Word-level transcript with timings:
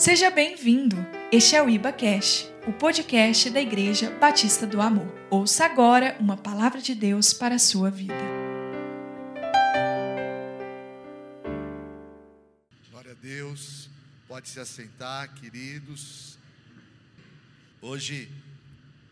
Seja 0.00 0.30
bem-vindo. 0.30 0.96
Este 1.30 1.54
é 1.56 1.62
o 1.62 1.68
Iba 1.68 1.92
Cash, 1.92 2.48
o 2.66 2.72
podcast 2.72 3.50
da 3.50 3.60
Igreja 3.60 4.10
Batista 4.12 4.66
do 4.66 4.80
Amor. 4.80 5.06
Ouça 5.28 5.66
agora 5.66 6.16
uma 6.18 6.38
palavra 6.38 6.80
de 6.80 6.94
Deus 6.94 7.34
para 7.34 7.56
a 7.56 7.58
sua 7.58 7.90
vida. 7.90 8.14
Glória 12.90 13.10
a 13.10 13.14
Deus. 13.14 13.90
Pode 14.26 14.48
se 14.48 14.58
assentar, 14.58 15.34
queridos. 15.34 16.38
Hoje 17.82 18.26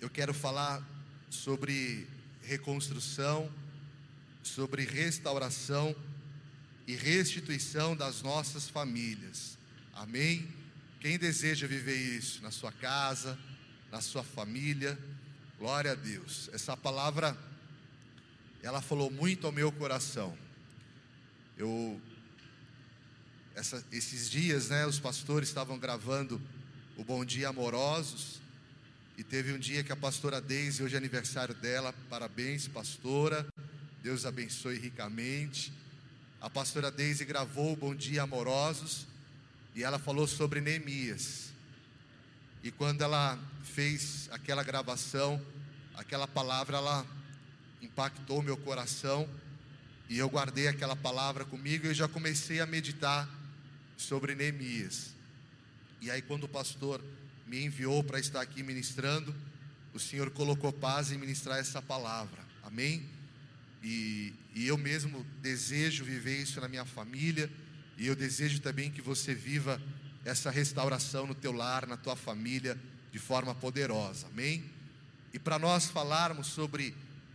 eu 0.01 0.09
quero 0.09 0.33
falar 0.33 0.83
sobre 1.29 2.07
reconstrução, 2.41 3.53
sobre 4.43 4.87
restauração 4.87 5.95
e 6.87 6.95
restituição 6.95 7.95
das 7.95 8.23
nossas 8.23 8.71
famílias. 8.71 9.59
Amém? 9.93 10.58
Quem 11.01 11.17
deseja 11.17 11.67
viver 11.67 11.95
isso 11.95 12.43
na 12.43 12.51
sua 12.51 12.73
casa, 12.73 13.39
na 13.91 14.01
sua 14.01 14.25
família, 14.25 14.99
glória 15.59 15.93
a 15.93 15.95
Deus. 15.95 16.51
Essa 16.53 16.77
palavra, 16.77 17.37
ela 18.63 18.81
falou 18.81 19.11
muito 19.11 19.47
ao 19.47 19.53
meu 19.53 19.71
coração. 19.71 20.37
Eu, 21.57 22.01
essa, 23.55 23.85
esses 23.93 24.29
dias, 24.29 24.71
né, 24.71 24.87
os 24.87 24.99
pastores 24.99 25.49
estavam 25.49 25.79
gravando 25.79 26.41
o 26.97 27.05
Bom 27.05 27.25
Dia 27.25 27.49
Amorosos, 27.49 28.41
e 29.17 29.25
teve 29.25 29.53
um 29.53 29.59
dia 29.59 29.83
que 29.83 29.91
a 29.91 29.97
pastora 29.97 30.41
Deise, 30.41 30.81
hoje 30.81 30.95
é 30.95 30.99
aniversário 30.99 31.53
dela, 31.53 31.93
parabéns, 32.09 32.69
pastora, 32.69 33.45
Deus 34.01 34.25
abençoe 34.25 34.79
ricamente. 34.79 35.73
A 36.41 36.49
pastora 36.49 36.89
Deise 36.89 37.25
gravou 37.25 37.73
o 37.73 37.77
Bom 37.77 37.97
Dia 37.97 38.23
Amorosos, 38.23 39.08
e 39.79 39.85
ela 39.85 39.97
falou 39.97 40.27
sobre 40.27 40.61
Neemias. 40.61 41.53
E 42.65 42.71
quando 42.73 43.03
ela 43.03 43.39
fez 43.63 44.29
aquela 44.33 44.65
gravação, 44.65 45.41
aquela 45.95 46.27
palavra, 46.27 46.79
ela 46.79 47.07
impactou 47.81 48.43
meu 48.43 48.57
coração. 48.57 49.29
E 50.09 50.19
eu 50.19 50.29
guardei 50.29 50.67
aquela 50.67 50.97
palavra 50.97 51.45
comigo 51.45 51.87
e 51.87 51.95
já 51.95 52.09
comecei 52.09 52.59
a 52.59 52.67
meditar 52.67 53.31
sobre 53.97 54.35
Neemias. 54.35 55.15
E 56.01 56.11
aí, 56.11 56.23
quando 56.23 56.43
o 56.43 56.49
pastor 56.49 57.01
me 57.47 57.65
enviou 57.65 58.03
para 58.03 58.19
estar 58.19 58.41
aqui 58.41 58.65
ministrando, 58.65 59.33
o 59.95 60.01
Senhor 60.01 60.29
colocou 60.33 60.73
paz 60.73 61.13
em 61.13 61.19
ministrar 61.19 61.57
essa 61.57 61.81
palavra. 61.81 62.43
Amém? 62.65 63.09
E, 63.81 64.35
e 64.57 64.67
eu 64.67 64.77
mesmo 64.77 65.25
desejo 65.41 66.05
viver 66.05 66.43
isso 66.43 66.61
na 66.61 66.67
minha 66.67 66.85
família 66.85 67.49
e 67.99 68.07
eu 68.07 68.15
desejo 68.15 68.61
também 68.61 68.93
que 68.93 69.03
você 69.03 69.35
viva 69.35 69.83
essa 70.25 70.51
restauração 70.51 71.27
no 71.27 71.35
teu 71.35 71.51
lar, 71.51 71.85
na 71.85 71.97
tua 71.97 72.15
família, 72.15 72.79
de 73.11 73.19
forma 73.19 73.55
poderosa. 73.57 74.29
Amém? 74.29 74.65
E 75.35 75.39
para 75.39 75.59
nós 75.59 75.87
falarmos 75.87 76.47
sobre 76.47 76.95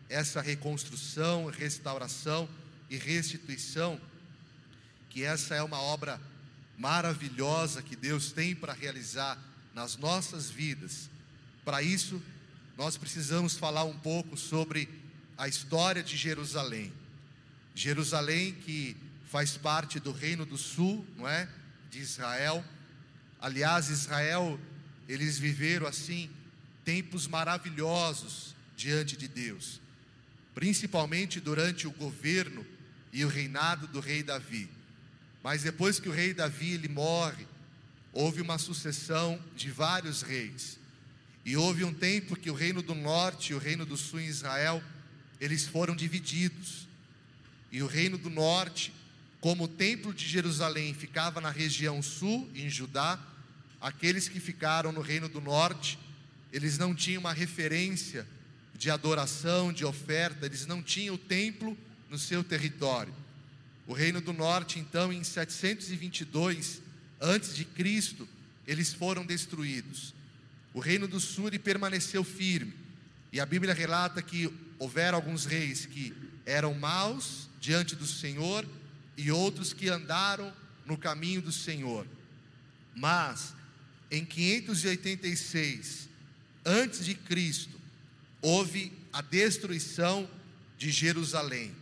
essa 0.10 0.42
reconstrução, 0.42 1.48
restauração 1.48 2.48
e 2.90 2.98
restituição, 2.98 4.00
que 5.10 5.24
essa 5.24 5.54
é 5.54 5.62
uma 5.62 5.80
obra 5.80 6.20
maravilhosa 6.78 7.82
que 7.82 7.96
Deus 7.96 8.32
tem 8.32 8.56
para 8.56 8.72
realizar 8.74 9.38
nas 9.74 9.98
nossas 9.98 10.50
vidas. 10.50 11.10
Para 11.66 11.82
isso, 11.82 12.22
nós 12.78 12.96
precisamos 12.96 13.58
falar 13.58 13.84
um 13.84 13.98
pouco 13.98 14.38
sobre 14.38 14.88
a 15.38 15.48
história 15.48 16.02
de 16.02 16.16
Jerusalém. 16.16 16.94
Jerusalém 17.76 18.54
que 18.54 18.96
faz 19.34 19.58
parte 19.58 20.00
do 20.00 20.12
reino 20.12 20.46
do 20.46 20.60
sul, 20.60 21.04
não 21.18 21.28
é? 21.28 21.50
De 21.90 21.98
Israel. 21.98 22.64
Aliás, 23.42 23.90
Israel, 23.90 24.60
eles 25.10 25.40
viveram 25.40 25.88
assim 25.88 26.30
tempos 26.86 27.26
maravilhosos 27.28 28.56
diante 28.78 29.18
de 29.18 29.28
Deus, 29.28 29.82
principalmente 30.54 31.40
durante 31.40 31.88
o 31.88 31.92
governo 31.92 32.64
e 33.12 33.26
o 33.26 33.28
reinado 33.28 33.88
do 33.88 34.00
rei 34.00 34.22
Davi. 34.22 34.70
Mas 35.42 35.64
depois 35.64 36.00
que 36.00 36.10
o 36.10 36.14
rei 36.14 36.32
Davi 36.32 36.74
ele 36.74 36.88
morre, 36.88 37.48
houve 38.12 38.40
uma 38.40 38.60
sucessão 38.60 39.44
de 39.56 39.72
vários 39.72 40.22
reis. 40.22 40.78
E 41.44 41.58
houve 41.58 41.84
um 41.84 41.94
tempo 41.94 42.36
que 42.36 42.52
o 42.52 42.54
reino 42.54 42.84
do 42.84 42.94
norte 42.94 43.52
e 43.52 43.56
o 43.56 43.60
reino 43.60 43.84
do 43.84 43.98
sul 43.98 44.20
em 44.20 44.28
Israel, 44.28 44.84
eles 45.42 45.66
foram 45.66 45.96
divididos. 45.96 46.88
E 47.72 47.82
o 47.82 47.88
reino 47.88 48.16
do 48.16 48.30
norte 48.30 48.94
como 49.44 49.66
o 49.66 49.68
templo 49.68 50.14
de 50.14 50.26
Jerusalém 50.26 50.94
ficava 50.94 51.42
na 51.42 51.50
região 51.50 52.02
sul, 52.02 52.50
em 52.56 52.70
Judá, 52.70 53.20
aqueles 53.82 54.30
que 54.30 54.40
ficaram 54.40 54.94
no 54.94 55.02
reino 55.02 55.28
do 55.28 55.42
norte, 55.42 56.00
eles 56.54 56.78
não 56.78 56.96
tinham 56.96 57.20
uma 57.20 57.34
referência 57.34 58.26
de 58.74 58.90
adoração, 58.90 59.74
de 59.74 59.84
oferta, 59.84 60.46
eles 60.46 60.66
não 60.66 60.82
tinham 60.82 61.16
o 61.16 61.18
templo 61.18 61.78
no 62.10 62.18
seu 62.18 62.42
território. 62.42 63.14
O 63.86 63.92
reino 63.92 64.22
do 64.22 64.32
norte, 64.32 64.80
então, 64.80 65.12
em 65.12 65.26
722 65.26 66.82
antes 67.20 67.54
de 67.54 67.66
Cristo, 67.66 68.26
eles 68.66 68.94
foram 68.94 69.26
destruídos. 69.26 70.14
O 70.74 70.80
reino 70.80 71.06
do 71.06 71.20
sul 71.20 71.52
permaneceu 71.62 72.24
firme. 72.24 72.74
E 73.30 73.42
a 73.42 73.46
Bíblia 73.46 73.74
relata 73.74 74.22
que 74.22 74.50
houveram 74.80 75.18
alguns 75.18 75.44
reis 75.44 75.86
que 75.86 76.14
eram 76.46 76.74
maus 76.74 77.50
diante 77.60 77.94
do 77.94 78.08
Senhor 78.08 78.66
e 79.18 79.32
outros 79.32 79.74
que 79.74 79.90
andaram 79.90 80.54
no 80.86 80.98
caminho 80.98 81.42
do 81.42 81.52
Senhor. 81.52 82.06
Mas 82.96 83.54
em 84.12 84.24
586 84.24 86.10
antes 86.66 87.04
de 87.06 87.16
Cristo 87.16 87.80
houve 88.42 88.92
a 89.12 89.22
destruição 89.22 90.30
de 90.78 90.92
Jerusalém. 90.92 91.74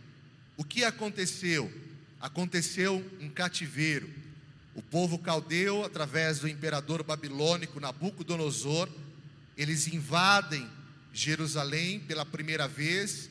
O 0.56 0.64
que 0.64 0.84
aconteceu? 0.84 1.72
Aconteceu 2.20 3.04
um 3.20 3.28
cativeiro. 3.28 4.08
O 4.74 4.82
povo 4.82 5.18
caldeu, 5.18 5.84
através 5.84 6.38
do 6.38 6.48
imperador 6.48 7.02
babilônico 7.02 7.80
Nabucodonosor, 7.80 8.88
eles 9.56 9.86
invadem 9.88 10.68
Jerusalém 11.12 12.00
pela 12.00 12.24
primeira 12.24 12.66
vez, 12.66 13.28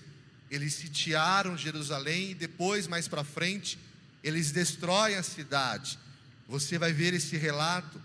eles 0.51 0.73
sitiaram 0.73 1.57
Jerusalém 1.57 2.31
e 2.31 2.35
depois, 2.35 2.85
mais 2.85 3.07
para 3.07 3.23
frente, 3.23 3.79
eles 4.23 4.51
destroem 4.51 5.15
a 5.15 5.23
cidade. 5.23 5.97
Você 6.47 6.77
vai 6.77 6.93
ver 6.93 7.13
esse 7.13 7.37
relato 7.37 8.01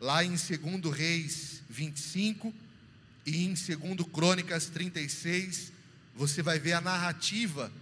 lá 0.00 0.22
em 0.22 0.30
2 0.30 0.96
Reis 0.96 1.62
25 1.68 2.54
e 3.26 3.44
em 3.44 3.54
2 3.54 4.08
Crônicas 4.12 4.66
36. 4.66 5.72
Você 6.14 6.42
vai 6.42 6.58
ver 6.58 6.74
a 6.74 6.80
narrativa 6.80 7.72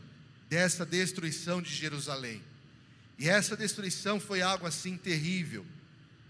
dessa 0.49 0.87
destruição 0.87 1.61
de 1.61 1.75
Jerusalém. 1.75 2.43
E 3.19 3.29
essa 3.29 3.57
destruição 3.57 4.21
foi 4.21 4.43
algo 4.43 4.67
assim 4.67 4.97
terrível, 4.97 5.65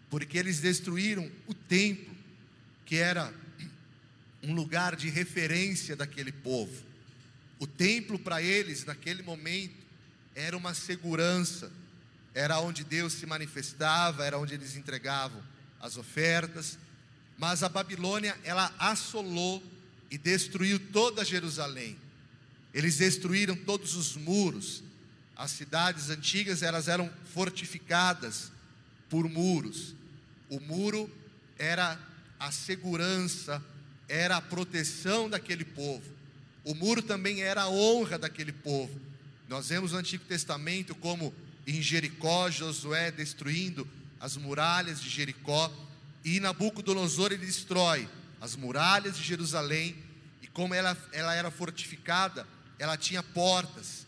porque 0.08 0.38
eles 0.38 0.60
destruíram 0.60 1.30
o 1.46 1.54
templo, 1.54 2.14
que 2.84 2.96
era 2.96 3.32
um 4.42 4.54
lugar 4.54 4.94
de 4.94 5.08
referência 5.08 5.96
daquele 5.96 6.30
povo. 6.30 6.84
O 7.58 7.66
templo 7.66 8.18
para 8.18 8.40
eles, 8.40 8.84
naquele 8.84 9.22
momento, 9.22 9.85
era 10.36 10.54
uma 10.54 10.74
segurança, 10.74 11.72
era 12.34 12.60
onde 12.60 12.84
Deus 12.84 13.14
se 13.14 13.24
manifestava, 13.24 14.22
era 14.22 14.38
onde 14.38 14.52
eles 14.52 14.76
entregavam 14.76 15.42
as 15.80 15.96
ofertas. 15.96 16.78
Mas 17.38 17.62
a 17.62 17.68
Babilônia, 17.70 18.38
ela 18.44 18.70
assolou 18.78 19.62
e 20.10 20.18
destruiu 20.18 20.78
toda 20.92 21.24
Jerusalém. 21.24 21.96
Eles 22.74 22.98
destruíram 22.98 23.56
todos 23.56 23.94
os 23.94 24.14
muros. 24.14 24.82
As 25.34 25.52
cidades 25.52 26.10
antigas, 26.10 26.62
elas 26.62 26.86
eram 26.86 27.10
fortificadas 27.32 28.52
por 29.08 29.26
muros. 29.30 29.94
O 30.50 30.60
muro 30.60 31.10
era 31.58 31.98
a 32.38 32.52
segurança, 32.52 33.64
era 34.06 34.36
a 34.36 34.42
proteção 34.42 35.30
daquele 35.30 35.64
povo. 35.64 36.04
O 36.62 36.74
muro 36.74 37.00
também 37.00 37.40
era 37.40 37.62
a 37.62 37.70
honra 37.70 38.18
daquele 38.18 38.52
povo. 38.52 39.05
Nós 39.48 39.68
vemos 39.68 39.92
no 39.92 39.98
Antigo 39.98 40.24
Testamento 40.24 40.94
como 40.94 41.34
em 41.66 41.80
Jericó, 41.82 42.50
Josué 42.50 43.10
destruindo 43.10 43.86
as 44.20 44.36
muralhas 44.36 45.00
de 45.00 45.08
Jericó, 45.08 45.72
e 46.24 46.40
Nabucodonosor 46.40 47.32
ele 47.32 47.46
destrói 47.46 48.08
as 48.40 48.56
muralhas 48.56 49.16
de 49.16 49.22
Jerusalém, 49.22 49.96
e 50.42 50.46
como 50.46 50.74
ela, 50.74 50.96
ela 51.12 51.34
era 51.34 51.50
fortificada, 51.50 52.46
ela 52.78 52.96
tinha 52.96 53.22
portas, 53.22 54.06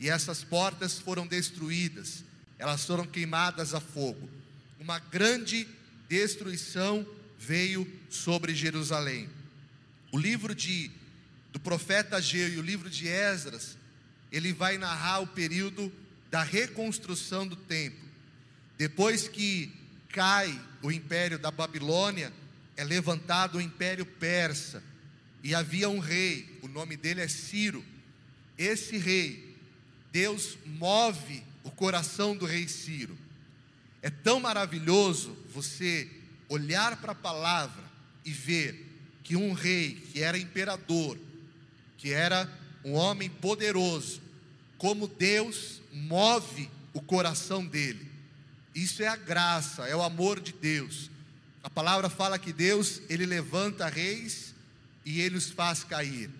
e 0.00 0.08
essas 0.08 0.44
portas 0.44 0.98
foram 0.98 1.26
destruídas, 1.26 2.24
elas 2.58 2.84
foram 2.84 3.06
queimadas 3.06 3.74
a 3.74 3.80
fogo. 3.80 4.28
Uma 4.78 4.98
grande 4.98 5.66
destruição 6.08 7.06
veio 7.38 7.90
sobre 8.10 8.54
Jerusalém. 8.54 9.28
O 10.10 10.18
livro 10.18 10.54
de, 10.54 10.90
do 11.52 11.60
profeta 11.60 12.16
Ageu 12.16 12.48
e 12.48 12.58
o 12.58 12.62
livro 12.62 12.88
de 12.88 13.06
Esdras 13.06 13.77
ele 14.30 14.52
vai 14.52 14.78
narrar 14.78 15.20
o 15.20 15.26
período 15.26 15.92
da 16.30 16.42
reconstrução 16.42 17.46
do 17.46 17.56
templo. 17.56 18.08
Depois 18.76 19.28
que 19.28 19.72
cai 20.08 20.60
o 20.82 20.92
império 20.92 21.38
da 21.38 21.50
Babilônia, 21.50 22.32
é 22.76 22.84
levantado 22.84 23.58
o 23.58 23.60
império 23.60 24.06
persa. 24.06 24.82
E 25.42 25.54
havia 25.54 25.88
um 25.88 25.98
rei, 25.98 26.58
o 26.62 26.68
nome 26.68 26.96
dele 26.96 27.20
é 27.20 27.28
Ciro. 27.28 27.84
Esse 28.56 28.98
rei, 28.98 29.56
Deus 30.12 30.58
move 30.64 31.42
o 31.62 31.70
coração 31.70 32.36
do 32.36 32.44
rei 32.46 32.68
Ciro. 32.68 33.16
É 34.02 34.10
tão 34.10 34.40
maravilhoso 34.40 35.36
você 35.52 36.08
olhar 36.48 36.96
para 36.96 37.12
a 37.12 37.16
palavra 37.16 37.84
e 38.24 38.32
ver 38.32 38.86
que 39.22 39.36
um 39.36 39.52
rei 39.52 39.94
que 40.12 40.22
era 40.22 40.38
imperador, 40.38 41.18
que 41.96 42.12
era 42.12 42.50
um 42.84 42.94
homem 42.94 43.28
poderoso, 43.28 44.20
como 44.76 45.08
Deus 45.08 45.80
move 45.92 46.70
o 46.92 47.00
coração 47.00 47.66
dele. 47.66 48.08
Isso 48.74 49.02
é 49.02 49.08
a 49.08 49.16
graça, 49.16 49.86
é 49.86 49.96
o 49.96 50.02
amor 50.02 50.40
de 50.40 50.52
Deus. 50.52 51.10
A 51.62 51.70
palavra 51.70 52.08
fala 52.08 52.38
que 52.38 52.52
Deus, 52.52 53.02
ele 53.08 53.26
levanta 53.26 53.88
reis 53.88 54.54
e 55.04 55.20
ele 55.20 55.36
os 55.36 55.50
faz 55.50 55.82
cair. 55.82 56.30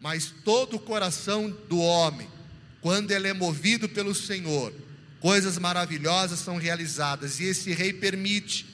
Mas 0.00 0.32
todo 0.44 0.76
o 0.76 0.80
coração 0.80 1.50
do 1.68 1.78
homem, 1.78 2.28
quando 2.80 3.10
ele 3.10 3.28
é 3.28 3.32
movido 3.32 3.88
pelo 3.88 4.14
Senhor, 4.14 4.72
coisas 5.20 5.58
maravilhosas 5.58 6.40
são 6.40 6.56
realizadas. 6.56 7.40
E 7.40 7.44
esse 7.44 7.72
rei 7.72 7.92
permite 7.92 8.66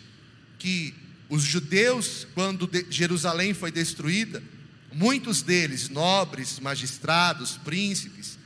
que 0.58 0.94
os 1.28 1.42
judeus, 1.42 2.26
quando 2.34 2.70
Jerusalém 2.88 3.52
foi 3.52 3.70
destruída, 3.70 4.42
muitos 4.92 5.42
deles, 5.42 5.88
nobres, 5.88 6.58
magistrados, 6.58 7.56
príncipes, 7.58 8.38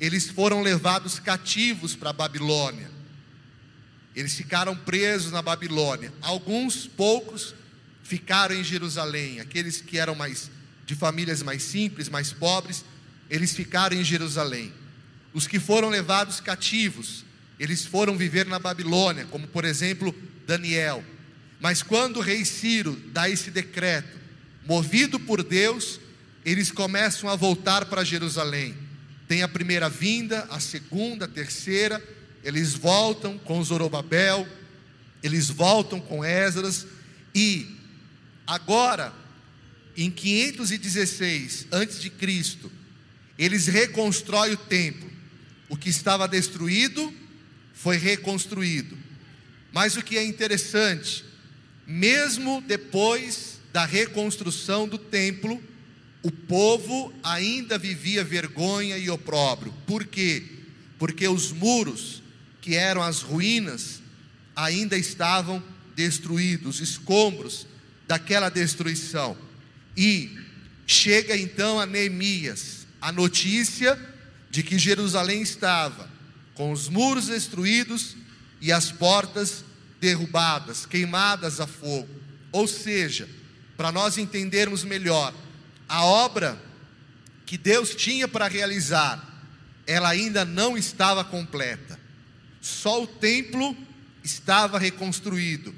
eles 0.00 0.28
foram 0.28 0.62
levados 0.62 1.18
cativos 1.18 1.96
para 1.96 2.10
a 2.10 2.12
Babilônia. 2.12 2.90
Eles 4.14 4.34
ficaram 4.34 4.76
presos 4.76 5.32
na 5.32 5.42
Babilônia. 5.42 6.12
Alguns 6.20 6.86
poucos 6.86 7.54
ficaram 8.02 8.54
em 8.54 8.64
Jerusalém. 8.64 9.40
Aqueles 9.40 9.80
que 9.80 9.98
eram 9.98 10.14
mais 10.14 10.50
de 10.86 10.94
famílias 10.94 11.42
mais 11.42 11.62
simples, 11.62 12.08
mais 12.08 12.32
pobres, 12.32 12.84
eles 13.28 13.54
ficaram 13.54 13.94
em 13.96 14.02
Jerusalém. 14.02 14.72
Os 15.34 15.46
que 15.46 15.60
foram 15.60 15.90
levados 15.90 16.40
cativos, 16.40 17.24
eles 17.60 17.84
foram 17.84 18.16
viver 18.16 18.46
na 18.46 18.58
Babilônia, 18.58 19.26
como 19.26 19.46
por 19.46 19.64
exemplo 19.64 20.14
Daniel. 20.46 21.04
Mas 21.60 21.82
quando 21.82 22.16
o 22.16 22.22
rei 22.22 22.44
Ciro 22.44 22.96
dá 23.12 23.28
esse 23.28 23.50
decreto, 23.50 24.17
movido 24.68 25.18
por 25.18 25.42
Deus, 25.42 25.98
eles 26.44 26.70
começam 26.70 27.30
a 27.30 27.34
voltar 27.34 27.86
para 27.86 28.04
Jerusalém. 28.04 28.76
Tem 29.26 29.42
a 29.42 29.48
primeira 29.48 29.88
vinda, 29.88 30.46
a 30.50 30.60
segunda, 30.60 31.24
a 31.24 31.28
terceira, 31.28 32.06
eles 32.44 32.74
voltam 32.74 33.38
com 33.38 33.64
Zorobabel, 33.64 34.46
eles 35.22 35.48
voltam 35.48 35.98
com 35.98 36.22
Esdras 36.22 36.86
e 37.34 37.66
agora 38.46 39.10
em 39.96 40.10
516 40.10 41.68
antes 41.72 41.98
de 41.98 42.10
Cristo, 42.10 42.70
eles 43.38 43.68
reconstroem 43.68 44.52
o 44.52 44.56
templo. 44.56 45.10
O 45.70 45.78
que 45.78 45.88
estava 45.88 46.28
destruído 46.28 47.12
foi 47.72 47.96
reconstruído. 47.96 48.98
Mas 49.72 49.96
o 49.96 50.02
que 50.02 50.18
é 50.18 50.24
interessante, 50.24 51.24
mesmo 51.86 52.62
depois 52.66 53.57
da 53.72 53.84
reconstrução 53.84 54.88
do 54.88 54.98
templo, 54.98 55.62
o 56.22 56.30
povo 56.30 57.12
ainda 57.22 57.78
vivia 57.78 58.24
vergonha 58.24 58.98
e 58.98 59.08
opróbrio. 59.08 59.72
Por 59.86 60.04
quê? 60.04 60.42
Porque 60.98 61.28
os 61.28 61.52
muros, 61.52 62.22
que 62.60 62.74
eram 62.74 63.02
as 63.02 63.20
ruínas, 63.20 64.02
ainda 64.54 64.96
estavam 64.96 65.62
destruídos, 65.94 66.80
escombros 66.80 67.66
daquela 68.06 68.48
destruição. 68.48 69.36
E 69.96 70.36
chega 70.86 71.36
então 71.36 71.78
a 71.80 71.86
Neemias 71.86 72.86
a 73.00 73.12
notícia 73.12 73.98
de 74.50 74.62
que 74.62 74.78
Jerusalém 74.78 75.42
estava 75.42 76.10
com 76.54 76.72
os 76.72 76.88
muros 76.88 77.26
destruídos 77.26 78.16
e 78.60 78.72
as 78.72 78.90
portas 78.90 79.64
derrubadas, 80.00 80.84
queimadas 80.84 81.60
a 81.60 81.66
fogo. 81.66 82.08
Ou 82.50 82.66
seja, 82.66 83.28
para 83.78 83.92
nós 83.92 84.18
entendermos 84.18 84.82
melhor, 84.82 85.32
a 85.88 86.04
obra 86.04 86.60
que 87.46 87.56
Deus 87.56 87.94
tinha 87.94 88.26
para 88.26 88.48
realizar, 88.48 89.24
ela 89.86 90.08
ainda 90.08 90.44
não 90.44 90.76
estava 90.76 91.24
completa. 91.24 91.96
Só 92.60 93.04
o 93.04 93.06
templo 93.06 93.76
estava 94.24 94.80
reconstruído, 94.80 95.72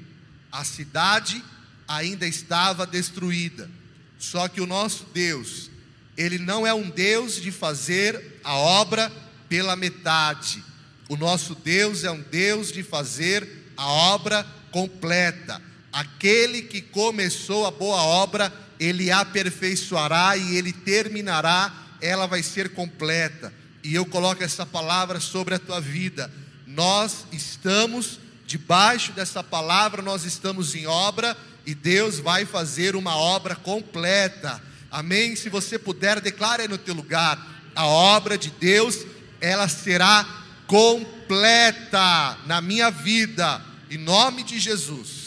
a 0.51 0.63
cidade 0.63 1.43
ainda 1.87 2.27
estava 2.27 2.87
destruída. 2.87 3.69
Só 4.17 4.47
que 4.47 4.59
o 4.59 4.65
nosso 4.65 5.05
Deus, 5.13 5.69
ele 6.17 6.39
não 6.39 6.65
é 6.65 6.73
um 6.73 6.89
Deus 6.89 7.35
de 7.35 7.51
fazer 7.51 8.39
a 8.43 8.55
obra 8.55 9.11
pela 9.47 9.75
metade. 9.75 10.63
O 11.07 11.15
nosso 11.15 11.53
Deus 11.53 12.03
é 12.03 12.09
um 12.09 12.21
Deus 12.23 12.71
de 12.71 12.81
fazer 12.81 13.47
a 13.77 13.85
obra 13.85 14.43
completa. 14.71 15.61
Aquele 15.91 16.61
que 16.61 16.81
começou 16.81 17.65
a 17.65 17.71
boa 17.71 18.01
obra, 18.01 18.51
ele 18.79 19.11
aperfeiçoará 19.11 20.37
e 20.37 20.55
ele 20.55 20.71
terminará, 20.71 21.73
ela 22.01 22.25
vai 22.25 22.41
ser 22.41 22.69
completa. 22.69 23.53
E 23.83 23.93
eu 23.93 24.05
coloco 24.05 24.43
essa 24.43 24.65
palavra 24.65 25.19
sobre 25.19 25.55
a 25.55 25.59
tua 25.59 25.81
vida. 25.81 26.31
Nós 26.65 27.25
estamos 27.31 28.19
debaixo 28.45 29.11
dessa 29.11 29.43
palavra, 29.43 30.01
nós 30.01 30.23
estamos 30.23 30.75
em 30.75 30.87
obra 30.87 31.35
e 31.65 31.75
Deus 31.75 32.19
vai 32.19 32.45
fazer 32.45 32.95
uma 32.95 33.15
obra 33.15 33.55
completa. 33.55 34.61
Amém? 34.89 35.35
Se 35.35 35.49
você 35.49 35.77
puder, 35.77 36.19
declare 36.19 36.67
no 36.67 36.77
teu 36.77 36.93
lugar: 36.93 37.37
a 37.75 37.85
obra 37.85 38.37
de 38.37 38.49
Deus, 38.49 39.05
ela 39.39 39.67
será 39.67 40.27
completa 40.67 42.37
na 42.45 42.61
minha 42.61 42.89
vida, 42.89 43.61
em 43.89 43.97
nome 43.97 44.43
de 44.43 44.59
Jesus. 44.59 45.20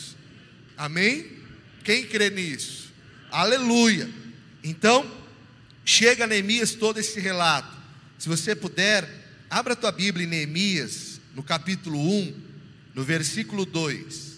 Amém? 0.76 1.31
Quem 1.85 2.06
crê 2.06 2.31
nisso? 2.31 2.93
Aleluia. 3.31 4.09
Então, 4.62 5.11
chega 5.85 6.26
Neemias 6.26 6.73
todo 6.73 6.99
esse 6.99 7.21
relato. 7.21 7.76
Se 8.19 8.29
você 8.29 8.55
puder, 8.55 9.09
abra 9.50 9.75
a 9.75 9.76
tua 9.76 9.93
Bíblia 9.93 10.26
em 10.26 10.31
Neemias, 10.31 11.21
no 11.35 11.43
capítulo 11.43 11.99
1, 12.00 12.43
no 12.94 13.05
versículo 13.05 13.67
2. 13.67 14.35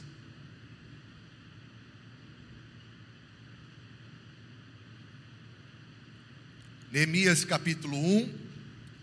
Neemias 6.90 7.44
capítulo 7.44 7.96
1, 7.96 8.34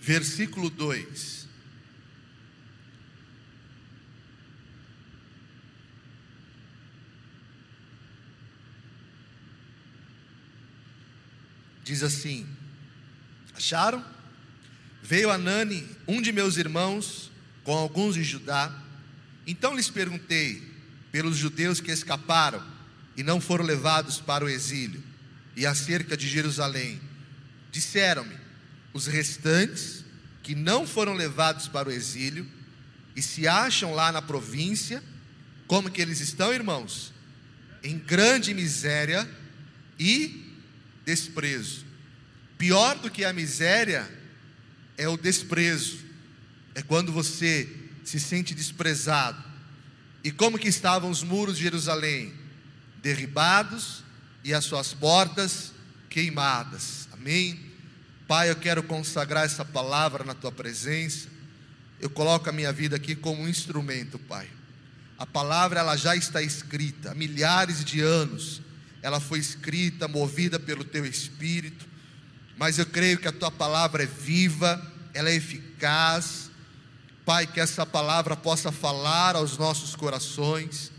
versículo 0.02 0.70
2. 0.70 1.43
Diz 11.84 12.04
assim: 12.04 12.48
Acharam? 13.56 14.04
Veio 15.02 15.30
Anani, 15.30 15.86
um 16.08 16.22
de 16.22 16.32
meus 16.32 16.58
irmãos, 16.58 17.30
com 17.64 17.74
alguns 17.74 18.16
de 18.16 18.24
Judá. 18.24 18.74
Então 19.46 19.76
lhes 19.76 19.90
perguntei 19.90 20.64
pelos 21.12 21.36
judeus 21.36 21.82
que 21.82 21.92
escaparam 21.92 22.66
e 23.16 23.22
não 23.22 23.42
foram 23.42 23.66
levados 23.66 24.20
para 24.20 24.46
o 24.46 24.50
exílio, 24.50 25.04
e 25.56 25.66
acerca 25.66 26.16
de 26.16 26.28
Jerusalém. 26.28 27.00
Disseram-me: 27.72 28.36
os 28.94 29.08
restantes 29.08 30.04
que 30.42 30.56
não 30.56 30.88
foram 30.88 31.14
levados 31.14 31.68
para 31.68 31.90
o 31.90 31.92
exílio 31.92 32.48
e 33.16 33.22
se 33.22 33.48
acham 33.48 33.94
lá 33.94 34.12
na 34.12 34.22
província, 34.22 35.04
como 35.68 35.90
que 35.90 36.02
eles 36.02 36.20
estão, 36.20 36.54
irmãos? 36.54 37.14
Em 37.84 37.98
grande 37.98 38.54
miséria 38.54 39.30
e 40.00 40.43
desprezo. 41.06 41.86
Pior 42.58 42.98
do 42.98 43.10
que 43.10 43.26
a 43.26 43.34
miséria 43.34 44.10
é 44.98 45.08
o 45.08 45.18
desprezo. 45.18 46.00
É 46.76 46.82
quando 46.82 47.12
você 47.12 47.70
se 48.04 48.20
sente 48.20 48.54
desprezado. 48.54 49.44
E 50.24 50.32
como 50.32 50.58
que 50.58 50.68
estavam 50.68 51.10
os 51.10 51.24
muros 51.24 51.58
de 51.58 51.64
Jerusalém? 51.64 52.34
Derribados 53.02 54.04
e 54.44 54.54
as 54.54 54.64
suas 54.66 54.94
portas 54.94 55.74
queimadas. 56.10 57.08
Amém. 57.12 57.60
Pai, 58.28 58.50
eu 58.50 58.56
quero 58.56 58.84
consagrar 58.84 59.46
essa 59.46 59.66
palavra 59.66 60.24
na 60.24 60.34
tua 60.34 60.52
presença. 60.52 61.28
Eu 62.00 62.10
coloco 62.10 62.50
a 62.50 62.54
minha 62.54 62.72
vida 62.72 62.96
aqui 62.96 63.16
como 63.16 63.44
um 63.44 63.48
instrumento, 63.48 64.18
Pai. 64.18 64.50
A 65.18 65.26
palavra 65.26 65.80
ela 65.80 65.96
já 65.96 66.16
está 66.16 66.42
escrita 66.42 67.12
há 67.12 67.16
milhares 67.16 67.84
de 67.84 68.02
anos 68.02 68.62
ela 69.04 69.20
foi 69.20 69.38
escrita, 69.38 70.08
movida 70.08 70.60
pelo 70.60 70.84
teu 70.84 71.06
espírito, 71.06 71.86
mas 72.58 72.80
eu 72.80 72.86
creio 72.88 73.20
que 73.20 73.28
a 73.28 73.32
tua 73.32 73.52
palavra 73.52 74.02
é 74.02 74.08
viva, 74.08 74.82
ela 75.14 75.30
é 75.30 75.36
eficaz. 75.36 76.50
Pai, 77.26 77.46
que 77.46 77.60
essa 77.60 77.86
palavra 77.86 78.36
possa 78.36 78.72
falar 78.72 79.36
aos 79.36 79.58
nossos 79.58 79.96
corações, 79.96 80.92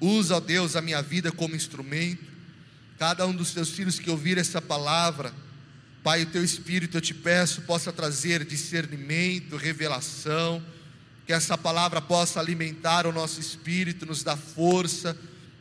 Usa, 0.00 0.36
ó 0.36 0.40
Deus, 0.40 0.76
a 0.76 0.80
minha 0.80 1.02
vida 1.02 1.32
como 1.32 1.56
instrumento. 1.56 2.24
Cada 2.98 3.26
um 3.26 3.34
dos 3.34 3.52
teus 3.52 3.70
filhos 3.70 3.98
que 3.98 4.10
ouvir 4.10 4.38
essa 4.38 4.62
palavra, 4.62 5.32
Pai, 6.02 6.22
o 6.22 6.26
teu 6.26 6.42
Espírito, 6.44 6.96
eu 6.96 7.00
te 7.00 7.12
peço, 7.12 7.62
possa 7.62 7.92
trazer 7.92 8.44
discernimento, 8.44 9.56
revelação, 9.56 10.62
que 11.26 11.32
essa 11.32 11.58
palavra 11.58 12.00
possa 12.00 12.40
alimentar 12.40 13.06
o 13.06 13.12
nosso 13.12 13.40
espírito, 13.40 14.06
nos 14.06 14.22
dar 14.22 14.36
força. 14.36 15.16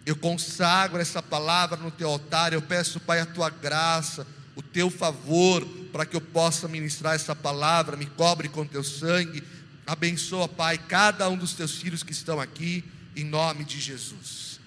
Eu 0.07 0.15
consagro 0.15 1.01
essa 1.01 1.21
palavra 1.21 1.75
no 1.75 1.91
teu 1.91 2.07
altar, 2.07 2.53
eu 2.53 2.61
peço, 2.61 2.97
Pai, 2.97 3.19
a 3.19 3.25
tua 3.25 3.49
graça, 3.49 4.25
o 4.55 4.61
teu 4.61 4.89
favor, 4.89 5.67
para 5.91 6.05
que 6.05 6.15
eu 6.15 6.21
possa 6.21 6.65
ministrar 6.65 7.13
essa 7.13 7.35
palavra, 7.35 7.97
me 7.97 8.05
cobre 8.05 8.47
com 8.47 8.65
teu 8.65 8.85
sangue. 8.85 9.43
Abençoa, 9.85 10.47
Pai, 10.47 10.77
cada 10.77 11.27
um 11.27 11.35
dos 11.35 11.55
teus 11.55 11.75
filhos 11.75 12.03
que 12.03 12.13
estão 12.13 12.39
aqui, 12.39 12.85
em 13.17 13.25
nome 13.25 13.65
de 13.65 13.81
Jesus. 13.81 14.61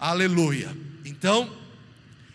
Aleluia. 0.00 0.74
Então, 1.04 1.54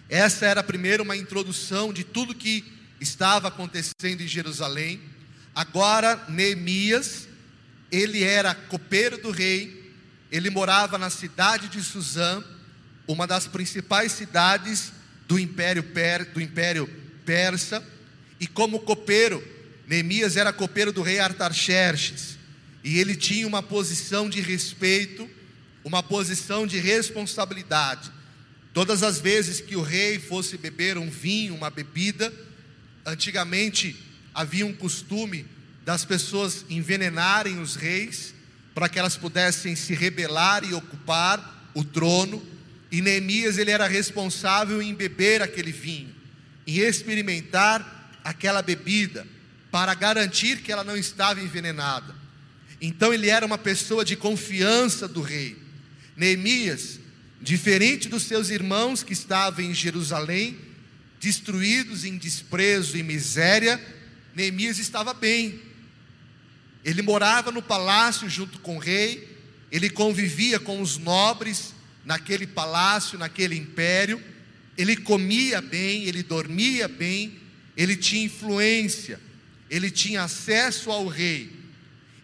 essa 0.07 0.45
era 0.45 0.61
primeiro 0.61 1.01
uma 1.01 1.17
introdução 1.17 1.91
de 1.91 2.03
tudo 2.03 2.35
que 2.35 2.63
estava 3.01 3.47
acontecendo 3.47 4.21
em 4.21 4.27
Jerusalém. 4.27 5.01
Agora, 5.55 6.23
Neemias, 6.29 7.27
ele 7.91 8.23
era 8.23 8.53
copeiro 8.53 9.19
do 9.19 9.31
rei, 9.31 9.82
ele 10.33 10.49
morava 10.49 10.97
na 10.97 11.11
cidade 11.11 11.67
de 11.67 11.83
Suzã, 11.83 12.43
uma 13.07 13.27
das 13.27 13.45
principais 13.45 14.13
cidades 14.13 14.91
do 15.27 15.37
Império, 15.37 15.83
per, 15.83 16.25
do 16.33 16.41
Império 16.41 16.89
Persa, 17.23 17.87
e 18.39 18.47
como 18.47 18.79
copeiro, 18.79 19.47
Neemias 19.85 20.35
era 20.35 20.51
copeiro 20.51 20.91
do 20.91 21.03
rei 21.03 21.19
Artaxerxes, 21.19 22.39
e 22.83 22.97
ele 22.97 23.15
tinha 23.15 23.45
uma 23.45 23.61
posição 23.61 24.27
de 24.27 24.41
respeito, 24.41 25.29
uma 25.83 26.01
posição 26.01 26.65
de 26.65 26.79
responsabilidade. 26.79 28.11
Todas 28.73 29.03
as 29.03 29.19
vezes 29.19 29.61
que 29.61 29.75
o 29.75 29.83
rei 29.83 30.17
fosse 30.17 30.57
beber 30.57 30.97
um 30.97 31.11
vinho, 31.11 31.53
uma 31.53 31.69
bebida, 31.69 32.33
antigamente 33.05 33.95
havia 34.33 34.65
um 34.65 34.73
costume 34.73 35.45
das 35.85 36.03
pessoas 36.03 36.65
envenenarem 36.71 37.59
os 37.59 37.75
reis 37.75 38.32
para 38.73 38.89
que 38.89 38.97
elas 38.97 39.15
pudessem 39.15 39.75
se 39.75 39.93
rebelar 39.93 40.63
e 40.63 40.73
ocupar 40.73 41.69
o 41.73 41.83
trono. 41.83 42.43
E 42.91 43.01
Neemias 43.01 43.57
ele 43.57 43.71
era 43.71 43.87
responsável 43.87 44.81
em 44.81 44.93
beber 44.93 45.41
aquele 45.41 45.71
vinho, 45.71 46.13
em 46.65 46.77
experimentar 46.77 48.19
aquela 48.23 48.61
bebida 48.61 49.27
para 49.71 49.93
garantir 49.93 50.61
que 50.61 50.71
ela 50.71 50.83
não 50.83 50.95
estava 50.95 51.41
envenenada. 51.41 52.15
Então 52.79 53.13
ele 53.13 53.29
era 53.29 53.45
uma 53.45 53.57
pessoa 53.57 54.05
de 54.05 54.15
confiança 54.15 55.07
do 55.07 55.21
rei. 55.21 55.57
Neemias, 56.15 56.99
diferente 57.41 58.07
dos 58.07 58.23
seus 58.23 58.49
irmãos 58.49 59.01
que 59.01 59.13
estavam 59.13 59.65
em 59.65 59.73
Jerusalém, 59.73 60.57
destruídos 61.19 62.05
em 62.05 62.17
desprezo 62.17 62.97
e 62.97 63.03
miséria, 63.03 63.81
Neemias 64.35 64.77
estava 64.77 65.13
bem, 65.13 65.59
ele 66.83 67.01
morava 67.01 67.51
no 67.51 67.61
palácio 67.61 68.29
junto 68.29 68.59
com 68.59 68.77
o 68.77 68.79
rei, 68.79 69.29
ele 69.71 69.89
convivia 69.89 70.59
com 70.59 70.81
os 70.81 70.97
nobres 70.97 71.73
naquele 72.05 72.45
palácio, 72.45 73.17
naquele 73.17 73.55
império, 73.55 74.21
ele 74.77 74.95
comia 74.95 75.61
bem, 75.61 76.03
ele 76.03 76.23
dormia 76.23 76.87
bem, 76.87 77.39
ele 77.77 77.95
tinha 77.95 78.25
influência, 78.25 79.19
ele 79.69 79.89
tinha 79.89 80.23
acesso 80.23 80.91
ao 80.91 81.07
rei. 81.07 81.51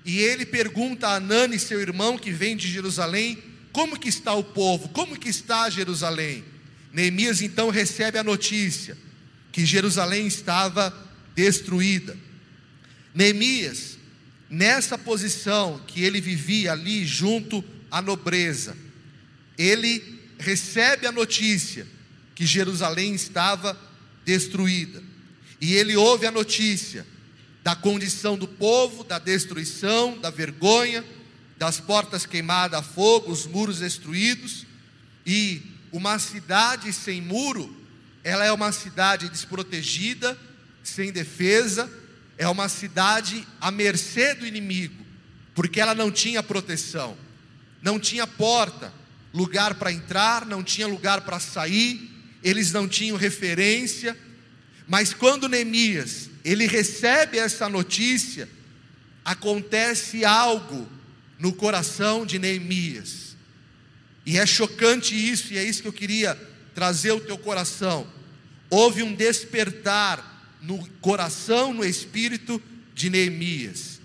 E 0.04 0.20
ele 0.20 0.46
pergunta 0.46 1.08
a 1.08 1.16
Anani, 1.16 1.60
seu 1.60 1.80
irmão 1.80 2.18
que 2.18 2.32
vem 2.32 2.58
de 2.58 2.68
Jerusalém, 2.68 3.38
como 3.72 4.00
que 4.00 4.10
está 4.10 4.34
o 4.34 4.44
povo? 4.44 4.89
Como 4.89 5.18
que 5.18 5.30
está 5.30 5.70
Jerusalém? 5.70 6.44
Neemias 6.92 7.42
então 7.42 7.70
recebe 7.70 8.18
a 8.18 8.24
notícia 8.24 8.98
que 9.51 9.66
Jerusalém 9.66 10.28
estava 10.28 10.94
destruída. 11.36 12.18
Neemias 13.13 13.99
nessa 14.50 14.98
posição 14.98 15.82
que 15.86 16.03
ele 16.03 16.20
vivia 16.20 16.72
ali 16.72 17.06
junto 17.06 17.63
à 17.91 18.01
nobreza, 18.01 18.75
ele 19.58 20.20
recebe 20.39 21.06
a 21.06 21.12
notícia 21.12 21.86
que 22.34 22.46
Jerusalém 22.46 23.13
estava 23.13 23.79
destruída. 24.25 25.03
E 25.62 25.74
ele 25.74 25.96
ouve 25.96 26.25
a 26.25 26.32
notícia 26.32 27.06
da 27.63 27.75
condição 27.75 28.38
do 28.38 28.48
povo, 28.48 29.03
da 29.03 29.20
destruição, 29.20 30.18
da 30.18 30.29
vergonha, 30.29 31.03
das 31.58 31.79
portas 31.79 32.25
queimadas 32.25 32.79
a 32.79 32.82
fogo, 32.82 33.32
os 33.32 33.46
muros 33.46 33.79
destruídos, 33.79 34.65
e 35.25 35.62
uma 35.91 36.18
cidade 36.18 36.91
sem 36.94 37.22
muro, 37.22 37.75
ela 38.24 38.46
é 38.46 38.51
uma 38.51 38.72
cidade 38.72 39.27
desprotegida, 39.29 40.38
sem 40.84 41.12
defesa, 41.12 41.91
é 42.39 42.48
uma 42.48 42.69
cidade 42.69 43.46
à 43.60 43.69
mercê 43.69 44.34
do 44.34 44.48
inimigo, 44.48 45.05
porque 45.53 45.81
ela 45.81 45.93
não 45.93 46.10
tinha 46.10 46.41
proteção, 46.41 47.17
não 47.81 48.00
tinha 48.00 48.25
porta, 48.25 48.93
lugar 49.34 49.75
para 49.75 49.91
entrar, 49.91 50.46
não 50.46 50.63
tinha 50.63 50.88
lugar 50.88 51.19
para 51.22 51.38
sair, 51.38 52.10
eles 52.41 52.72
não 52.72 52.88
tinham 52.88 53.17
referência. 53.17 54.17
Mas 54.88 55.13
quando 55.13 55.50
Neemias 55.50 56.29
ele 56.46 56.65
recebe 56.65 57.38
essa 57.38 57.67
notícia, 57.67 58.48
acontece 59.25 60.24
algo 60.24 60.89
no 61.38 61.51
coração 61.51 62.25
de 62.25 62.39
Neemias. 62.39 63.36
E 64.25 64.38
é 64.38 64.46
chocante 64.46 65.13
isso, 65.13 65.53
e 65.53 65.58
é 65.58 65.63
isso 65.63 65.81
que 65.81 65.88
eu 65.89 65.93
queria 65.93 66.36
trazer 66.74 67.12
o 67.12 67.19
teu 67.19 67.38
coração. 67.38 68.08
Houve 68.69 69.03
um 69.03 69.13
despertar 69.13 70.38
no 70.62 70.86
coração, 71.01 71.74
no 71.74 71.84
espírito 71.84 72.62
de 72.94 73.10
Neemias. 73.10 74.00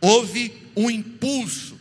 Houve 0.00 0.52
um 0.76 0.90
impulso, 0.90 1.78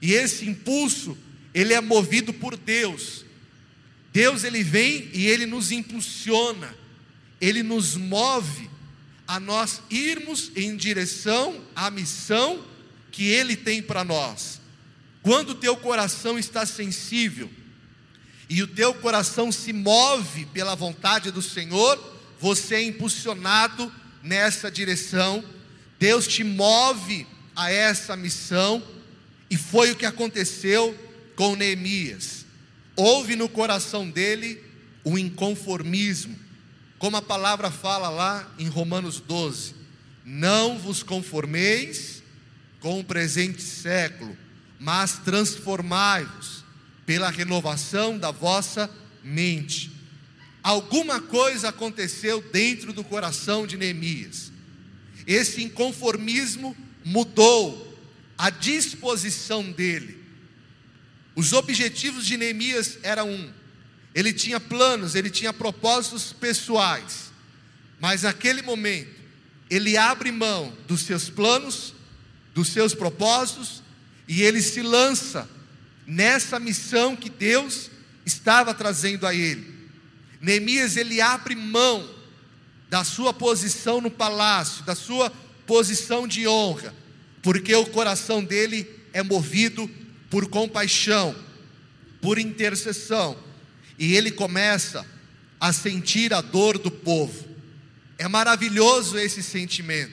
e 0.00 0.12
esse 0.12 0.48
impulso, 0.48 1.16
ele 1.52 1.74
é 1.74 1.80
movido 1.80 2.32
por 2.32 2.56
Deus. 2.56 3.24
Deus 4.12 4.44
ele 4.44 4.62
vem 4.62 5.10
e 5.12 5.26
ele 5.26 5.46
nos 5.46 5.70
impulsiona, 5.70 6.74
ele 7.40 7.62
nos 7.62 7.96
move 7.96 8.70
a 9.26 9.40
nós 9.40 9.80
irmos 9.90 10.50
em 10.54 10.76
direção 10.76 11.64
à 11.74 11.90
missão 11.90 12.64
que 13.10 13.28
ele 13.28 13.56
tem 13.56 13.80
para 13.82 14.04
nós. 14.04 14.60
Quando 15.22 15.50
o 15.50 15.54
teu 15.54 15.76
coração 15.76 16.38
está 16.38 16.66
sensível 16.66 17.48
e 18.48 18.62
o 18.62 18.66
teu 18.66 18.92
coração 18.92 19.50
se 19.50 19.72
move 19.72 20.46
pela 20.46 20.74
vontade 20.74 21.30
do 21.30 21.40
Senhor, 21.40 22.11
você 22.42 22.74
é 22.74 22.82
impulsionado 22.82 23.90
nessa 24.20 24.68
direção, 24.68 25.44
Deus 25.96 26.26
te 26.26 26.42
move 26.42 27.24
a 27.54 27.70
essa 27.70 28.16
missão, 28.16 28.82
e 29.48 29.56
foi 29.56 29.92
o 29.92 29.96
que 29.96 30.04
aconteceu 30.04 30.92
com 31.36 31.54
Neemias. 31.54 32.44
Houve 32.96 33.36
no 33.36 33.48
coração 33.48 34.10
dele 34.10 34.60
o 35.04 35.16
inconformismo, 35.16 36.36
como 36.98 37.16
a 37.16 37.22
palavra 37.22 37.70
fala 37.70 38.08
lá 38.08 38.52
em 38.58 38.66
Romanos 38.66 39.20
12: 39.20 39.76
Não 40.24 40.76
vos 40.80 41.00
conformeis 41.00 42.24
com 42.80 42.98
o 42.98 43.04
presente 43.04 43.62
século, 43.62 44.36
mas 44.80 45.12
transformai-vos 45.18 46.64
pela 47.06 47.30
renovação 47.30 48.18
da 48.18 48.32
vossa 48.32 48.90
mente 49.22 50.01
alguma 50.62 51.20
coisa 51.20 51.68
aconteceu 51.68 52.40
dentro 52.52 52.92
do 52.92 53.02
coração 53.02 53.66
de 53.66 53.76
Neemias. 53.76 54.52
Esse 55.26 55.62
inconformismo 55.62 56.76
mudou 57.04 57.98
a 58.38 58.50
disposição 58.50 59.70
dele. 59.70 60.18
Os 61.34 61.52
objetivos 61.52 62.26
de 62.26 62.36
Neemias 62.36 62.98
eram 63.02 63.30
um: 63.30 63.52
ele 64.14 64.32
tinha 64.32 64.60
planos, 64.60 65.14
ele 65.14 65.30
tinha 65.30 65.52
propósitos 65.52 66.32
pessoais, 66.32 67.32
mas 68.00 68.22
naquele 68.22 68.62
momento, 68.62 69.20
ele 69.70 69.96
abre 69.96 70.30
mão 70.30 70.76
dos 70.86 71.02
seus 71.02 71.30
planos, 71.30 71.94
dos 72.54 72.68
seus 72.68 72.94
propósitos, 72.94 73.82
e 74.28 74.42
ele 74.42 74.60
se 74.60 74.82
lança 74.82 75.48
nessa 76.06 76.58
missão 76.58 77.16
que 77.16 77.30
Deus 77.30 77.90
estava 78.26 78.74
trazendo 78.74 79.26
a 79.26 79.34
ele. 79.34 79.81
Neemias 80.42 80.96
ele 80.96 81.20
abre 81.20 81.54
mão 81.54 82.12
da 82.90 83.04
sua 83.04 83.32
posição 83.32 84.00
no 84.00 84.10
palácio, 84.10 84.84
da 84.84 84.96
sua 84.96 85.30
posição 85.66 86.26
de 86.26 86.48
honra, 86.48 86.92
porque 87.40 87.72
o 87.74 87.86
coração 87.86 88.42
dele 88.42 88.86
é 89.12 89.22
movido 89.22 89.88
por 90.28 90.48
compaixão, 90.48 91.34
por 92.20 92.38
intercessão, 92.38 93.38
e 93.96 94.14
ele 94.14 94.32
começa 94.32 95.06
a 95.60 95.72
sentir 95.72 96.34
a 96.34 96.40
dor 96.40 96.76
do 96.76 96.90
povo. 96.90 97.48
É 98.18 98.26
maravilhoso 98.26 99.16
esse 99.16 99.42
sentimento. 99.44 100.12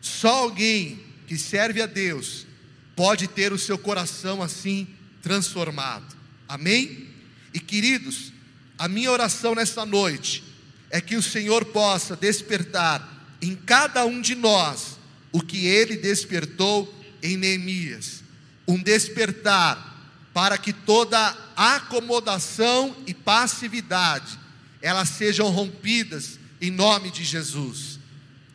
Só 0.00 0.44
alguém 0.44 1.00
que 1.26 1.36
serve 1.36 1.82
a 1.82 1.86
Deus 1.86 2.46
pode 2.94 3.26
ter 3.26 3.52
o 3.52 3.58
seu 3.58 3.76
coração 3.76 4.40
assim 4.40 4.86
transformado. 5.20 6.16
Amém? 6.48 7.08
E 7.52 7.60
queridos, 7.60 8.32
a 8.78 8.88
minha 8.88 9.10
oração 9.10 9.54
nesta 9.54 9.84
noite 9.84 10.44
é 10.90 11.00
que 11.00 11.16
o 11.16 11.22
Senhor 11.22 11.64
possa 11.66 12.16
despertar 12.16 13.36
em 13.42 13.54
cada 13.54 14.06
um 14.06 14.20
de 14.20 14.34
nós 14.34 14.98
o 15.32 15.40
que 15.42 15.66
ele 15.66 15.96
despertou 15.96 16.94
em 17.22 17.36
Neemias 17.36 18.22
um 18.68 18.76
despertar 18.76 19.96
para 20.34 20.58
que 20.58 20.74
toda 20.74 21.34
acomodação 21.56 22.94
e 23.06 23.14
passividade 23.14 24.38
elas 24.82 25.08
sejam 25.08 25.48
rompidas 25.48 26.38
em 26.60 26.70
nome 26.70 27.10
de 27.10 27.24
Jesus. 27.24 27.98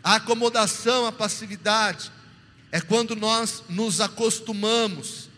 A 0.03 0.15
acomodação, 0.15 1.08
a 1.08 1.12
passividade 1.12 2.12
é 2.72 2.80
quando 2.80 3.15
nós 3.15 3.63
nos 3.68 4.00
acostumamos 4.00 5.30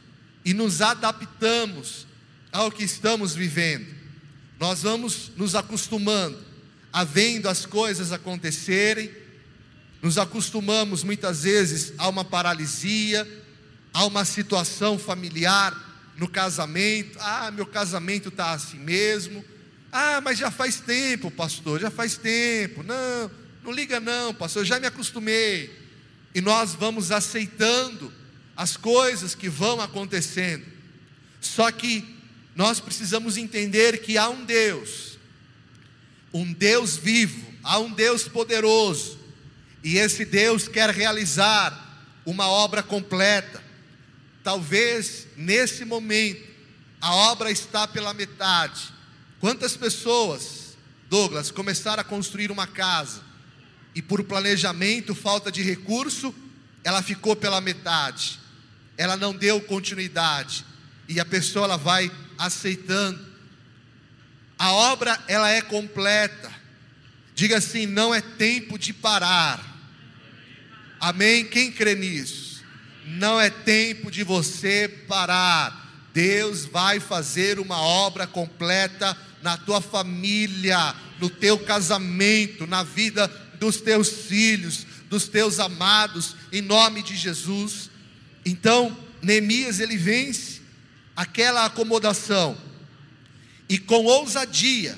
e 0.44 0.54
nos 0.54 0.82
adaptamos 0.82 2.06
ao 2.51 2.70
que 2.70 2.84
estamos 2.84 3.34
vivendo. 3.34 3.95
Nós 4.59 4.83
vamos 4.83 5.31
nos 5.35 5.55
acostumando 5.55 6.38
a 6.91 7.03
vendo 7.03 7.50
as 7.50 7.65
coisas 7.65 8.12
acontecerem, 8.12 9.12
nos 10.01 10.17
acostumamos 10.17 11.03
muitas 11.03 11.43
vezes 11.43 11.93
a 11.97 12.07
uma 12.07 12.24
paralisia, 12.24 13.27
a 13.93 14.05
uma 14.05 14.24
situação 14.24 14.97
familiar 14.97 15.75
no 16.15 16.27
casamento. 16.27 17.17
Ah, 17.19 17.51
meu 17.51 17.65
casamento 17.65 18.29
está 18.29 18.51
assim 18.51 18.77
mesmo. 18.77 19.43
Ah, 19.91 20.21
mas 20.21 20.38
já 20.38 20.50
faz 20.50 20.79
tempo, 20.79 21.29
pastor, 21.31 21.81
já 21.81 21.91
faz 21.91 22.17
tempo. 22.17 22.83
Não, 22.83 23.31
não 23.63 23.71
liga 23.71 24.00
não, 24.00 24.33
pastor, 24.33 24.62
eu 24.62 24.65
já 24.65 24.79
me 24.79 24.88
acostumei. 24.88 25.74
E 26.33 26.39
nós 26.39 26.75
vamos 26.75 27.12
aceitando 27.12 28.12
as 28.55 28.77
coisas 28.77 29.35
que 29.35 29.50
vão 29.50 29.81
acontecendo. 29.81 30.65
Só 31.41 31.71
que 31.71 32.14
nós 32.55 32.79
precisamos 32.79 33.38
entender 33.38 34.00
que 34.00 34.17
há 34.17 34.29
um 34.29 34.45
Deus, 34.45 35.19
um 36.33 36.51
Deus 36.51 36.97
vivo, 36.97 37.45
há 37.63 37.77
um 37.79 37.91
Deus 37.91 38.27
poderoso, 38.27 39.19
e 39.83 39.97
esse 39.97 40.25
Deus 40.25 40.67
quer 40.67 40.89
realizar 40.89 42.03
uma 42.25 42.47
obra 42.47 42.81
completa. 42.81 43.63
Talvez 44.43 45.27
nesse 45.38 45.85
momento 45.85 46.43
a 47.01 47.13
obra 47.13 47.51
está 47.51 47.88
pela 47.88 48.13
metade, 48.13 48.95
Quantas 49.45 49.77
pessoas, 49.77 50.75
Douglas, 51.07 51.51
começaram 51.51 52.01
a 52.01 52.03
construir 52.03 52.50
uma 52.50 52.65
casa 52.65 53.21
e 53.93 54.01
por 54.01 54.24
planejamento, 54.24 55.13
falta 55.13 55.51
de 55.51 55.62
recurso, 55.62 56.33
ela 56.83 57.03
ficou 57.03 57.35
pela 57.35 57.62
metade, 57.62 58.39
ela 58.97 59.15
não 59.15 59.35
deu 59.35 59.62
continuidade 59.62 60.65
e 61.07 61.19
a 61.19 61.25
pessoa 61.25 61.65
ela 61.65 61.77
vai 61.77 62.12
aceitando. 62.38 63.25
A 64.58 64.72
obra 64.72 65.20
ela 65.27 65.50
é 65.50 65.62
completa. 65.62 66.51
Diga 67.34 67.58
assim, 67.58 67.86
não 67.86 68.13
é 68.13 68.22
tempo 68.22 68.77
de 68.80 68.94
parar. 68.94 69.75
Amém? 71.00 71.46
Quem 71.46 71.72
crê 71.72 71.96
nisso? 71.96 72.63
Não 73.06 73.39
é 73.39 73.50
tempo 73.50 74.10
de 74.10 74.24
você 74.24 74.88
parar. 75.08 75.84
Deus 76.13 76.65
vai 76.65 77.00
fazer 77.00 77.60
uma 77.60 77.77
obra 77.80 78.25
completa 78.25 79.18
na 79.44 79.58
tua 79.58 79.82
família, 79.82 80.96
no 81.20 81.30
teu 81.30 81.60
casamento, 81.60 82.65
na 82.65 82.84
vida 82.84 83.27
dos 83.60 83.82
teus 83.82 84.10
filhos, 84.10 84.88
dos 85.10 85.27
teus 85.27 85.60
amados, 85.60 86.36
em 86.51 86.62
nome 86.62 87.04
de 87.04 87.15
Jesus. 87.15 87.89
Então, 88.46 88.98
Neemias 89.22 89.80
ele 89.80 89.98
vence 89.98 90.54
aquela 91.15 91.65
acomodação 91.65 92.57
e 93.69 93.77
com 93.79 94.03
ousadia 94.05 94.98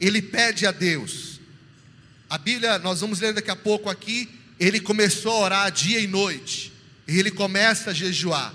ele 0.00 0.22
pede 0.22 0.66
a 0.66 0.70
Deus. 0.72 1.40
A 2.28 2.38
Bíblia, 2.38 2.78
nós 2.78 3.00
vamos 3.00 3.20
ler 3.20 3.34
daqui 3.34 3.50
a 3.50 3.56
pouco 3.56 3.90
aqui, 3.90 4.28
ele 4.58 4.80
começou 4.80 5.32
a 5.32 5.40
orar 5.40 5.72
dia 5.72 6.00
e 6.00 6.06
noite, 6.06 6.72
e 7.06 7.18
ele 7.18 7.30
começa 7.30 7.90
a 7.90 7.94
jejuar, 7.94 8.54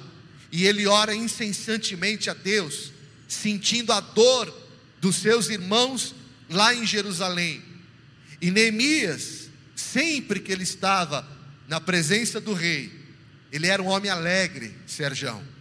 e 0.51 0.65
ele 0.65 0.88
ora 0.88 1.13
incessantemente 1.13 2.29
a 2.29 2.33
Deus, 2.33 2.91
sentindo 3.27 3.91
a 3.91 3.99
dor 3.99 4.53
dos 4.99 5.17
seus 5.17 5.49
irmãos 5.49 6.15
lá 6.49 6.73
em 6.73 6.86
Jerusalém. 6.86 7.62
E 8.41 8.49
Neemias, 8.49 9.49
sempre 9.75 10.39
que 10.39 10.51
ele 10.51 10.63
estava 10.63 11.27
na 11.67 11.81
presença 11.81 12.39
do 12.39 12.53
rei, 12.53 12.91
ele 13.51 13.67
era 13.67 13.81
um 13.81 13.88
homem 13.88 14.10
alegre, 14.10 14.73
Serjão. 14.88 15.54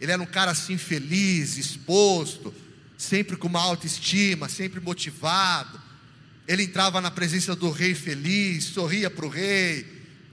Ele 0.00 0.12
era 0.12 0.22
um 0.22 0.26
cara 0.26 0.52
assim 0.52 0.78
feliz, 0.78 1.56
exposto, 1.56 2.54
sempre 2.96 3.36
com 3.36 3.48
uma 3.48 3.60
autoestima, 3.60 4.48
sempre 4.48 4.80
motivado. 4.80 5.80
Ele 6.46 6.62
entrava 6.62 7.00
na 7.00 7.10
presença 7.10 7.54
do 7.54 7.70
rei 7.70 7.94
feliz, 7.94 8.64
sorria 8.64 9.10
para 9.10 9.26
o 9.26 9.28
rei, 9.28 9.86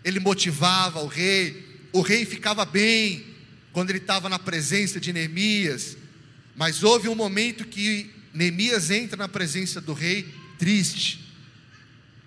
ele 0.04 0.20
motivava 0.20 1.02
o 1.02 1.08
rei. 1.08 1.66
O 1.92 2.02
rei 2.02 2.26
ficava 2.26 2.66
bem 2.66 3.26
quando 3.72 3.90
ele 3.90 4.00
estava 4.00 4.30
na 4.30 4.40
presença 4.40 5.00
de 5.00 5.12
Neemias. 5.12 5.98
Mas 6.56 6.84
houve 6.84 7.10
um 7.10 7.16
momento 7.16 7.66
que 7.66 8.12
Neemias 8.34 8.92
entra 8.92 9.18
na 9.18 9.28
presença 9.28 9.82
do 9.82 9.94
rei 9.94 10.28
triste. 10.58 11.26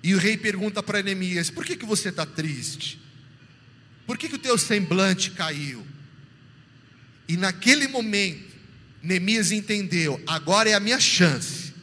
E 0.02 0.14
o 0.14 0.18
rei 0.18 0.36
pergunta 0.36 0.82
para 0.82 1.02
Neemias: 1.02 1.50
Por 1.50 1.64
que, 1.64 1.76
que 1.76 1.86
você 1.86 2.10
está 2.10 2.26
triste? 2.26 3.00
Por 4.06 4.16
que, 4.16 4.28
que 4.28 4.36
o 4.36 4.38
teu 4.38 4.56
semblante 4.56 5.30
caiu? 5.30 5.86
E 7.28 7.36
naquele 7.36 7.86
momento, 7.86 8.56
Neemias 9.02 9.52
entendeu: 9.52 10.20
agora 10.26 10.70
é 10.70 10.74
a 10.74 10.80
minha 10.80 10.98
chance. 10.98 11.74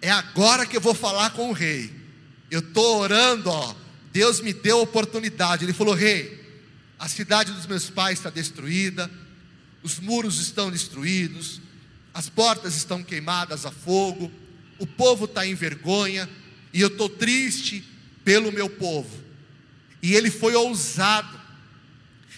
É 0.00 0.10
agora 0.10 0.64
que 0.64 0.76
eu 0.76 0.80
vou 0.80 0.94
falar 0.94 1.30
com 1.30 1.50
o 1.50 1.52
rei. 1.52 1.92
Eu 2.50 2.60
estou 2.60 3.00
orando, 3.00 3.50
ó. 3.50 3.74
Deus 4.12 4.40
me 4.40 4.52
deu 4.52 4.78
a 4.78 4.82
oportunidade. 4.82 5.64
Ele 5.64 5.72
falou: 5.72 5.94
Rei, 5.94 6.40
a 6.98 7.08
cidade 7.08 7.52
dos 7.52 7.66
meus 7.66 7.90
pais 7.90 8.18
está 8.18 8.30
destruída, 8.30 9.10
os 9.82 9.98
muros 9.98 10.38
estão 10.40 10.70
destruídos, 10.70 11.60
as 12.14 12.28
portas 12.28 12.76
estão 12.76 13.02
queimadas 13.02 13.66
a 13.66 13.70
fogo, 13.70 14.30
o 14.78 14.86
povo 14.86 15.24
está 15.24 15.46
em 15.46 15.54
vergonha, 15.54 16.28
e 16.72 16.80
eu 16.80 16.88
estou 16.88 17.08
triste 17.08 17.84
pelo 18.24 18.52
meu 18.52 18.68
povo. 18.68 19.18
E 20.02 20.14
ele 20.14 20.30
foi 20.30 20.54
ousado, 20.54 21.40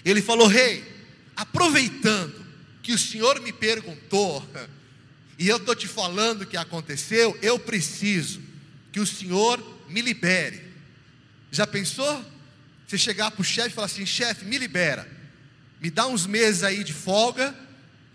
ele 0.05 0.21
falou: 0.21 0.47
Rei, 0.47 0.92
aproveitando 1.37 2.45
que 2.83 2.93
o 2.93 2.99
senhor 2.99 3.41
me 3.41 3.53
perguntou, 3.53 4.47
e 5.39 5.49
eu 5.49 5.57
estou 5.57 5.75
te 5.75 5.89
falando 5.89 6.43
o 6.43 6.47
que 6.47 6.57
aconteceu, 6.57 7.37
eu 7.43 7.59
preciso 7.59 8.41
que 8.91 9.01
o 9.01 9.07
senhor 9.07 9.63
me 9.89 10.01
libere. 10.01 10.63
Já 11.51 11.67
pensou? 11.67 12.25
Você 12.87 12.99
chegar 12.99 13.31
para 13.31 13.41
o 13.41 13.45
chefe 13.45 13.69
e 13.69 13.73
falar 13.73 13.87
assim: 13.87 14.05
chefe, 14.05 14.45
me 14.45 14.59
libera, 14.59 15.09
me 15.81 15.91
dá 15.91 16.07
uns 16.07 16.27
meses 16.27 16.63
aí 16.63 16.85
de 16.85 16.93
folga 16.93 17.55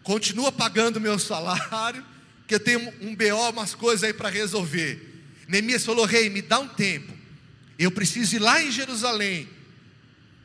continua 0.07 0.53
pagando 0.53 1.01
meu 1.01 1.19
salário, 1.19 2.01
que 2.47 2.55
eu 2.55 2.61
tenho 2.61 2.93
um 3.01 3.13
BO, 3.13 3.49
umas 3.49 3.75
coisas 3.75 4.05
aí 4.05 4.13
para 4.13 4.29
resolver. 4.29 5.25
Neemias 5.49 5.83
falou: 5.83 6.05
Rei, 6.05 6.29
me 6.29 6.41
dá 6.41 6.59
um 6.59 6.67
tempo, 6.69 7.11
eu 7.77 7.91
preciso 7.91 8.37
ir 8.37 8.39
lá 8.39 8.63
em 8.63 8.71
Jerusalém. 8.71 9.49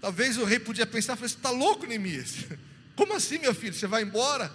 Talvez 0.02 0.36
o 0.36 0.44
rei 0.44 0.58
podia 0.58 0.84
pensar: 0.84 1.14
Você 1.14 1.36
está 1.36 1.48
louco, 1.50 1.86
Neemias? 1.86 2.44
Como 2.96 3.14
assim, 3.14 3.38
meu 3.38 3.54
filho? 3.54 3.72
Você 3.72 3.86
vai 3.86 4.02
embora? 4.02 4.52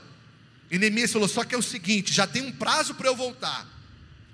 E 0.70 0.78
Neemias 0.78 1.14
falou: 1.14 1.28
Só 1.28 1.46
que 1.46 1.56
é 1.56 1.58
o 1.58 1.64
seguinte, 1.64 2.14
já 2.14 2.28
tem 2.28 2.44
um 2.44 2.52
prazo 2.52 2.94
para 2.94 3.08
eu 3.08 3.16
voltar. 3.16 3.66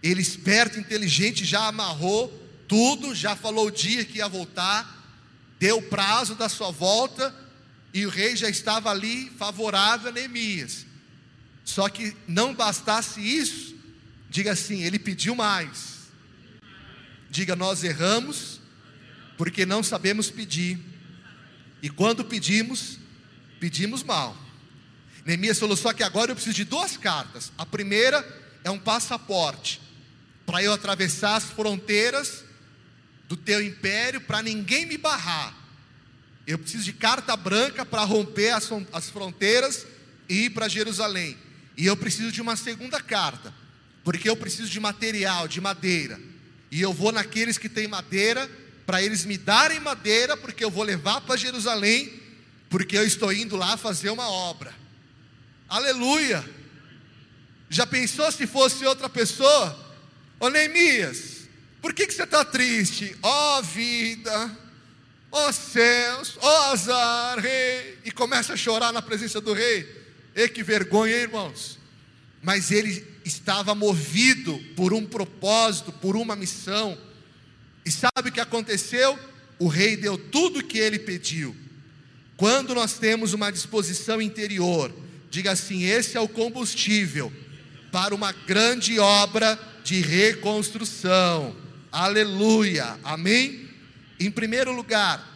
Ele, 0.01 0.21
esperto, 0.21 0.79
inteligente, 0.79 1.45
já 1.45 1.67
amarrou 1.67 2.27
tudo, 2.67 3.13
já 3.13 3.35
falou 3.35 3.67
o 3.67 3.71
dia 3.71 4.03
que 4.03 4.17
ia 4.17 4.27
voltar, 4.27 5.07
deu 5.59 5.77
o 5.77 5.83
prazo 5.83 6.33
da 6.33 6.49
sua 6.49 6.71
volta 6.71 7.33
e 7.93 8.07
o 8.07 8.09
rei 8.09 8.35
já 8.35 8.49
estava 8.49 8.89
ali 8.89 9.31
favorável 9.37 10.09
a 10.09 10.11
Neemias. 10.11 10.83
Só 11.63 11.87
que 11.87 12.17
não 12.27 12.55
bastasse 12.55 13.21
isso, 13.21 13.75
diga 14.31 14.53
assim: 14.53 14.81
ele 14.81 14.97
pediu 14.97 15.35
mais. 15.35 15.93
Diga, 17.29 17.55
nós 17.55 17.83
erramos, 17.83 18.59
porque 19.37 19.63
não 19.63 19.83
sabemos 19.83 20.31
pedir. 20.31 20.92
E 21.83 21.89
quando 21.89 22.23
pedimos, 22.23 22.97
pedimos 23.59 24.01
mal. 24.03 24.37
Neemias 25.25 25.59
falou: 25.59 25.75
só 25.75 25.91
que 25.91 26.01
agora 26.01 26.31
eu 26.31 26.35
preciso 26.35 26.55
de 26.55 26.63
duas 26.63 26.95
cartas. 26.95 27.51
A 27.57 27.65
primeira 27.65 28.25
é 28.63 28.71
um 28.71 28.79
passaporte, 28.79 29.81
para 30.45 30.63
eu 30.63 30.71
atravessar 30.71 31.35
as 31.35 31.43
fronteiras 31.43 32.45
do 33.27 33.35
teu 33.35 33.61
império, 33.61 34.21
para 34.21 34.41
ninguém 34.41 34.85
me 34.85 34.97
barrar. 34.97 35.53
Eu 36.47 36.57
preciso 36.57 36.85
de 36.85 36.93
carta 36.93 37.35
branca 37.35 37.85
para 37.85 38.03
romper 38.05 38.51
as, 38.51 38.69
as 38.93 39.09
fronteiras 39.09 39.85
e 40.29 40.45
ir 40.45 40.49
para 40.51 40.69
Jerusalém. 40.69 41.37
E 41.75 41.85
eu 41.85 41.97
preciso 41.97 42.31
de 42.31 42.41
uma 42.41 42.55
segunda 42.55 43.01
carta, 43.01 43.53
porque 44.05 44.29
eu 44.29 44.37
preciso 44.37 44.69
de 44.69 44.79
material, 44.79 45.49
de 45.49 45.59
madeira. 45.59 46.19
E 46.71 46.81
eu 46.81 46.93
vou 46.93 47.11
naqueles 47.11 47.57
que 47.57 47.67
têm 47.67 47.87
madeira, 47.89 48.49
para 48.85 49.01
eles 49.01 49.25
me 49.25 49.37
darem 49.37 49.79
madeira, 49.79 50.35
porque 50.35 50.63
eu 50.63 50.71
vou 50.71 50.83
levar 50.83 51.21
para 51.21 51.37
Jerusalém, 51.37 52.21
porque 52.69 52.97
eu 52.97 53.05
estou 53.05 53.31
indo 53.31 53.55
lá 53.55 53.77
fazer 53.77 54.09
uma 54.09 54.29
obra. 54.29 54.73
Aleluia! 55.69 56.43
Já 57.69 57.87
pensou 57.87 58.31
se 58.31 58.45
fosse 58.45 58.85
outra 58.85 59.09
pessoa? 59.09 59.79
Ô 60.39 60.49
Neemias, 60.49 61.47
por 61.81 61.93
que, 61.93 62.05
que 62.05 62.13
você 62.13 62.23
está 62.23 62.45
triste? 62.45 63.15
Ó 63.21 63.59
oh, 63.59 63.63
vida, 63.63 64.57
ó 65.31 65.47
oh, 65.47 65.53
céus, 65.53 66.37
ó 66.39 66.47
oh, 66.47 66.73
azar, 66.73 67.39
rei. 67.39 67.97
E 68.05 68.11
começa 68.11 68.53
a 68.53 68.57
chorar 68.57 68.93
na 68.93 69.01
presença 69.01 69.41
do 69.41 69.53
rei. 69.53 70.03
E 70.35 70.47
que 70.49 70.61
vergonha, 70.61 71.15
irmãos. 71.15 71.79
Mas 72.41 72.71
ele 72.71 73.05
estava 73.25 73.73
movido 73.73 74.59
por 74.75 74.93
um 74.93 75.05
propósito, 75.05 75.91
por 75.91 76.15
uma 76.15 76.35
missão. 76.35 76.97
E 77.85 77.91
sabe 77.91 78.29
o 78.29 78.31
que 78.31 78.39
aconteceu? 78.39 79.17
O 79.59 79.67
rei 79.67 79.95
deu 79.97 80.17
tudo 80.17 80.59
o 80.59 80.63
que 80.63 80.77
ele 80.77 80.99
pediu. 80.99 81.55
Quando 82.37 82.73
nós 82.73 82.97
temos 82.97 83.33
uma 83.33 83.51
disposição 83.51 84.21
interior, 84.21 84.93
diga 85.29 85.51
assim: 85.51 85.83
esse 85.83 86.17
é 86.17 86.19
o 86.19 86.27
combustível 86.27 87.31
para 87.91 88.15
uma 88.15 88.31
grande 88.31 88.99
obra 88.99 89.59
de 89.83 90.01
reconstrução. 90.01 91.55
Aleluia. 91.91 92.97
Amém? 93.03 93.69
Em 94.19 94.31
primeiro 94.31 94.71
lugar, 94.71 95.29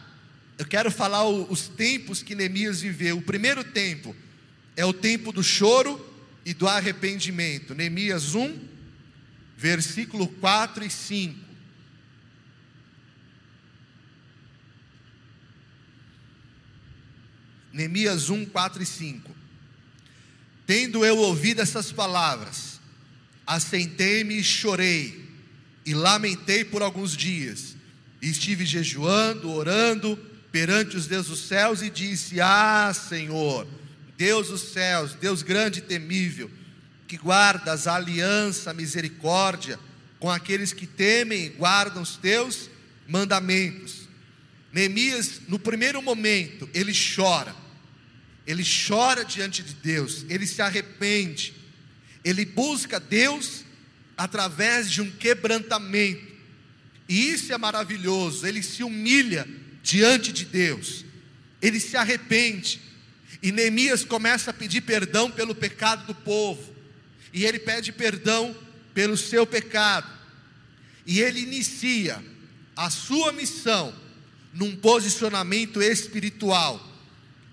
eu 0.58 0.64
quero 0.64 0.90
falar 0.90 1.24
os 1.28 1.68
tempos 1.68 2.22
que 2.22 2.34
Neemias 2.34 2.80
viveu. 2.80 3.18
O 3.18 3.22
primeiro 3.22 3.62
tempo 3.62 4.14
é 4.76 4.84
o 4.84 4.92
tempo 4.92 5.30
do 5.32 5.42
choro 5.42 6.04
e 6.44 6.52
do 6.52 6.66
arrependimento. 6.66 7.74
Neemias 7.74 8.34
1, 8.34 8.58
versículo 9.56 10.26
4 10.26 10.84
e 10.84 10.90
5. 10.90 11.47
Neemias 17.72 18.30
1, 18.30 18.46
4 18.46 18.82
e 18.82 18.86
5. 18.86 19.30
Tendo 20.66 21.04
eu 21.04 21.16
ouvido 21.18 21.60
essas 21.60 21.92
palavras, 21.92 22.80
assentei-me 23.46 24.38
e 24.38 24.44
chorei, 24.44 25.26
e 25.86 25.94
lamentei 25.94 26.64
por 26.64 26.82
alguns 26.82 27.16
dias, 27.16 27.74
e 28.20 28.28
estive 28.28 28.66
jejuando, 28.66 29.50
orando 29.50 30.18
perante 30.52 30.96
os 30.96 31.06
deuses 31.06 31.30
dos 31.30 31.40
céus, 31.48 31.82
e 31.82 31.88
disse: 31.88 32.40
Ah, 32.40 32.92
Senhor, 32.92 33.66
Deus 34.16 34.48
dos 34.48 34.72
céus, 34.72 35.14
Deus 35.14 35.42
grande 35.42 35.78
e 35.78 35.82
temível, 35.82 36.50
que 37.06 37.16
guardas 37.16 37.86
a 37.86 37.94
aliança, 37.94 38.70
a 38.70 38.74
misericórdia 38.74 39.78
com 40.18 40.30
aqueles 40.30 40.72
que 40.72 40.86
temem 40.86 41.44
e 41.44 41.48
guardam 41.50 42.02
os 42.02 42.16
teus 42.16 42.68
mandamentos. 43.06 44.07
Neemias, 44.72 45.40
no 45.48 45.58
primeiro 45.58 46.02
momento, 46.02 46.68
ele 46.74 46.92
chora. 46.92 47.54
Ele 48.46 48.64
chora 48.64 49.24
diante 49.24 49.62
de 49.62 49.74
Deus, 49.74 50.24
ele 50.26 50.46
se 50.46 50.62
arrepende, 50.62 51.52
ele 52.24 52.46
busca 52.46 52.98
Deus 52.98 53.62
através 54.16 54.90
de 54.90 55.02
um 55.02 55.10
quebrantamento, 55.10 56.26
e 57.06 57.30
isso 57.30 57.52
é 57.52 57.58
maravilhoso. 57.58 58.46
Ele 58.46 58.62
se 58.62 58.82
humilha 58.82 59.46
diante 59.82 60.32
de 60.32 60.46
Deus, 60.46 61.04
ele 61.60 61.78
se 61.78 61.94
arrepende, 61.94 62.80
e 63.42 63.52
Neemias 63.52 64.02
começa 64.02 64.50
a 64.50 64.54
pedir 64.54 64.80
perdão 64.80 65.30
pelo 65.30 65.54
pecado 65.54 66.06
do 66.06 66.14
povo, 66.14 66.74
e 67.34 67.44
ele 67.44 67.58
pede 67.58 67.92
perdão 67.92 68.56
pelo 68.94 69.18
seu 69.18 69.46
pecado, 69.46 70.10
e 71.06 71.20
ele 71.20 71.40
inicia 71.40 72.24
a 72.74 72.88
sua 72.88 73.30
missão 73.30 73.94
num 74.58 74.74
posicionamento 74.74 75.80
espiritual 75.80 76.84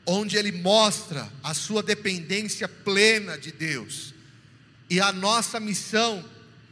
onde 0.07 0.37
ele 0.37 0.51
mostra 0.51 1.31
a 1.43 1.53
sua 1.53 1.83
dependência 1.83 2.67
plena 2.67 3.37
de 3.37 3.51
Deus. 3.51 4.11
E 4.89 4.99
a 4.99 5.11
nossa 5.11 5.59
missão, 5.59 6.25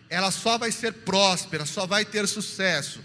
ela 0.10 0.32
só 0.32 0.58
vai 0.58 0.72
ser 0.72 0.92
próspera, 0.92 1.68
só 1.68 1.86
vai 1.86 2.04
ter 2.04 2.28
sucesso, 2.28 3.00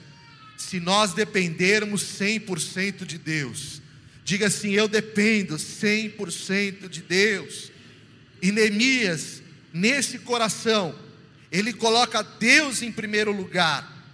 se 0.57 0.81
nós 0.81 1.13
dependermos 1.13 2.03
100% 2.03 3.05
de 3.05 3.19
Deus. 3.19 3.83
Diga 4.25 4.47
assim: 4.47 4.71
Eu 4.71 4.89
dependo 4.89 5.57
100% 5.57 6.89
de 6.89 7.03
Deus. 7.03 7.71
E 8.41 8.51
Neemias, 8.51 9.43
nesse 9.71 10.19
coração, 10.19 10.99
ele 11.53 11.75
coloca 11.75 12.23
Deus 12.23 12.81
em 12.81 12.91
primeiro 12.91 13.33
lugar, 13.33 14.07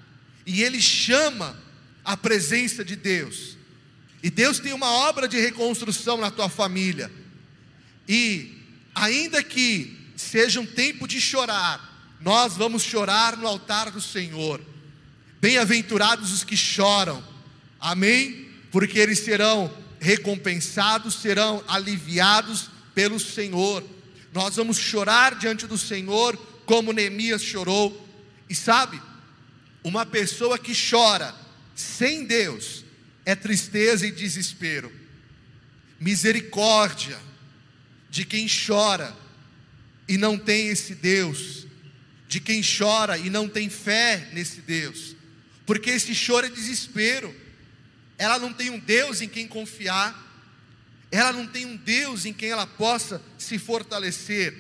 e 0.45 0.65
ele 0.65 0.81
chama 0.81 1.64
a 2.05 2.17
presença 2.17 2.85
de 2.85 2.97
Deus. 2.97 3.57
E 4.23 4.31
Deus 4.31 4.59
tem 4.59 4.73
uma 4.73 4.91
obra 4.91 5.27
de 5.27 5.39
reconstrução 5.39 6.19
na 6.19 6.31
tua 6.31 6.49
família. 6.49 7.11
E 8.09 8.59
ainda 8.95 9.43
que 9.43 9.97
seja 10.17 10.61
um 10.61 10.67
tempo 10.67 11.09
de 11.09 11.21
chorar, 11.21 12.17
nós 12.21 12.57
vamos 12.57 12.83
chorar 12.83 13.37
no 13.37 13.47
altar 13.47 13.91
do 13.91 14.01
Senhor. 14.01 14.61
Bem-aventurados 15.41 16.33
os 16.33 16.45
que 16.45 16.57
choram. 16.57 17.23
Amém? 17.81 18.49
Porque 18.71 18.99
eles 18.99 19.19
serão 19.19 19.73
recompensados, 20.01 21.17
serão 21.17 21.63
aliviados 21.69 22.71
pelo 22.95 23.21
Senhor. 23.21 23.85
Nós 24.33 24.57
vamos 24.57 24.79
chorar 24.79 25.35
diante 25.35 25.67
do 25.67 25.77
Senhor 25.77 26.37
como 26.65 26.93
Neemias 26.93 27.43
chorou. 27.43 28.09
E 28.49 28.55
sabe, 28.55 29.01
uma 29.83 30.07
pessoa 30.07 30.59
que 30.59 30.73
chora 30.75 31.44
sem 31.75 32.25
Deus, 32.25 32.85
é 33.25 33.35
tristeza 33.35 34.07
e 34.07 34.13
desespero. 34.13 34.93
Misericórdia 35.99 37.19
de 38.11 38.25
quem 38.25 38.47
chora 38.49 39.15
e 40.07 40.17
não 40.17 40.39
tem 40.39 40.69
esse 40.69 40.95
Deus, 40.95 41.67
de 42.29 42.41
quem 42.41 42.63
chora 42.63 43.19
e 43.19 43.31
não 43.31 43.49
tem 43.49 43.69
fé 43.69 44.29
nesse 44.33 44.61
Deus, 44.61 45.17
porque 45.67 45.91
esse 45.91 46.15
choro 46.15 46.47
é 46.47 46.51
desespero. 46.51 47.35
Ela 48.17 48.39
não 48.39 48.53
tem 48.53 48.71
um 48.71 48.79
Deus 48.79 49.21
em 49.21 49.29
quem 49.29 49.49
confiar, 49.49 50.23
ela 51.11 51.33
não 51.33 51.47
tem 51.47 51.67
um 51.67 51.77
Deus 51.77 52.25
em 52.25 52.33
quem 52.33 52.51
ela 52.51 52.67
possa 52.67 53.21
se 53.39 53.59
fortalecer, 53.59 54.55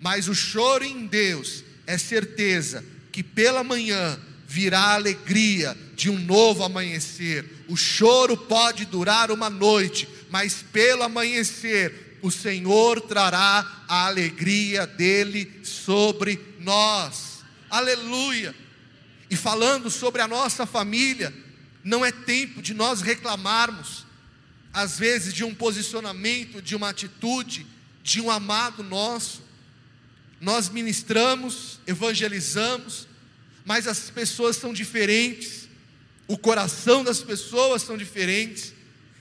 mas 0.00 0.28
o 0.28 0.34
choro 0.34 0.84
em 0.84 1.06
Deus 1.06 1.64
é 1.86 1.98
certeza 1.98 2.84
que 3.10 3.22
pela 3.22 3.64
manhã 3.64 4.18
virá 4.46 4.94
alegria 4.94 5.76
de 6.02 6.10
um 6.10 6.18
novo 6.18 6.64
amanhecer. 6.64 7.64
O 7.68 7.76
choro 7.76 8.36
pode 8.36 8.84
durar 8.84 9.30
uma 9.30 9.48
noite, 9.48 10.08
mas 10.30 10.60
pelo 10.72 11.04
amanhecer 11.04 12.18
o 12.20 12.28
Senhor 12.28 13.00
trará 13.02 13.84
a 13.86 14.06
alegria 14.06 14.84
dele 14.84 15.60
sobre 15.62 16.40
nós. 16.58 17.44
Aleluia! 17.70 18.52
E 19.30 19.36
falando 19.36 19.88
sobre 19.92 20.20
a 20.20 20.26
nossa 20.26 20.66
família, 20.66 21.32
não 21.84 22.04
é 22.04 22.10
tempo 22.10 22.60
de 22.60 22.74
nós 22.74 23.00
reclamarmos, 23.00 24.04
às 24.72 24.98
vezes, 24.98 25.32
de 25.32 25.44
um 25.44 25.54
posicionamento, 25.54 26.60
de 26.60 26.74
uma 26.74 26.88
atitude, 26.88 27.64
de 28.02 28.20
um 28.20 28.28
amado 28.28 28.82
nosso. 28.82 29.40
Nós 30.40 30.68
ministramos, 30.68 31.78
evangelizamos, 31.86 33.06
mas 33.64 33.86
as 33.86 34.10
pessoas 34.10 34.56
são 34.56 34.72
diferentes, 34.72 35.61
o 36.32 36.38
coração 36.38 37.04
das 37.04 37.20
pessoas 37.20 37.82
são 37.82 37.94
diferentes, 37.94 38.72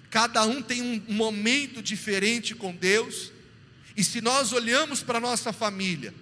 cada 0.10 0.45
um 0.45 0.62
tem 0.62 0.82
um 0.82 1.13
momento 1.13 1.82
diferente 1.82 2.56
com 2.56 2.74
Deus, 2.74 3.34
e 3.97 4.02
se 4.02 4.21
nós 4.21 4.54
olhamos 4.54 5.04
para 5.04 5.17
a 5.17 5.21
nossa 5.21 5.52
família 5.52 6.13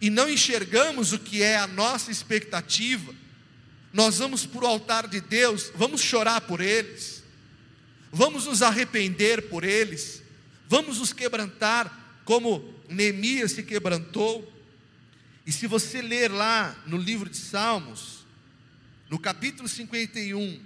e 0.00 0.08
não 0.08 0.30
enxergamos 0.30 1.12
o 1.12 1.18
que 1.18 1.42
é 1.42 1.56
a 1.56 1.66
nossa 1.66 2.12
expectativa, 2.12 3.12
nós 3.92 4.18
vamos 4.18 4.46
para 4.46 4.62
o 4.62 4.68
altar 4.68 5.08
de 5.08 5.20
Deus, 5.20 5.72
vamos 5.74 6.00
chorar 6.00 6.42
por 6.42 6.60
eles, 6.60 7.24
vamos 8.12 8.44
nos 8.44 8.62
arrepender 8.62 9.48
por 9.48 9.64
eles, 9.64 10.22
vamos 10.68 11.00
nos 11.00 11.12
quebrantar 11.12 12.22
como 12.24 12.72
Neemias 12.88 13.50
se 13.50 13.64
quebrantou, 13.64 14.52
e 15.44 15.50
se 15.50 15.66
você 15.66 16.00
ler 16.00 16.30
lá 16.30 16.80
no 16.86 16.96
livro 16.96 17.28
de 17.28 17.38
Salmos, 17.38 18.18
no 19.08 19.18
capítulo 19.18 19.68
51, 19.68 20.60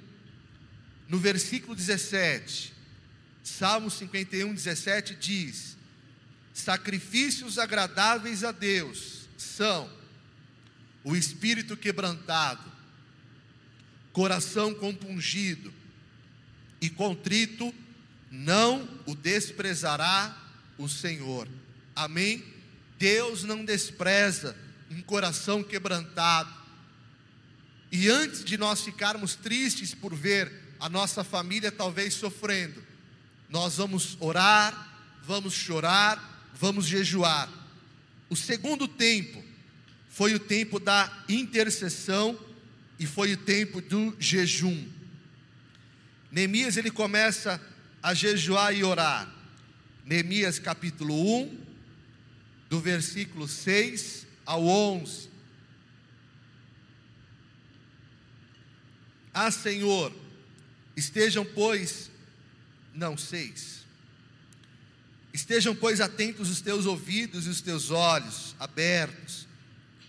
no 1.09 1.19
versículo 1.19 1.75
17, 1.75 2.73
Salmos 3.43 3.95
51, 3.95 4.55
17 4.55 5.15
diz: 5.17 5.77
Sacrifícios 6.53 7.59
agradáveis 7.59 8.45
a 8.45 8.53
Deus 8.53 9.29
são 9.37 9.91
o 11.05 11.17
espírito 11.17 11.77
quebrantado, 11.77 12.71
coração 14.13 14.75
compungido 14.75 15.73
e 16.81 16.89
contrito, 16.89 17.75
não 18.31 18.89
o 19.07 19.15
desprezará 19.15 20.37
o 20.79 20.89
Senhor. 20.89 21.49
Amém? 21.95 22.45
Deus 22.99 23.43
não 23.45 23.65
despreza 23.65 24.57
um 24.91 25.03
coração 25.03 25.63
quebrantado. 25.63 26.62
E 27.93 28.09
antes 28.09 28.43
de 28.43 28.57
nós 28.57 28.81
ficarmos 28.81 29.35
tristes 29.35 29.95
por 29.95 30.15
ver 30.15 30.51
a 30.81 30.89
nossa 30.89 31.23
família 31.23 31.71
talvez 31.71 32.15
sofrendo, 32.15 32.83
nós 33.51 33.77
vamos 33.77 34.17
orar, 34.19 35.21
vamos 35.23 35.53
chorar, 35.53 36.51
vamos 36.59 36.87
jejuar. 36.87 37.53
O 38.31 38.35
segundo 38.35 38.89
tempo 38.89 39.45
foi 40.09 40.33
o 40.35 40.41
tempo 40.41 40.81
da 40.81 41.25
intercessão 41.29 42.39
e 42.99 43.07
foi 43.07 43.35
o 43.35 43.37
tempo 43.37 43.83
do 43.83 44.17
jejum. 44.19 44.89
Neemias 46.31 46.79
ele 46.79 46.91
começa 46.91 47.61
a 48.03 48.15
jejuar 48.15 48.75
e 48.75 48.83
orar. 48.83 49.31
Neemias 50.03 50.59
capítulo 50.59 51.43
1, 51.43 51.59
do 52.71 52.81
versículo 52.81 53.47
6 53.47 54.27
ao 54.47 54.67
11. 54.67 55.32
Ah, 59.33 59.51
Senhor, 59.51 60.13
estejam, 60.97 61.45
pois, 61.45 62.11
não, 62.95 63.17
seis. 63.17 63.83
Estejam, 65.33 65.75
pois, 65.75 66.01
atentos 66.01 66.51
os 66.51 66.61
teus 66.61 66.85
ouvidos 66.85 67.47
e 67.47 67.49
os 67.49 67.61
teus 67.61 67.91
olhos 67.91 68.55
abertos, 68.61 69.47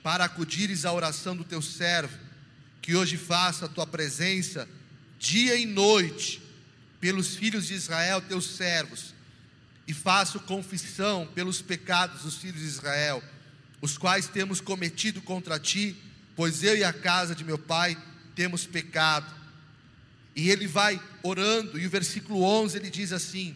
para 0.02 0.26
acudires 0.26 0.84
à 0.84 0.92
oração 0.92 1.36
do 1.36 1.46
teu 1.46 1.62
servo, 1.62 2.18
que 2.82 2.94
hoje 2.94 3.16
faça 3.16 3.66
a 3.66 3.70
tua 3.70 3.88
presença 3.88 4.68
dia 5.18 5.56
e 5.56 5.66
noite, 5.66 6.42
pelos 7.00 7.36
filhos 7.36 7.68
de 7.68 7.74
Israel, 7.74 8.22
teus 8.22 8.46
servos, 8.58 9.14
e 9.88 9.94
faço 9.94 10.40
confissão 10.42 11.26
pelos 11.34 11.62
pecados 11.62 12.24
dos 12.24 12.36
filhos 12.36 12.60
de 12.60 12.68
Israel, 12.68 13.24
os 13.82 13.98
quais 13.98 14.28
temos 14.28 14.60
cometido 14.60 15.22
contra 15.22 15.58
ti, 15.58 15.96
pois 16.36 16.62
eu 16.64 16.76
e 16.76 16.84
a 16.84 16.92
casa 16.92 17.34
de 17.34 17.46
meu 17.46 17.58
pai 17.58 17.98
temos 18.36 18.66
pecado. 18.66 19.34
E 20.36 20.50
ele 20.50 20.68
vai 20.68 21.02
orando, 21.22 21.80
e 21.80 21.86
o 21.86 21.90
versículo 21.90 22.44
11 22.44 22.78
ele 22.78 22.90
diz 22.90 23.12
assim: 23.12 23.56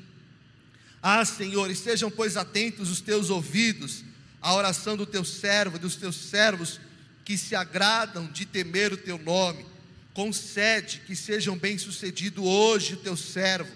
Ah, 1.01 1.25
Senhor, 1.25 1.69
estejam, 1.71 2.11
pois, 2.11 2.37
atentos 2.37 2.89
os 2.89 3.01
teus 3.01 3.29
ouvidos 3.29 4.03
à 4.41 4.53
oração 4.53 4.95
do 4.95 5.05
teu 5.05 5.25
servo, 5.25 5.79
dos 5.79 5.95
teus 5.95 6.15
servos 6.15 6.79
que 7.25 7.37
se 7.37 7.55
agradam 7.55 8.27
de 8.27 8.45
temer 8.45 8.93
o 8.93 8.97
teu 8.97 9.17
nome 9.17 9.65
concede 10.17 11.03
que 11.05 11.15
sejam 11.15 11.55
bem-sucedido 11.55 12.43
hoje 12.43 12.95
o 12.95 12.97
teu 12.97 13.15
servo, 13.15 13.71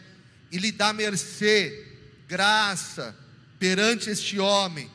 e 0.52 0.58
lhe 0.58 0.72
dá 0.72 0.92
mercê, 0.92 1.86
graça 2.28 3.16
perante 3.60 4.10
este 4.10 4.40
homem. 4.40 4.90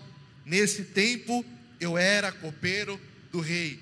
Nesse 0.45 0.83
tempo 0.83 1.47
eu 1.79 1.97
era 1.97 2.33
copeiro 2.33 3.01
do 3.31 3.39
rei. 3.39 3.81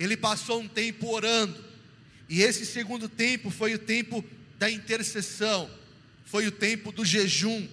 Ele 0.00 0.16
passou 0.16 0.62
um 0.62 0.66
tempo 0.66 1.12
orando, 1.12 1.62
e 2.26 2.40
esse 2.40 2.64
segundo 2.64 3.06
tempo 3.06 3.50
foi 3.50 3.74
o 3.74 3.78
tempo 3.78 4.24
da 4.58 4.70
intercessão, 4.70 5.70
foi 6.24 6.46
o 6.46 6.52
tempo 6.52 6.90
do 6.90 7.04
jejum. 7.04 7.68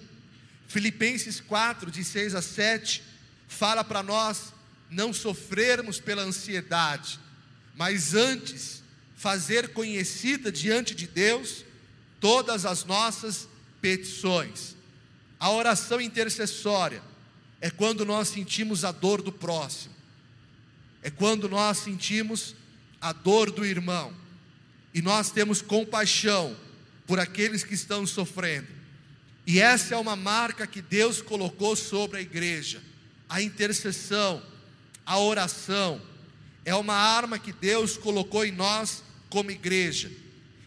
Filipenses 0.68 1.40
4, 1.40 1.90
de 1.90 2.04
6 2.04 2.34
a 2.34 2.42
7, 2.42 3.02
fala 3.48 3.82
para 3.82 4.02
nós 4.02 4.52
não 4.90 5.12
sofrermos 5.14 5.98
pela 6.00 6.22
ansiedade, 6.22 7.18
mas 7.74 8.14
antes 8.14 8.82
fazer 9.16 9.68
conhecida 9.70 10.52
diante 10.52 10.94
de 10.94 11.06
Deus 11.06 11.64
todas 12.20 12.66
as 12.66 12.84
nossas 12.84 13.48
petições. 13.80 14.76
A 15.40 15.50
oração 15.50 15.98
intercessória 15.98 17.02
é 17.60 17.70
quando 17.70 18.04
nós 18.04 18.28
sentimos 18.28 18.84
a 18.84 18.92
dor 18.92 19.22
do 19.22 19.32
próximo, 19.32 19.94
é 21.02 21.10
quando 21.10 21.48
nós 21.48 21.78
sentimos 21.78 22.54
a 23.00 23.12
dor 23.12 23.50
do 23.50 23.64
irmão, 23.64 24.12
e 24.92 25.00
nós 25.00 25.30
temos 25.30 25.62
compaixão 25.62 26.56
por 27.06 27.20
aqueles 27.20 27.62
que 27.62 27.74
estão 27.74 28.06
sofrendo. 28.06 28.66
E 29.46 29.60
essa 29.60 29.94
é 29.94 29.98
uma 29.98 30.16
marca 30.16 30.66
que 30.66 30.82
Deus 30.82 31.22
colocou 31.22 31.74
sobre 31.76 32.18
a 32.18 32.20
igreja, 32.20 32.82
a 33.28 33.40
intercessão, 33.40 34.42
a 35.06 35.18
oração, 35.18 36.02
é 36.64 36.74
uma 36.74 36.94
arma 36.94 37.38
que 37.38 37.52
Deus 37.52 37.96
colocou 37.96 38.44
em 38.44 38.52
nós 38.52 39.02
como 39.30 39.50
igreja. 39.50 40.10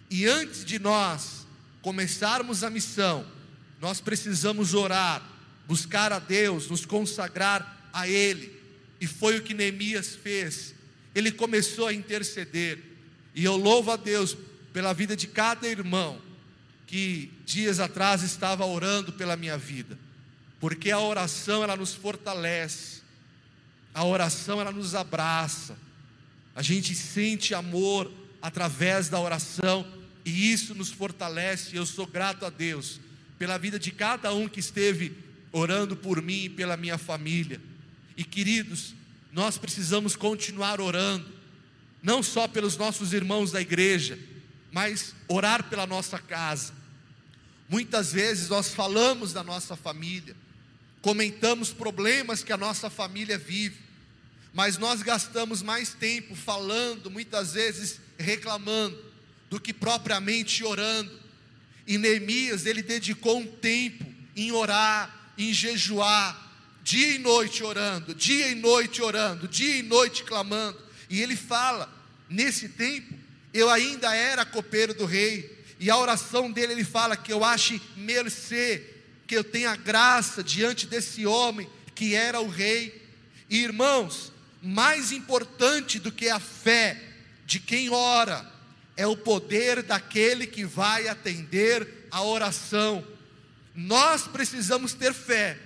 E 0.09 0.25
antes 0.25 0.65
de 0.65 0.79
nós 0.79 1.45
começarmos 1.81 2.63
a 2.63 2.69
missão, 2.71 3.25
nós 3.79 4.01
precisamos 4.01 4.73
orar, 4.73 5.23
buscar 5.67 6.11
a 6.11 6.17
Deus, 6.17 6.69
nos 6.69 6.85
consagrar 6.85 7.89
a 7.93 8.07
Ele. 8.07 8.60
E 9.01 9.07
foi 9.07 9.37
o 9.37 9.41
que 9.41 9.55
Neemias 9.55 10.15
fez. 10.15 10.75
Ele 11.15 11.31
começou 11.31 11.87
a 11.87 11.93
interceder. 11.93 12.79
E 13.33 13.43
eu 13.43 13.57
louvo 13.57 13.89
a 13.91 13.95
Deus 13.95 14.37
pela 14.71 14.93
vida 14.93 15.15
de 15.15 15.27
cada 15.27 15.67
irmão 15.67 16.21
que 16.85 17.31
dias 17.45 17.79
atrás 17.79 18.21
estava 18.21 18.65
orando 18.65 19.11
pela 19.11 19.35
minha 19.35 19.57
vida. 19.57 19.97
Porque 20.59 20.91
a 20.91 20.99
oração 20.99 21.63
ela 21.63 21.75
nos 21.75 21.95
fortalece. 21.95 23.01
A 23.93 24.05
oração 24.05 24.61
ela 24.61 24.71
nos 24.71 24.93
abraça. 24.93 25.75
A 26.55 26.61
gente 26.61 26.93
sente 26.93 27.55
amor 27.55 28.11
através 28.41 29.07
da 29.09 29.19
oração, 29.19 29.85
e 30.25 30.51
isso 30.51 30.75
nos 30.75 30.91
fortalece. 30.91 31.75
Eu 31.75 31.85
sou 31.85 32.05
grato 32.05 32.45
a 32.45 32.49
Deus 32.49 32.99
pela 33.39 33.57
vida 33.57 33.79
de 33.79 33.91
cada 33.91 34.33
um 34.33 34.47
que 34.47 34.59
esteve 34.59 35.17
orando 35.51 35.95
por 35.95 36.21
mim 36.21 36.43
e 36.43 36.49
pela 36.49 36.77
minha 36.77 36.97
família. 36.97 37.59
E 38.21 38.23
queridos, 38.23 38.93
nós 39.31 39.57
precisamos 39.57 40.15
continuar 40.15 40.79
orando, 40.79 41.27
não 42.03 42.21
só 42.21 42.47
pelos 42.47 42.77
nossos 42.77 43.13
irmãos 43.13 43.51
da 43.51 43.59
igreja, 43.59 44.19
mas 44.71 45.15
orar 45.27 45.63
pela 45.63 45.87
nossa 45.87 46.19
casa. 46.19 46.71
Muitas 47.67 48.13
vezes 48.13 48.47
nós 48.47 48.75
falamos 48.75 49.33
da 49.33 49.43
nossa 49.43 49.75
família, 49.75 50.35
comentamos 51.01 51.73
problemas 51.73 52.43
que 52.43 52.53
a 52.53 52.57
nossa 52.57 52.91
família 52.91 53.39
vive, 53.39 53.79
mas 54.53 54.77
nós 54.77 55.01
gastamos 55.01 55.63
mais 55.63 55.95
tempo 55.95 56.35
falando, 56.35 57.09
muitas 57.09 57.53
vezes 57.53 57.99
reclamando, 58.19 59.03
do 59.49 59.59
que 59.59 59.73
propriamente 59.73 60.63
orando. 60.63 61.11
E 61.87 61.97
Neemias, 61.97 62.67
ele 62.67 62.83
dedicou 62.83 63.39
um 63.39 63.47
tempo 63.47 64.05
em 64.35 64.51
orar, 64.51 65.33
em 65.39 65.51
jejuar, 65.51 66.50
dia 66.83 67.15
e 67.15 67.19
noite 67.19 67.63
orando, 67.63 68.13
dia 68.13 68.47
e 68.47 68.55
noite 68.55 69.01
orando, 69.01 69.47
dia 69.47 69.77
e 69.77 69.83
noite 69.83 70.23
clamando. 70.23 70.77
E 71.09 71.21
ele 71.21 71.35
fala: 71.35 71.91
nesse 72.29 72.69
tempo, 72.69 73.13
eu 73.53 73.69
ainda 73.69 74.15
era 74.15 74.45
copeiro 74.45 74.93
do 74.93 75.05
rei. 75.05 75.59
E 75.79 75.89
a 75.89 75.97
oração 75.97 76.51
dele, 76.51 76.73
ele 76.73 76.83
fala 76.83 77.17
que 77.17 77.33
eu 77.33 77.43
ache 77.43 77.81
mercê, 77.95 78.83
que 79.25 79.35
eu 79.35 79.43
tenha 79.43 79.75
graça 79.75 80.43
diante 80.43 80.85
desse 80.85 81.25
homem 81.25 81.67
que 81.95 82.15
era 82.15 82.39
o 82.39 82.47
rei. 82.47 83.01
E 83.49 83.63
irmãos, 83.63 84.31
mais 84.61 85.11
importante 85.11 85.99
do 85.99 86.11
que 86.11 86.29
a 86.29 86.39
fé 86.39 87.01
de 87.45 87.59
quem 87.59 87.89
ora 87.89 88.49
é 88.95 89.05
o 89.07 89.17
poder 89.17 89.81
daquele 89.83 90.45
que 90.45 90.63
vai 90.63 91.07
atender 91.07 92.07
a 92.11 92.23
oração. 92.23 93.05
Nós 93.75 94.27
precisamos 94.27 94.93
ter 94.93 95.13
fé. 95.13 95.57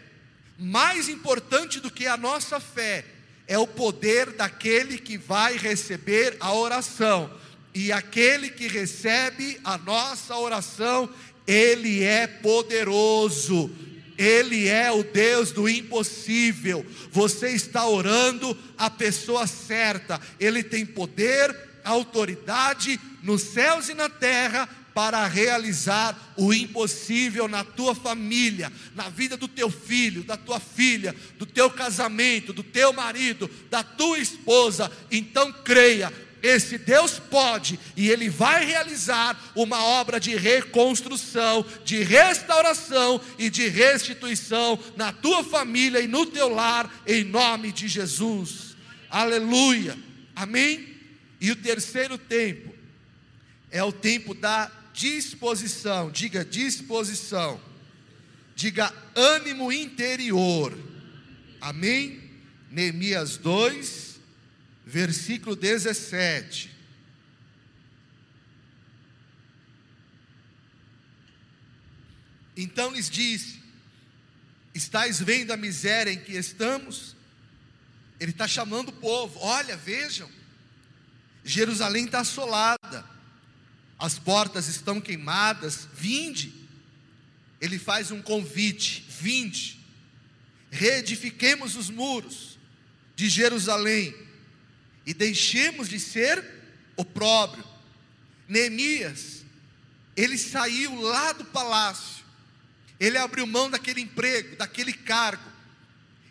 Mais 0.57 1.09
importante 1.09 1.79
do 1.79 1.91
que 1.91 2.07
a 2.07 2.15
nossa 2.15 2.59
fé 2.59 3.05
é 3.47 3.57
o 3.57 3.67
poder 3.67 4.31
daquele 4.31 4.97
que 4.97 5.17
vai 5.17 5.57
receber 5.57 6.37
a 6.39 6.53
oração. 6.53 7.31
E 7.73 7.91
aquele 7.91 8.49
que 8.49 8.67
recebe 8.67 9.59
a 9.63 9.77
nossa 9.77 10.35
oração, 10.37 11.09
ele 11.45 12.03
é 12.03 12.25
poderoso. 12.25 13.69
Ele 14.17 14.69
é 14.69 14.89
o 14.91 15.03
Deus 15.03 15.51
do 15.51 15.67
impossível. 15.67 16.85
Você 17.11 17.49
está 17.49 17.85
orando 17.85 18.57
a 18.77 18.89
pessoa 18.89 19.45
certa. 19.45 20.21
Ele 20.39 20.63
tem 20.63 20.85
poder, 20.85 21.53
autoridade 21.83 22.99
nos 23.21 23.41
céus 23.41 23.89
e 23.89 23.93
na 23.93 24.09
terra 24.09 24.69
para 24.95 25.27
realizar 25.27 26.17
o 26.37 26.53
impossível 26.53 27.49
na 27.49 27.65
tua 27.65 27.93
família, 27.93 28.71
na 28.95 29.09
vida 29.09 29.35
do 29.35 29.45
teu 29.45 29.69
filho, 29.69 30.23
da 30.23 30.37
tua 30.37 30.57
filha, 30.57 31.13
do 31.37 31.45
teu 31.45 31.69
casamento, 31.69 32.53
do 32.53 32.63
teu 32.63 32.93
marido, 32.93 33.51
da 33.69 33.83
tua 33.83 34.17
esposa. 34.17 34.89
Então 35.11 35.51
creia, 35.51 36.13
esse 36.41 36.77
Deus 36.77 37.19
pode 37.19 37.77
e 37.97 38.09
Ele 38.09 38.29
vai 38.29 38.63
realizar 38.63 39.37
uma 39.53 39.83
obra 39.83 40.17
de 40.17 40.33
reconstrução, 40.33 41.65
de 41.83 42.01
restauração 42.01 43.19
e 43.37 43.49
de 43.49 43.67
restituição 43.67 44.79
na 44.95 45.11
tua 45.11 45.43
família 45.43 45.99
e 45.99 46.07
no 46.07 46.25
teu 46.25 46.47
lar, 46.47 46.89
em 47.05 47.25
nome 47.25 47.73
de 47.73 47.89
Jesus. 47.89 48.77
Aleluia. 49.09 49.97
Amém? 50.33 50.87
E 51.41 51.51
o 51.51 51.55
terceiro 51.57 52.17
tempo 52.17 52.73
é 53.69 53.83
o 53.83 53.91
tempo 53.91 54.33
da 54.33 54.71
disposição. 54.95 56.09
Diga 56.09 56.43
disposição. 56.43 57.61
Diga 58.55 58.91
ânimo 59.13 59.71
interior. 59.71 60.75
Amém? 61.59 62.23
Neemias 62.71 63.37
2, 63.37 64.19
versículo 64.85 65.55
17. 65.55 66.73
Então 72.57 72.91
lhes 72.91 73.09
disse: 73.09 73.61
Estais 74.73 75.19
vendo 75.19 75.51
a 75.51 75.57
miséria 75.57 76.11
em 76.11 76.19
que 76.19 76.33
estamos? 76.33 77.15
Ele 78.19 78.31
está 78.31 78.47
chamando 78.47 78.89
o 78.89 78.93
povo: 78.93 79.39
olha, 79.39 79.75
vejam, 79.75 80.29
Jerusalém 81.43 82.05
está 82.05 82.21
assolada, 82.21 83.14
as 83.97 84.19
portas 84.19 84.67
estão 84.67 84.99
queimadas, 84.99 85.87
vinde. 85.93 86.53
Ele 87.61 87.79
faz 87.79 88.11
um 88.11 88.21
convite: 88.21 89.05
vinde, 89.07 89.79
reedifiquemos 90.69 91.75
os 91.75 91.89
muros 91.89 92.57
de 93.15 93.29
Jerusalém 93.29 94.13
e 95.05 95.13
deixemos 95.13 95.87
de 95.87 95.99
ser 95.99 96.43
opróbrio. 96.97 97.63
Neemias, 98.47 99.43
ele 100.15 100.37
saiu 100.37 101.01
lá 101.01 101.31
do 101.31 101.45
palácio, 101.45 102.23
ele 102.99 103.17
abriu 103.17 103.47
mão 103.47 103.69
daquele 103.69 104.01
emprego, 104.01 104.55
daquele 104.55 104.93
cargo, 104.93 105.51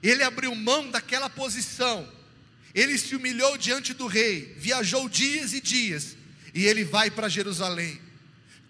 ele 0.03 0.23
abriu 0.23 0.55
mão 0.55 0.91
daquela 0.91 1.29
posição, 1.29 2.11
ele 2.75 2.97
se 2.99 3.17
humilhou 3.17 3.57
diante 3.57 3.93
do 3.93 4.07
rei, 4.07 4.55
viajou 4.59 5.09
dias 5.09 5.53
e 5.53 5.61
dias, 5.61 6.17
e 6.55 6.65
ele 6.65 6.85
vai 6.85 7.11
para 7.11 7.29
Jerusalém. 7.29 8.01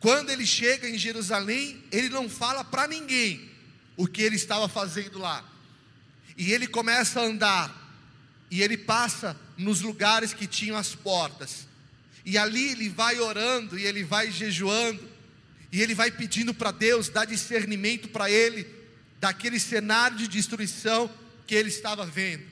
Quando 0.01 0.31
ele 0.31 0.47
chega 0.47 0.89
em 0.89 0.99
Jerusalém, 0.99 1.83
ele 1.93 2.09
não 2.09 2.29
fala 2.29 2.65
para 2.65 2.89
ninguém 2.89 3.51
o 3.97 4.07
que 4.07 4.23
ele 4.23 4.37
estava 4.37 4.69
fazendo 4.69 5.19
lá. 5.19 5.45
E 6.37 6.53
ele 6.53 6.67
começa 6.67 7.21
a 7.21 7.25
andar, 7.25 8.01
e 8.51 8.63
ele 8.63 8.77
passa 8.77 9.37
nos 9.57 9.81
lugares 9.81 10.33
que 10.33 10.47
tinham 10.47 10.77
as 10.77 10.95
portas. 10.95 11.67
E 12.25 12.37
ali 12.39 12.73
ele 12.73 12.89
vai 12.89 13.21
orando, 13.21 13.79
e 13.79 13.85
ele 13.85 14.03
vai 14.03 14.31
jejuando, 14.31 15.09
e 15.71 15.81
ele 15.83 15.95
vai 15.95 16.11
pedindo 16.11 16.55
para 16.55 16.71
Deus 16.71 17.09
dar 17.09 17.25
discernimento 17.25 18.09
para 18.09 18.31
ele 18.31 18.67
daquele 19.21 19.61
cenário 19.61 20.17
de 20.17 20.29
destruição 20.29 21.11
que 21.47 21.55
ele 21.55 21.69
estava 21.69 22.05
vendo. 22.05 22.45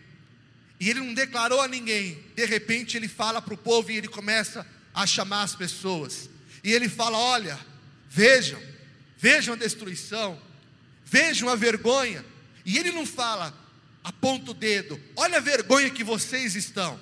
E 0.78 0.90
ele 0.90 1.00
não 1.00 1.14
declarou 1.14 1.60
a 1.60 1.68
ninguém. 1.68 2.18
De 2.34 2.44
repente 2.44 2.96
ele 2.96 3.08
fala 3.08 3.40
para 3.40 3.54
o 3.54 3.58
povo 3.58 3.90
e 3.90 3.96
ele 3.96 4.08
começa 4.08 4.60
a 4.60 4.66
chamar 5.06 5.42
as 5.42 5.54
pessoas. 5.54 6.28
E 6.62 6.72
ele 6.72 6.88
fala: 6.88 7.18
Olha, 7.18 7.58
vejam, 8.08 8.60
vejam 9.18 9.54
a 9.54 9.56
destruição, 9.56 10.40
vejam 11.04 11.48
a 11.48 11.56
vergonha. 11.56 12.24
E 12.64 12.78
ele 12.78 12.92
não 12.92 13.04
fala, 13.04 13.52
aponta 14.04 14.52
o 14.52 14.54
dedo, 14.54 15.00
olha 15.16 15.38
a 15.38 15.40
vergonha 15.40 15.90
que 15.90 16.04
vocês 16.04 16.54
estão. 16.54 16.98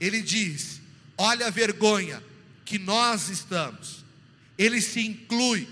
Ele 0.00 0.22
diz: 0.22 0.80
Olha 1.16 1.46
a 1.46 1.50
vergonha 1.50 2.22
que 2.64 2.78
nós 2.78 3.28
estamos. 3.28 4.04
Ele 4.56 4.80
se 4.80 5.00
inclui, 5.00 5.68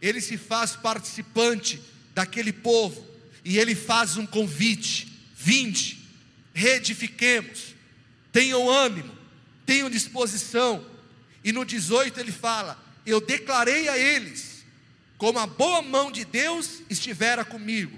ele 0.00 0.20
se 0.20 0.36
faz 0.36 0.76
participante 0.76 1.80
daquele 2.14 2.52
povo 2.52 3.06
e 3.44 3.58
ele 3.58 3.74
faz 3.74 4.16
um 4.16 4.26
convite: 4.26 5.08
vinde, 5.34 5.98
reedifiquemos, 6.52 7.74
tenham 8.32 8.68
ânimo, 8.68 9.12
tenham 9.70 9.88
disposição. 9.88 10.84
E 11.44 11.52
no 11.52 11.64
18 11.64 12.18
ele 12.18 12.32
fala: 12.32 12.76
Eu 13.06 13.20
declarei 13.20 13.88
a 13.88 13.96
eles, 13.96 14.64
como 15.16 15.38
a 15.38 15.46
boa 15.46 15.80
mão 15.80 16.10
de 16.10 16.24
Deus 16.24 16.82
estivera 16.90 17.44
comigo, 17.44 17.96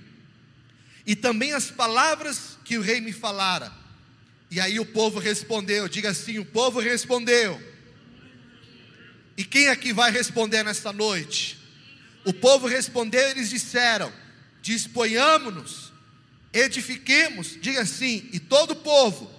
e 1.07 1.17
também 1.17 1.55
as 1.55 1.71
palavras 1.71 2.59
que 2.63 2.77
o 2.77 2.83
rei 2.83 3.01
me 3.01 3.11
falara. 3.11 3.73
E 4.51 4.61
aí 4.61 4.79
o 4.79 4.85
povo 4.85 5.19
respondeu: 5.19 5.89
Diga 5.89 6.11
assim: 6.11 6.39
o 6.39 6.45
povo 6.45 6.79
respondeu. 6.79 7.59
E 9.35 9.43
quem 9.43 9.69
aqui 9.69 9.95
vai 9.95 10.11
responder 10.11 10.63
nesta 10.63 10.93
noite? 10.93 11.59
O 12.23 12.35
povo 12.35 12.67
respondeu, 12.67 13.31
eles 13.31 13.49
disseram: 13.49 14.13
disponhamos-nos, 14.61 15.91
edifiquemos, 16.53 17.57
diga 17.63 17.81
assim, 17.81 18.29
e 18.31 18.39
todo 18.39 18.73
o 18.73 18.77
povo, 18.77 19.32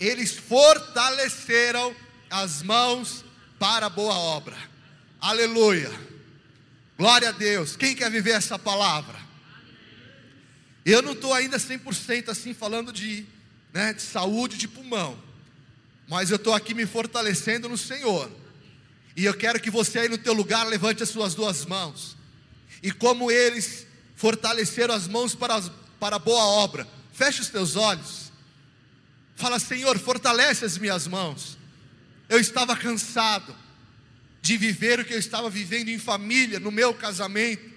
eles 0.00 0.32
fortaleceram 0.32 1.94
as 2.30 2.62
mãos 2.62 3.24
para 3.58 3.86
a 3.86 3.90
boa 3.90 4.14
obra. 4.14 4.56
Aleluia. 5.20 5.90
Glória 6.96 7.30
a 7.30 7.32
Deus. 7.32 7.76
Quem 7.76 7.94
quer 7.94 8.10
viver 8.10 8.32
essa 8.32 8.58
palavra? 8.58 9.18
Eu 10.84 11.00
não 11.00 11.12
estou 11.12 11.32
ainda 11.32 11.56
100% 11.56 12.28
assim 12.28 12.52
falando 12.52 12.92
de, 12.92 13.26
né, 13.72 13.92
de 13.94 14.02
saúde 14.02 14.58
de 14.58 14.68
pulmão, 14.68 15.18
mas 16.06 16.30
eu 16.30 16.36
estou 16.36 16.52
aqui 16.52 16.74
me 16.74 16.84
fortalecendo 16.84 17.68
no 17.68 17.78
Senhor. 17.78 18.30
E 19.16 19.24
eu 19.24 19.34
quero 19.34 19.60
que 19.60 19.70
você 19.70 20.00
aí 20.00 20.08
no 20.08 20.18
teu 20.18 20.34
lugar 20.34 20.66
levante 20.66 21.02
as 21.02 21.08
suas 21.08 21.34
duas 21.34 21.64
mãos. 21.64 22.16
E 22.82 22.92
como 22.92 23.30
eles 23.30 23.86
fortaleceram 24.14 24.94
as 24.94 25.08
mãos 25.08 25.34
para, 25.34 25.60
para 25.98 26.16
a 26.16 26.18
boa 26.18 26.44
obra. 26.44 26.86
Feche 27.12 27.40
os 27.40 27.48
teus 27.48 27.76
olhos. 27.76 28.23
Fala, 29.36 29.58
Senhor, 29.58 29.98
fortalece 29.98 30.64
as 30.64 30.78
minhas 30.78 31.06
mãos. 31.06 31.58
Eu 32.28 32.38
estava 32.38 32.76
cansado 32.76 33.54
de 34.40 34.56
viver 34.56 35.00
o 35.00 35.04
que 35.04 35.14
eu 35.14 35.18
estava 35.18 35.48
vivendo 35.50 35.88
em 35.88 35.98
família, 35.98 36.60
no 36.60 36.70
meu 36.70 36.94
casamento. 36.94 37.72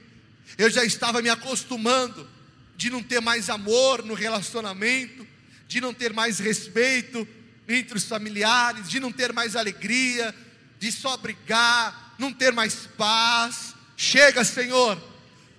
Eu 0.58 0.70
já 0.70 0.84
estava 0.84 1.22
me 1.22 1.30
acostumando 1.30 2.30
de 2.76 2.90
não 2.90 3.02
ter 3.02 3.20
mais 3.20 3.50
amor 3.50 4.04
no 4.04 4.14
relacionamento, 4.14 5.26
de 5.68 5.82
não 5.82 5.94
ter 5.94 6.14
mais 6.14 6.40
respeito 6.40 7.28
entre 7.68 7.98
os 7.98 8.06
familiares, 8.06 8.88
de 8.88 9.00
não 9.00 9.12
ter 9.12 9.34
mais 9.34 9.56
alegria, 9.56 10.34
de 10.80 10.92
só 10.92 11.18
brigar, 11.18 12.16
não 12.18 12.32
ter 12.32 12.54
mais 12.54 12.88
paz. 12.98 13.76
Chega, 13.98 14.46
Senhor, 14.46 15.02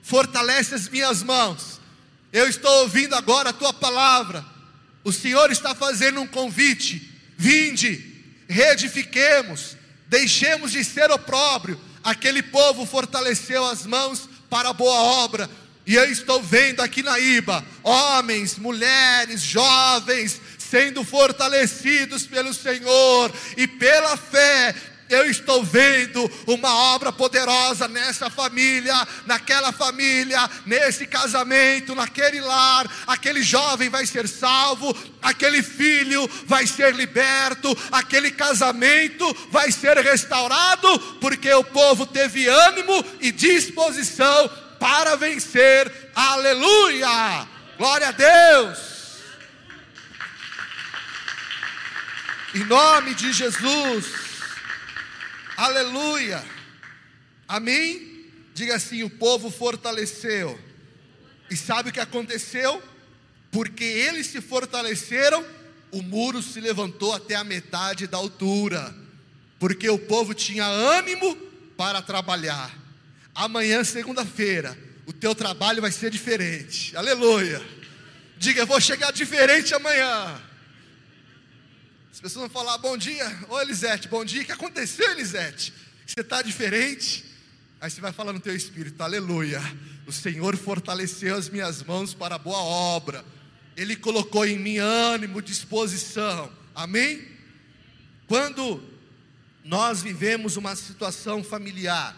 fortalece 0.03 0.75
as 0.75 0.89
minhas 0.89 1.23
mãos. 1.23 1.81
Eu 2.33 2.49
estou 2.49 2.71
ouvindo 2.83 3.15
agora 3.15 3.51
a 3.51 3.53
tua 3.53 3.73
palavra. 3.73 4.45
O 5.05 5.13
Senhor 5.13 5.51
está 5.51 5.75
fazendo 5.75 6.21
um 6.21 6.27
convite. 6.27 7.13
Vinde, 7.37 8.05
reedifiquemos, 8.49 9.77
deixemos 10.07 10.73
de 10.73 10.85
ser 10.85 11.11
opróbrio. 11.11 11.81
Aquele 12.03 12.43
povo 12.43 12.87
fortaleceu 12.87 13.65
as 13.65 13.87
mãos 13.87 14.29
para 14.51 14.71
a 14.71 14.73
boa 14.73 14.99
obra. 15.25 15.49
E 15.87 15.95
eu 15.95 16.11
estou 16.11 16.43
vendo 16.43 16.81
aqui 16.81 17.03
na 17.03 17.19
Iba 17.19 17.65
homens, 17.83 18.59
mulheres, 18.59 19.41
jovens 19.41 20.41
sendo 20.71 21.03
fortalecidos 21.03 22.27
pelo 22.27 22.53
Senhor 22.53 23.33
e 23.57 23.67
pela 23.67 24.17
fé 24.17 24.75
eu 25.09 25.31
estou 25.31 25.64
vendo 25.64 26.31
uma 26.47 26.75
obra 26.94 27.12
poderosa 27.12 27.88
nessa 27.88 28.29
família, 28.29 28.94
naquela 29.27 29.73
família, 29.73 30.49
nesse 30.66 31.07
casamento, 31.07 31.94
naquele 31.94 32.40
lar. 32.40 32.87
Aquele 33.07 33.42
jovem 33.42 33.88
vai 33.88 34.07
ser 34.07 34.29
salvo, 34.29 34.97
aquele 35.23 35.62
filho 35.62 36.29
vai 36.47 36.66
ser 36.66 36.94
liberto, 36.94 37.77
aquele 37.90 38.31
casamento 38.31 39.35
vai 39.51 39.73
ser 39.73 39.97
restaurado, 39.99 40.99
porque 41.21 41.53
o 41.53 41.64
povo 41.64 42.07
teve 42.07 42.47
ânimo 42.47 43.05
e 43.21 43.33
disposição 43.33 44.51
para 44.79 45.16
vencer. 45.16 46.11
Aleluia! 46.14 47.47
Glória 47.77 48.09
a 48.09 48.12
Deus! 48.12 48.79
Em 52.55 52.64
nome 52.64 53.14
de 53.14 53.33
Jesus. 53.33 54.28
Aleluia. 55.59 56.44
Amém? 57.49 58.27
Diga 58.55 58.77
assim: 58.77 59.03
o 59.03 59.11
povo 59.11 59.51
fortaleceu. 59.51 60.57
E 61.51 61.57
sabe 61.57 61.90
o 61.90 61.92
que 61.92 61.99
aconteceu? 61.99 62.81
Porque 63.51 63.83
eles 63.83 64.29
se 64.29 64.40
fortaleceram, 64.40 65.44
o 65.90 66.01
muro 66.01 66.40
se 66.40 66.61
levantou 66.61 67.12
até 67.12 67.35
a 67.35 67.42
metade 67.42 68.07
da 68.07 68.18
altura. 68.18 68.94
Porque 69.59 69.90
o 69.90 69.99
povo 69.99 70.33
tinha 70.33 70.65
ânimo 70.65 71.35
para 71.77 72.00
trabalhar. 72.02 72.73
Amanhã, 73.35 73.83
segunda-feira, 73.83 74.79
o 75.06 75.13
teu 75.13 75.35
trabalho 75.35 75.83
vai 75.83 75.90
ser 75.90 76.09
diferente. 76.09 76.96
Aleluia. 76.96 77.61
Diga, 78.37 78.61
eu 78.61 78.67
vou 78.67 78.81
chegar 78.81 79.11
diferente 79.11 79.75
amanhã. 79.75 80.40
As 82.19 82.21
pessoas 82.21 82.50
vão 82.50 82.64
falar: 82.64 82.79
Bom 82.79 82.96
dia, 82.96 83.25
ô 83.48 83.60
Elisete, 83.60 84.08
bom 84.08 84.25
dia. 84.25 84.42
O 84.42 84.44
que 84.44 84.50
aconteceu, 84.50 85.08
Elisete? 85.12 85.73
Você 86.04 86.21
está 86.21 86.42
diferente? 86.42 87.25
Aí 87.81 87.88
você 87.88 88.00
vai 88.00 88.12
falar 88.12 88.33
no 88.33 88.40
teu 88.40 88.56
espírito: 88.56 89.00
Aleluia. 89.00 89.62
O 90.04 90.10
Senhor 90.10 90.56
fortaleceu 90.56 91.37
as 91.37 91.48
minhas 91.48 91.81
mãos 91.81 92.14
para 92.14 92.35
a 92.35 92.38
boa 92.38 92.58
obra. 92.58 93.25
Ele 93.77 93.94
colocou 93.94 94.44
em 94.44 94.58
mim 94.58 94.79
ânimo, 94.79 95.40
disposição. 95.40 96.50
Amém? 96.75 97.25
Quando 98.27 98.83
nós 99.64 100.02
vivemos 100.02 100.56
uma 100.56 100.75
situação 100.75 101.44
familiar, 101.44 102.16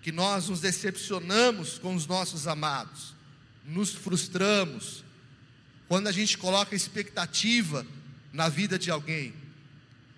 que 0.00 0.10
nós 0.10 0.48
nos 0.48 0.62
decepcionamos 0.62 1.78
com 1.78 1.94
os 1.94 2.06
nossos 2.06 2.46
amados, 2.46 3.14
nos 3.62 3.94
frustramos, 3.94 5.04
quando 5.86 6.06
a 6.06 6.12
gente 6.12 6.38
coloca 6.38 6.74
expectativa 6.74 7.84
na 8.38 8.48
vida 8.48 8.78
de 8.78 8.88
alguém, 8.88 9.34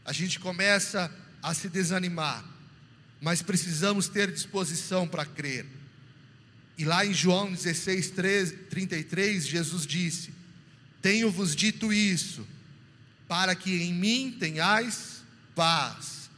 a 0.05 0.13
gente 0.13 0.39
começa 0.39 1.11
a 1.43 1.55
se 1.55 1.71
desanimar, 1.71 2.45
mas 3.19 3.41
precisamos 3.41 4.09
ter 4.09 4.31
disposição 4.31 5.09
para 5.09 5.25
crer. 5.25 5.65
E 6.77 6.85
lá 6.85 7.07
em 7.07 7.15
João 7.15 7.51
16, 7.51 8.13
33, 8.69 9.47
Jesus 9.47 9.87
disse: 9.87 10.35
Tenho-vos 11.01 11.57
dito 11.57 11.95
isso, 11.95 12.47
para 13.27 13.55
que 13.55 13.85
em 13.85 13.95
mim 13.95 14.37
tenhais 14.39 15.23
paz. 15.55 16.29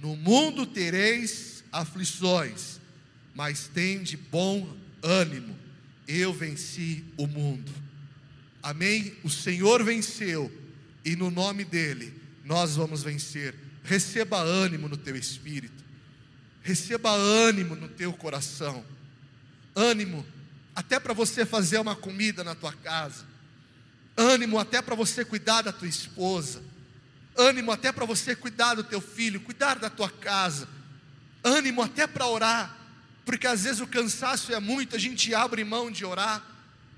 No 0.00 0.16
mundo 0.16 0.66
tereis 0.66 1.62
aflições, 1.70 2.80
mas 3.32 3.70
tende 3.72 4.16
bom 4.16 4.76
ânimo. 5.00 5.56
Eu 6.08 6.32
venci 6.32 7.04
o 7.16 7.28
mundo. 7.28 7.70
Amém? 8.60 9.16
O 9.22 9.30
Senhor 9.30 9.84
venceu, 9.84 10.50
e 11.04 11.16
no 11.16 11.30
nome 11.30 11.64
dEle 11.64 12.20
nós 12.44 12.76
vamos 12.76 13.02
vencer. 13.02 13.54
Receba 13.84 14.38
ânimo 14.38 14.88
no 14.88 14.96
teu 14.96 15.16
espírito, 15.16 15.82
receba 16.62 17.10
ânimo 17.10 17.74
no 17.74 17.88
teu 17.88 18.12
coração, 18.12 18.84
ânimo 19.74 20.24
até 20.74 20.98
para 21.00 21.12
você 21.12 21.44
fazer 21.44 21.78
uma 21.78 21.96
comida 21.96 22.44
na 22.44 22.54
tua 22.54 22.72
casa, 22.72 23.24
ânimo 24.16 24.58
até 24.58 24.80
para 24.80 24.94
você 24.94 25.24
cuidar 25.24 25.62
da 25.62 25.72
tua 25.72 25.88
esposa, 25.88 26.62
ânimo 27.36 27.72
até 27.72 27.90
para 27.90 28.06
você 28.06 28.36
cuidar 28.36 28.74
do 28.74 28.84
teu 28.84 29.00
filho, 29.00 29.40
cuidar 29.40 29.78
da 29.78 29.90
tua 29.90 30.08
casa, 30.08 30.68
ânimo 31.42 31.82
até 31.82 32.06
para 32.06 32.26
orar, 32.26 32.78
porque 33.24 33.46
às 33.46 33.64
vezes 33.64 33.80
o 33.80 33.86
cansaço 33.86 34.52
é 34.54 34.60
muito, 34.60 34.96
a 34.96 34.98
gente 34.98 35.34
abre 35.34 35.64
mão 35.64 35.90
de 35.90 36.04
orar, 36.04 36.44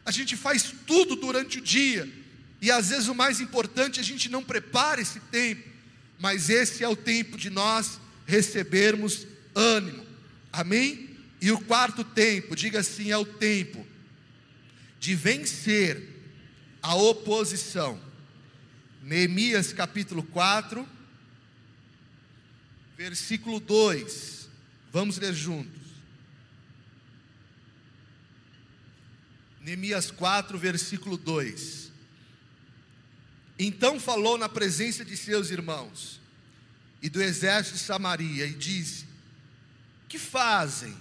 a 0.05 0.11
gente 0.11 0.37
faz 0.37 0.75
tudo 0.87 1.17
durante 1.17 1.59
o 1.59 1.63
dia, 1.63 2.24
e 2.65 2.71
às 2.71 2.89
vezes 2.89 3.09
o 3.09 3.15
mais 3.15 3.43
importante, 3.43 4.01
a 4.01 4.03
gente 4.03 4.31
não 4.31 4.43
prepara 4.43 4.99
esse 4.99 5.21
tempo, 5.21 5.69
mas 6.19 6.49
esse 6.49 6.83
é 6.83 6.89
o 6.89 6.97
tempo 6.97 7.37
de 7.37 7.51
nós 7.51 8.01
recebermos 8.25 9.27
ânimo, 9.55 10.03
amém? 10.51 11.11
E 11.43 11.53
o 11.53 11.61
quarto 11.61 12.03
tempo, 12.03 12.57
diga 12.57 12.81
assim, 12.81 13.11
é 13.11 13.19
o 13.19 13.27
tempo 13.27 13.87
de 14.99 15.15
vencer 15.15 16.09
a 16.81 16.95
oposição. 16.95 18.01
Neemias 19.03 19.75
capítulo 19.75 20.23
4, 20.23 20.89
versículo 22.97 23.61
2. 23.61 24.49
Vamos 24.91 25.19
ler 25.19 25.35
juntos. 25.35 25.83
Neemias 29.61 30.11
4, 30.11 30.59
versículo 30.59 31.19
2. 31.19 31.84
Então 33.59 34.01
falou 34.01 34.37
na 34.37 34.49
presença 34.49 35.05
de 35.05 35.17
seus 35.17 35.51
irmãos 35.51 36.21
e 37.01 37.09
do 37.09 37.23
exército 37.23 37.77
de 37.77 37.83
Samaria 37.83 38.47
e 38.47 38.55
disse: 38.55 39.07
Que 40.09 40.19
fazem 40.19 40.97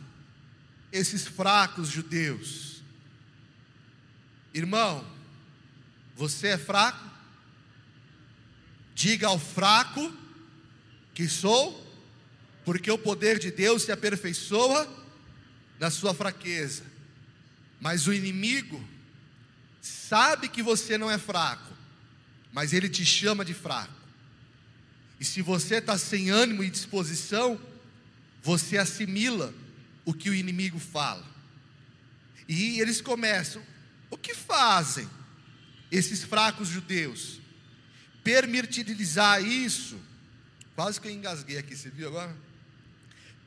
esses 0.91 1.25
fracos 1.25 1.89
judeus? 1.89 2.83
Irmão, 4.53 5.05
você 6.15 6.49
é 6.49 6.57
fraco? 6.57 7.11
Diga 8.93 9.27
ao 9.27 9.39
fraco 9.39 10.13
que 11.13 11.27
sou, 11.27 11.81
porque 12.63 12.91
o 12.91 12.97
poder 12.97 13.39
de 13.39 13.49
Deus 13.49 13.83
se 13.83 13.91
aperfeiçoa 13.91 14.87
na 15.79 15.89
sua 15.89 16.13
fraqueza. 16.13 16.83
Mas 17.79 18.07
o 18.07 18.13
inimigo 18.13 18.81
sabe 19.81 20.47
que 20.47 20.61
você 20.61 20.97
não 20.97 21.09
é 21.09 21.17
fraco, 21.17 21.72
mas 22.53 22.71
ele 22.71 22.87
te 22.87 23.03
chama 23.03 23.43
de 23.43 23.53
fraco. 23.53 23.91
E 25.19 25.25
se 25.25 25.41
você 25.41 25.75
está 25.75 25.97
sem 25.97 26.29
ânimo 26.29 26.63
e 26.63 26.69
disposição, 26.69 27.59
você 28.41 28.77
assimila 28.77 29.53
o 30.05 30.13
que 30.13 30.29
o 30.29 30.33
inimigo 30.33 30.79
fala. 30.79 31.25
E 32.47 32.79
eles 32.79 33.01
começam: 33.01 33.61
o 34.09 34.17
que 34.17 34.35
fazem 34.35 35.09
esses 35.91 36.23
fracos 36.23 36.69
judeus? 36.69 37.41
Permitir-lhes 38.23 39.15
isso, 39.41 39.99
quase 40.75 41.01
que 41.01 41.07
eu 41.07 41.11
engasguei 41.11 41.57
aqui, 41.57 41.75
você 41.75 41.89
viu 41.89 42.07
agora? 42.07 42.33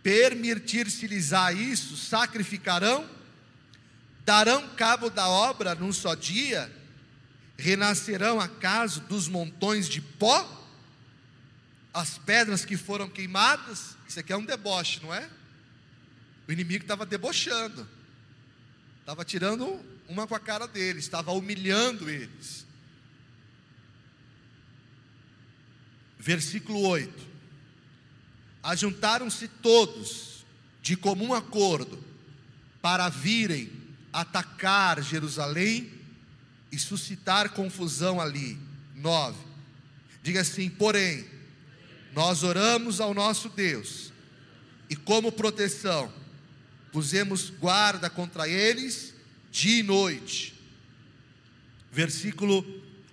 Permitir-se-lhes 0.03 1.31
isso, 1.55 1.97
sacrificarão 1.97 3.09
darão 4.27 4.69
cabo 4.71 5.09
da 5.09 5.29
obra 5.29 5.77
num 5.77 5.93
só 5.93 6.17
dia, 6.17 6.71
renascerão 7.57 8.41
acaso 8.41 9.01
dos 9.03 9.29
montões 9.29 9.89
de 9.89 10.01
pó, 10.01 10.53
as 11.93 12.19
pedras 12.19 12.65
que 12.65 12.77
foram 12.77 13.09
queimadas, 13.09 13.97
isso 14.07 14.21
aqui 14.21 14.33
é 14.33 14.37
um 14.37 14.45
deboche, 14.45 15.01
não 15.03 15.15
é? 15.15 15.29
O 16.47 16.53
inimigo 16.53 16.85
estava 16.85 17.07
debochando, 17.07 17.89
estava 19.01 19.25
tirando 19.25 19.81
uma 20.07 20.27
com 20.27 20.35
a 20.35 20.41
cara 20.41 20.69
deles, 20.69 21.05
estava 21.05 21.33
humilhando 21.33 22.11
eles. 22.11 22.67
Versículo 26.19 26.81
8: 26.81 27.27
Ajuntaram-se 28.63 29.49
todos 29.49 30.45
de 30.83 30.97
comum 30.97 31.33
acordo 31.33 32.05
para 32.83 33.09
virem 33.09 33.73
atacar 34.13 35.03
Jerusalém 35.03 35.96
e 36.71 36.79
suscitar 36.79 37.51
confusão 37.51 38.21
ali. 38.21 38.59
9. 38.95 39.37
Diga 40.23 40.41
assim: 40.41 40.69
porém, 40.69 41.25
nós 42.13 42.43
oramos 42.43 43.01
ao 43.01 43.13
nosso 43.15 43.49
Deus, 43.49 44.13
e 44.89 44.97
como 44.97 45.31
proteção, 45.31 46.13
pusemos 46.91 47.51
guarda 47.51 48.09
contra 48.09 48.49
eles 48.49 49.15
dia 49.51 49.81
e 49.81 49.83
noite. 49.83 50.55
Versículo 51.93 52.65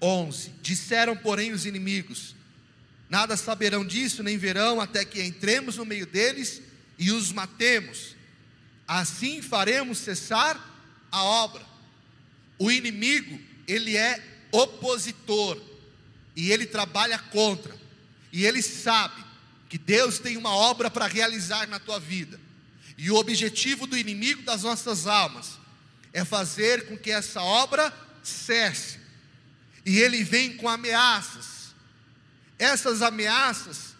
11: 0.01 0.51
Disseram, 0.61 1.15
porém, 1.15 1.51
os 1.51 1.65
inimigos: 1.65 2.35
Nada 3.09 3.37
saberão 3.37 3.85
disso, 3.85 4.23
nem 4.23 4.37
verão, 4.37 4.81
até 4.81 5.05
que 5.05 5.21
entremos 5.21 5.77
no 5.77 5.85
meio 5.85 6.05
deles 6.05 6.61
e 6.97 7.11
os 7.11 7.31
matemos. 7.31 8.15
Assim 8.87 9.41
faremos 9.41 9.99
cessar 9.99 10.59
a 11.11 11.23
obra. 11.23 11.72
O 12.57 12.71
inimigo, 12.71 13.39
ele 13.67 13.97
é 13.97 14.23
opositor 14.51 15.59
e 16.35 16.51
ele 16.51 16.65
trabalha 16.65 17.17
contra. 17.17 17.75
E 18.31 18.45
ele 18.45 18.61
sabe 18.61 19.23
que 19.69 19.77
Deus 19.77 20.19
tem 20.19 20.37
uma 20.37 20.55
obra 20.55 20.89
para 20.89 21.07
realizar 21.07 21.67
na 21.67 21.79
tua 21.79 21.99
vida. 21.99 22.39
E 22.97 23.09
o 23.09 23.15
objetivo 23.15 23.87
do 23.87 23.97
inimigo 23.97 24.43
das 24.43 24.63
nossas 24.63 25.07
almas 25.07 25.57
é 26.11 26.23
fazer 26.23 26.87
com 26.87 26.97
que 26.97 27.11
essa 27.11 27.41
obra 27.41 27.91
cesse. 28.21 28.99
E 29.85 29.99
ele 29.99 30.23
vem 30.23 30.55
com 30.55 30.69
ameaças. 30.69 31.73
Essas 32.57 33.01
ameaças, 33.01 33.95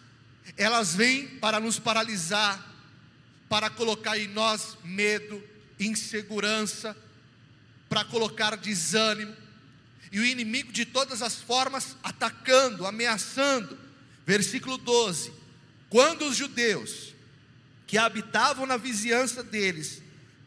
elas 0.56 0.94
vêm 0.94 1.26
para 1.26 1.58
nos 1.60 1.78
paralisar, 1.78 2.72
para 3.48 3.68
colocar 3.68 4.18
em 4.18 4.28
nós 4.28 4.78
medo, 4.84 5.42
insegurança, 5.78 6.96
para 7.88 8.04
colocar 8.04 8.56
desânimo, 8.56 9.34
e 10.10 10.20
o 10.20 10.24
inimigo 10.24 10.70
de 10.70 10.84
todas 10.84 11.22
as 11.22 11.40
formas 11.40 11.96
atacando, 12.02 12.86
ameaçando. 12.86 13.78
Versículo 14.24 14.78
12: 14.78 15.32
Quando 15.90 16.26
os 16.26 16.36
judeus 16.36 17.14
que 17.86 17.98
habitavam 17.98 18.64
na 18.64 18.76
vizinhança 18.76 19.42
deles, 19.42 20.00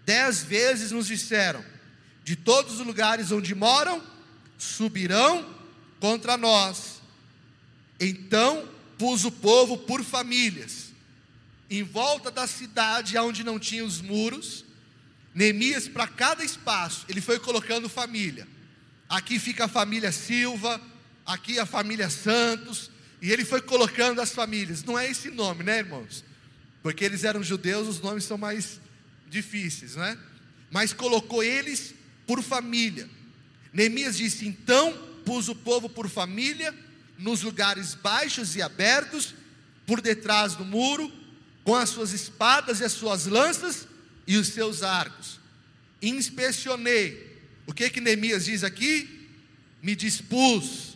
dez 0.05 0.43
vezes 0.43 0.91
nos 0.91 1.07
disseram: 1.07 1.63
De 2.23 2.35
todos 2.35 2.79
os 2.79 2.85
lugares 2.85 3.31
onde 3.31 3.53
moram, 3.53 4.01
subirão 4.57 5.53
contra 5.99 6.37
nós. 6.37 7.01
Então 7.99 8.67
pus 8.97 9.25
o 9.25 9.31
povo 9.31 9.77
por 9.77 10.03
famílias, 10.03 10.93
em 11.69 11.83
volta 11.83 12.31
da 12.31 12.47
cidade 12.47 13.17
onde 13.17 13.43
não 13.43 13.59
tinha 13.59 13.85
os 13.85 14.01
muros, 14.01 14.65
Neemias, 15.37 15.87
para 15.87 16.07
cada 16.07 16.43
espaço, 16.43 17.05
ele 17.07 17.21
foi 17.21 17.37
colocando 17.37 17.87
família. 17.87 18.47
Aqui 19.07 19.37
fica 19.37 19.65
a 19.65 19.67
família 19.67 20.11
Silva, 20.11 20.81
aqui 21.23 21.59
a 21.59 21.65
família 21.67 22.09
Santos, 22.09 22.89
e 23.21 23.31
ele 23.31 23.45
foi 23.45 23.61
colocando 23.61 24.19
as 24.19 24.31
famílias. 24.31 24.83
Não 24.83 24.97
é 24.97 25.07
esse 25.07 25.29
nome, 25.29 25.63
né, 25.63 25.77
irmãos? 25.77 26.25
Porque 26.81 27.05
eles 27.05 27.23
eram 27.23 27.43
judeus, 27.43 27.87
os 27.87 28.01
nomes 28.01 28.23
são 28.23 28.35
mais 28.35 28.81
difíceis, 29.29 29.95
né? 29.95 30.17
Mas 30.71 30.91
colocou 30.91 31.43
eles 31.43 31.93
por 32.25 32.41
família. 32.41 33.07
Neemias 33.71 34.17
disse: 34.17 34.47
Então 34.47 34.91
pus 35.23 35.49
o 35.49 35.55
povo 35.55 35.87
por 35.87 36.09
família, 36.09 36.73
nos 37.15 37.43
lugares 37.43 37.93
baixos 37.93 38.55
e 38.55 38.61
abertos, 38.63 39.35
por 39.85 40.01
detrás 40.01 40.55
do 40.55 40.65
muro, 40.65 41.13
com 41.63 41.75
as 41.75 41.89
suas 41.89 42.11
espadas 42.11 42.79
e 42.79 42.85
as 42.85 42.93
suas 42.93 43.27
lanças 43.27 43.87
e 44.27 44.37
os 44.37 44.49
seus 44.49 44.83
arcos. 44.83 45.39
Inspecionei. 46.01 47.25
O 47.65 47.73
que 47.73 47.89
que 47.89 48.01
Neemias 48.01 48.45
diz 48.45 48.63
aqui? 48.63 49.29
Me 49.81 49.95
dispus 49.95 50.95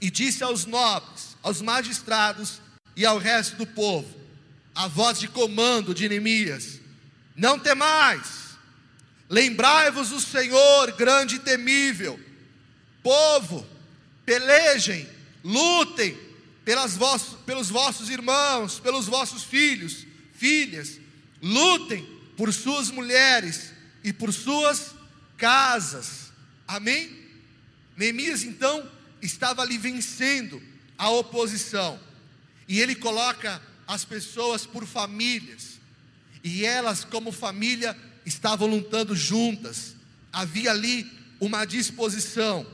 e 0.00 0.10
disse 0.10 0.42
aos 0.42 0.64
nobres, 0.64 1.36
aos 1.42 1.60
magistrados 1.60 2.60
e 2.96 3.04
ao 3.04 3.18
resto 3.18 3.56
do 3.56 3.66
povo, 3.66 4.08
a 4.74 4.88
voz 4.88 5.18
de 5.18 5.28
comando 5.28 5.94
de 5.94 6.08
Neemias: 6.08 6.80
Não 7.36 7.58
temais, 7.58 8.56
lembrai-vos 9.28 10.10
do 10.10 10.20
Senhor 10.20 10.92
grande 10.92 11.36
e 11.36 11.40
temível, 11.40 12.18
Povo, 13.02 13.66
pelejem, 14.26 15.08
lutem 15.42 16.16
pelas 16.64 16.96
vossos, 16.96 17.38
pelos 17.46 17.70
vossos 17.70 18.10
irmãos, 18.10 18.78
pelos 18.78 19.06
vossos 19.06 19.42
filhos, 19.42 20.06
filhas, 20.34 21.00
lutem 21.42 22.06
por 22.40 22.54
suas 22.54 22.90
mulheres 22.90 23.70
e 24.02 24.14
por 24.14 24.32
suas 24.32 24.94
casas. 25.36 26.32
Amém? 26.66 27.14
Neemias 27.94 28.44
então 28.44 28.90
estava 29.20 29.60
ali 29.60 29.76
vencendo 29.76 30.62
a 30.96 31.10
oposição. 31.10 32.00
E 32.66 32.80
ele 32.80 32.94
coloca 32.94 33.60
as 33.86 34.06
pessoas 34.06 34.64
por 34.64 34.86
famílias. 34.86 35.72
E 36.42 36.64
elas, 36.64 37.04
como 37.04 37.30
família, 37.30 37.94
estavam 38.24 38.68
lutando 38.68 39.14
juntas. 39.14 39.94
Havia 40.32 40.70
ali 40.70 41.12
uma 41.38 41.66
disposição. 41.66 42.66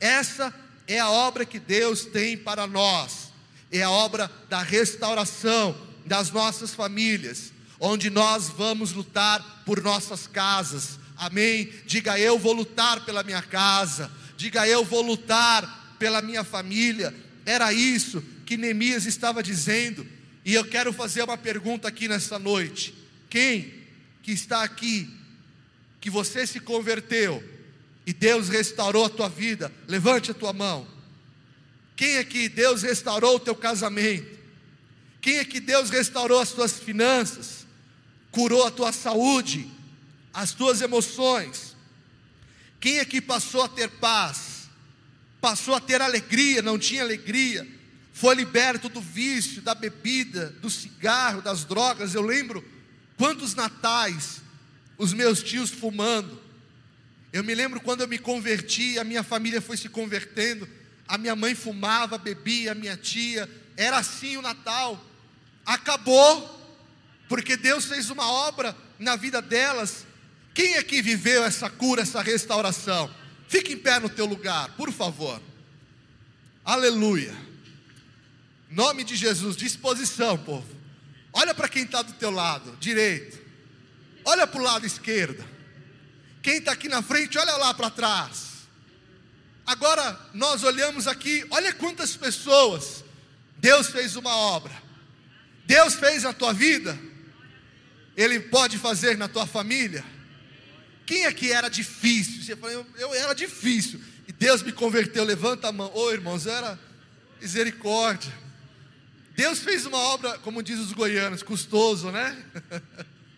Essa 0.00 0.52
é 0.88 0.98
a 0.98 1.08
obra 1.08 1.44
que 1.44 1.60
Deus 1.60 2.04
tem 2.04 2.36
para 2.36 2.66
nós. 2.66 3.28
É 3.70 3.80
a 3.80 3.90
obra 3.90 4.28
da 4.48 4.60
restauração 4.60 5.80
das 6.04 6.32
nossas 6.32 6.74
famílias, 6.74 7.53
onde 7.84 8.08
nós 8.08 8.48
vamos 8.48 8.92
lutar 8.92 9.62
por 9.66 9.82
nossas 9.82 10.26
casas. 10.26 10.98
Amém? 11.18 11.70
Diga 11.84 12.18
eu 12.18 12.38
vou 12.38 12.54
lutar 12.54 13.04
pela 13.04 13.22
minha 13.22 13.42
casa. 13.42 14.10
Diga 14.38 14.66
eu 14.66 14.82
vou 14.84 15.02
lutar 15.02 15.94
pela 15.98 16.22
minha 16.22 16.42
família. 16.42 17.14
Era 17.44 17.74
isso 17.74 18.24
que 18.46 18.56
Neemias 18.56 19.04
estava 19.04 19.42
dizendo. 19.42 20.06
E 20.46 20.54
eu 20.54 20.64
quero 20.64 20.94
fazer 20.94 21.22
uma 21.22 21.36
pergunta 21.36 21.86
aqui 21.86 22.08
nessa 22.08 22.38
noite. 22.38 22.94
Quem 23.28 23.74
que 24.22 24.32
está 24.32 24.62
aqui 24.62 25.10
que 26.00 26.08
você 26.08 26.46
se 26.46 26.60
converteu 26.60 27.44
e 28.06 28.14
Deus 28.14 28.48
restaurou 28.48 29.04
a 29.04 29.10
tua 29.10 29.28
vida, 29.28 29.70
levante 29.86 30.30
a 30.30 30.34
tua 30.34 30.54
mão. 30.54 30.86
Quem 31.96 32.16
é 32.16 32.24
que 32.24 32.48
Deus 32.48 32.82
restaurou 32.82 33.36
o 33.36 33.40
teu 33.40 33.54
casamento? 33.54 34.38
Quem 35.20 35.36
é 35.38 35.44
que 35.44 35.60
Deus 35.60 35.90
restaurou 35.90 36.40
as 36.40 36.52
tuas 36.52 36.78
finanças? 36.78 37.63
Curou 38.34 38.66
a 38.66 38.70
tua 38.72 38.90
saúde, 38.90 39.70
as 40.32 40.50
tuas 40.50 40.80
emoções? 40.80 41.76
Quem 42.80 42.98
é 42.98 43.04
que 43.04 43.20
passou 43.20 43.62
a 43.62 43.68
ter 43.68 43.88
paz? 43.88 44.68
Passou 45.40 45.72
a 45.72 45.80
ter 45.80 46.02
alegria, 46.02 46.60
não 46.60 46.76
tinha 46.76 47.02
alegria? 47.02 47.64
Foi 48.12 48.34
liberto 48.34 48.88
do 48.88 49.00
vício, 49.00 49.62
da 49.62 49.72
bebida, 49.72 50.50
do 50.60 50.68
cigarro, 50.68 51.42
das 51.42 51.64
drogas. 51.64 52.12
Eu 52.12 52.22
lembro 52.22 52.64
quantos 53.16 53.54
natais 53.54 54.42
os 54.98 55.12
meus 55.12 55.40
tios 55.40 55.70
fumando. 55.70 56.42
Eu 57.32 57.44
me 57.44 57.54
lembro 57.54 57.80
quando 57.80 58.00
eu 58.00 58.08
me 58.08 58.18
converti, 58.18 58.98
a 58.98 59.04
minha 59.04 59.22
família 59.22 59.62
foi 59.62 59.76
se 59.76 59.88
convertendo. 59.88 60.68
A 61.06 61.16
minha 61.16 61.36
mãe 61.36 61.54
fumava, 61.54 62.18
bebia, 62.18 62.72
a 62.72 62.74
minha 62.74 62.96
tia. 62.96 63.48
Era 63.76 63.98
assim 63.98 64.36
o 64.36 64.42
Natal. 64.42 65.00
Acabou, 65.64 66.63
porque 67.34 67.56
Deus 67.56 67.86
fez 67.86 68.10
uma 68.10 68.30
obra 68.30 68.76
na 68.96 69.16
vida 69.16 69.42
delas. 69.42 70.06
Quem 70.54 70.76
aqui 70.76 71.02
viveu 71.02 71.42
essa 71.42 71.68
cura, 71.68 72.02
essa 72.02 72.22
restauração? 72.22 73.12
Fique 73.48 73.72
em 73.72 73.76
pé 73.76 73.98
no 73.98 74.08
teu 74.08 74.24
lugar, 74.24 74.68
por 74.76 74.92
favor. 74.92 75.42
Aleluia. 76.64 77.34
Nome 78.70 79.02
de 79.02 79.16
Jesus, 79.16 79.56
disposição, 79.56 80.38
povo. 80.38 80.68
Olha 81.32 81.52
para 81.52 81.68
quem 81.68 81.82
está 81.82 82.02
do 82.02 82.12
teu 82.12 82.30
lado, 82.30 82.76
direito. 82.78 83.36
Olha 84.24 84.46
para 84.46 84.60
o 84.60 84.64
lado 84.64 84.86
esquerdo. 84.86 85.44
Quem 86.40 86.58
está 86.58 86.70
aqui 86.70 86.88
na 86.88 87.02
frente, 87.02 87.36
olha 87.36 87.56
lá 87.56 87.74
para 87.74 87.90
trás. 87.90 88.68
Agora 89.66 90.20
nós 90.32 90.62
olhamos 90.62 91.08
aqui, 91.08 91.44
olha 91.50 91.72
quantas 91.72 92.16
pessoas 92.16 93.02
Deus 93.58 93.88
fez 93.88 94.14
uma 94.14 94.36
obra. 94.36 94.84
Deus 95.66 95.94
fez 95.94 96.22
na 96.22 96.32
tua 96.32 96.52
vida. 96.52 96.96
Ele 98.16 98.40
pode 98.40 98.78
fazer 98.78 99.16
na 99.16 99.28
tua 99.28 99.46
família. 99.46 100.04
Quem 101.06 101.26
aqui 101.26 101.52
era 101.52 101.68
difícil? 101.68 102.42
Você 102.42 102.56
falou, 102.56 102.86
eu, 102.96 103.08
eu 103.08 103.14
era 103.14 103.34
difícil. 103.34 104.00
E 104.26 104.32
Deus 104.32 104.62
me 104.62 104.72
converteu. 104.72 105.24
Levanta 105.24 105.68
a 105.68 105.72
mão. 105.72 105.90
Ô 105.94 106.04
oh, 106.04 106.12
irmãos, 106.12 106.46
era 106.46 106.78
misericórdia. 107.40 108.32
Deus 109.36 109.58
fez 109.58 109.84
uma 109.84 109.98
obra, 109.98 110.38
como 110.38 110.62
diz 110.62 110.78
os 110.78 110.92
goianos, 110.92 111.42
custoso, 111.42 112.10
né? 112.10 112.40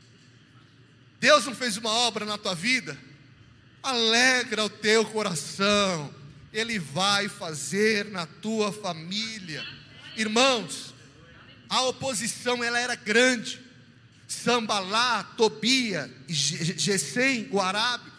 Deus 1.18 1.46
não 1.46 1.54
fez 1.54 1.76
uma 1.78 1.90
obra 1.90 2.26
na 2.26 2.36
tua 2.36 2.54
vida? 2.54 2.96
Alegra 3.82 4.64
o 4.64 4.70
teu 4.70 5.04
coração. 5.06 6.14
Ele 6.52 6.78
vai 6.78 7.28
fazer 7.28 8.06
na 8.06 8.26
tua 8.26 8.72
família. 8.72 9.66
Irmãos, 10.16 10.94
a 11.68 11.82
oposição 11.82 12.62
ela 12.62 12.78
era 12.78 12.94
grande. 12.94 13.65
Sambalá, 14.26 15.22
Tobia, 15.36 16.12
Gesem, 16.28 17.48
Arábio, 17.60 18.12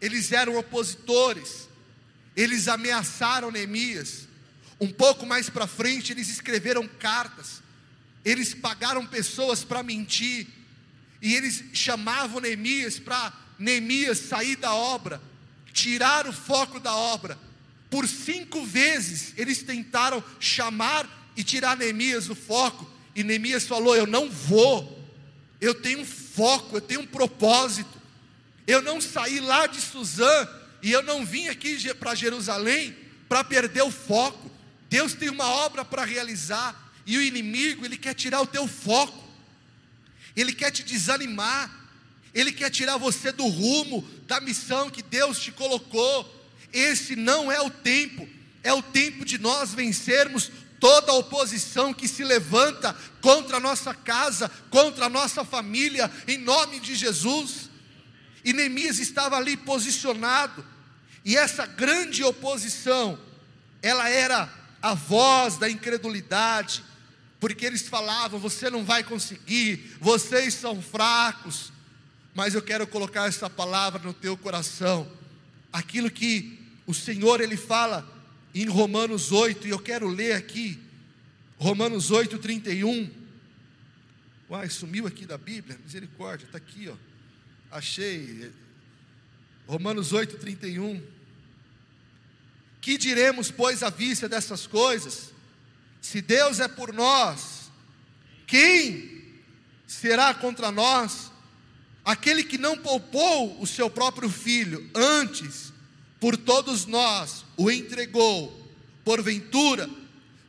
eles 0.00 0.32
eram 0.32 0.56
opositores. 0.56 1.68
Eles 2.36 2.68
ameaçaram 2.68 3.50
Neemias. 3.50 4.28
Um 4.80 4.90
pouco 4.90 5.24
mais 5.24 5.48
para 5.48 5.66
frente, 5.66 6.12
eles 6.12 6.28
escreveram 6.28 6.88
cartas. 6.88 7.62
Eles 8.24 8.54
pagaram 8.54 9.06
pessoas 9.06 9.64
para 9.64 9.82
mentir 9.82 10.48
e 11.22 11.36
eles 11.36 11.62
chamavam 11.72 12.40
Neemias 12.40 12.98
para 12.98 13.32
Neemias 13.56 14.18
sair 14.18 14.56
da 14.56 14.74
obra, 14.74 15.22
tirar 15.72 16.26
o 16.26 16.32
foco 16.32 16.80
da 16.80 16.94
obra. 16.94 17.38
Por 17.88 18.08
cinco 18.08 18.64
vezes 18.64 19.32
eles 19.36 19.62
tentaram 19.62 20.22
chamar 20.40 21.30
e 21.36 21.44
tirar 21.44 21.76
Neemias 21.76 22.26
do 22.26 22.34
foco, 22.34 22.90
e 23.14 23.22
Neemias 23.22 23.64
falou: 23.64 23.94
Eu 23.94 24.06
não 24.06 24.28
vou, 24.28 25.01
eu 25.62 25.74
tenho 25.74 26.00
um 26.00 26.04
foco, 26.04 26.76
eu 26.76 26.80
tenho 26.82 27.00
um 27.00 27.06
propósito. 27.06 28.02
Eu 28.66 28.82
não 28.82 29.00
saí 29.00 29.40
lá 29.40 29.66
de 29.66 29.80
Suzã 29.80 30.48
e 30.82 30.92
eu 30.92 31.02
não 31.02 31.24
vim 31.24 31.48
aqui 31.48 31.78
para 31.94 32.14
Jerusalém 32.14 32.94
para 33.26 33.42
perder 33.42 33.82
o 33.82 33.90
foco. 33.90 34.50
Deus 34.90 35.14
tem 35.14 35.30
uma 35.30 35.46
obra 35.46 35.82
para 35.82 36.04
realizar 36.04 36.92
e 37.06 37.16
o 37.16 37.22
inimigo 37.22 37.86
ele 37.86 37.96
quer 37.96 38.12
tirar 38.12 38.42
o 38.42 38.46
teu 38.46 38.68
foco 38.68 39.22
ele 40.34 40.52
quer 40.52 40.70
te 40.70 40.82
desanimar, 40.82 41.70
ele 42.34 42.52
quer 42.52 42.70
tirar 42.70 42.96
você 42.96 43.30
do 43.30 43.46
rumo 43.46 44.06
da 44.26 44.40
missão 44.40 44.90
que 44.90 45.02
Deus 45.02 45.38
te 45.38 45.52
colocou. 45.52 46.40
Esse 46.72 47.14
não 47.14 47.52
é 47.52 47.60
o 47.60 47.68
tempo, 47.68 48.26
é 48.62 48.72
o 48.72 48.82
tempo 48.82 49.24
de 49.24 49.38
nós 49.38 49.74
vencermos 49.74 50.50
toda 50.82 51.12
oposição 51.12 51.94
que 51.94 52.08
se 52.08 52.24
levanta 52.24 52.92
contra 53.20 53.58
a 53.58 53.60
nossa 53.60 53.94
casa, 53.94 54.50
contra 54.68 55.06
a 55.06 55.08
nossa 55.08 55.44
família, 55.44 56.10
em 56.26 56.38
nome 56.38 56.80
de 56.80 56.96
Jesus. 56.96 57.70
E 58.44 58.52
Neemias 58.52 58.98
estava 58.98 59.36
ali 59.36 59.56
posicionado, 59.56 60.66
e 61.24 61.36
essa 61.36 61.66
grande 61.66 62.24
oposição, 62.24 63.16
ela 63.80 64.08
era 64.08 64.52
a 64.82 64.92
voz 64.92 65.56
da 65.56 65.70
incredulidade, 65.70 66.82
porque 67.38 67.64
eles 67.64 67.82
falavam: 67.86 68.40
você 68.40 68.68
não 68.68 68.84
vai 68.84 69.04
conseguir, 69.04 69.96
vocês 70.00 70.52
são 70.52 70.82
fracos. 70.82 71.70
Mas 72.34 72.56
eu 72.56 72.62
quero 72.62 72.88
colocar 72.88 73.28
essa 73.28 73.48
palavra 73.48 74.02
no 74.02 74.12
teu 74.12 74.36
coração, 74.36 75.08
aquilo 75.72 76.10
que 76.10 76.58
o 76.88 76.92
Senhor 76.92 77.40
ele 77.40 77.56
fala 77.56 78.04
em 78.54 78.66
Romanos 78.66 79.32
8, 79.32 79.66
e 79.66 79.70
eu 79.70 79.78
quero 79.78 80.08
ler 80.08 80.32
aqui, 80.32 80.78
Romanos 81.58 82.10
8, 82.10 82.38
31. 82.38 83.10
Uai, 84.50 84.68
sumiu 84.68 85.06
aqui 85.06 85.24
da 85.24 85.38
Bíblia, 85.38 85.78
misericórdia, 85.84 86.44
está 86.44 86.58
aqui, 86.58 86.88
ó. 86.88 86.96
Achei. 87.70 88.52
Romanos 89.66 90.12
8, 90.12 90.36
31. 90.36 91.02
Que 92.80 92.98
diremos, 92.98 93.50
pois, 93.50 93.82
à 93.82 93.88
vista 93.88 94.28
dessas 94.28 94.66
coisas? 94.66 95.32
Se 96.00 96.20
Deus 96.20 96.60
é 96.60 96.68
por 96.68 96.92
nós, 96.92 97.70
quem 98.46 99.40
será 99.86 100.34
contra 100.34 100.70
nós? 100.70 101.30
Aquele 102.04 102.42
que 102.42 102.58
não 102.58 102.76
poupou 102.76 103.58
o 103.62 103.66
seu 103.66 103.88
próprio 103.88 104.28
filho, 104.28 104.90
antes, 104.94 105.71
por 106.22 106.36
todos 106.36 106.86
nós, 106.86 107.44
o 107.56 107.68
entregou, 107.68 108.72
porventura, 109.04 109.90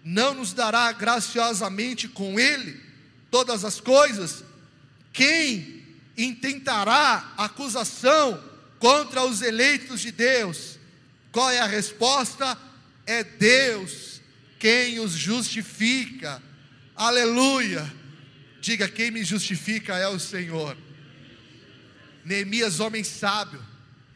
não 0.03 0.35
nos 0.35 0.53
dará 0.53 0.91
graciosamente 0.91 2.07
com 2.07 2.39
ele 2.39 2.79
todas 3.31 3.65
as 3.65 3.81
coisas? 3.81 4.43
Quem 5.11 5.83
intentará 6.15 7.33
acusação 7.35 8.39
contra 8.77 9.23
os 9.23 9.41
eleitos 9.41 10.01
de 10.01 10.11
Deus? 10.11 10.77
Qual 11.31 11.49
é 11.49 11.59
a 11.59 11.65
resposta? 11.65 12.55
É 13.07 13.23
Deus 13.23 14.21
quem 14.59 14.99
os 14.99 15.13
justifica. 15.13 16.39
Aleluia. 16.95 17.91
Diga: 18.61 18.87
quem 18.87 19.09
me 19.09 19.23
justifica 19.23 19.97
é 19.97 20.07
o 20.07 20.19
Senhor. 20.19 20.77
Neemias, 22.23 22.79
homem 22.79 23.03
sábio, 23.03 23.72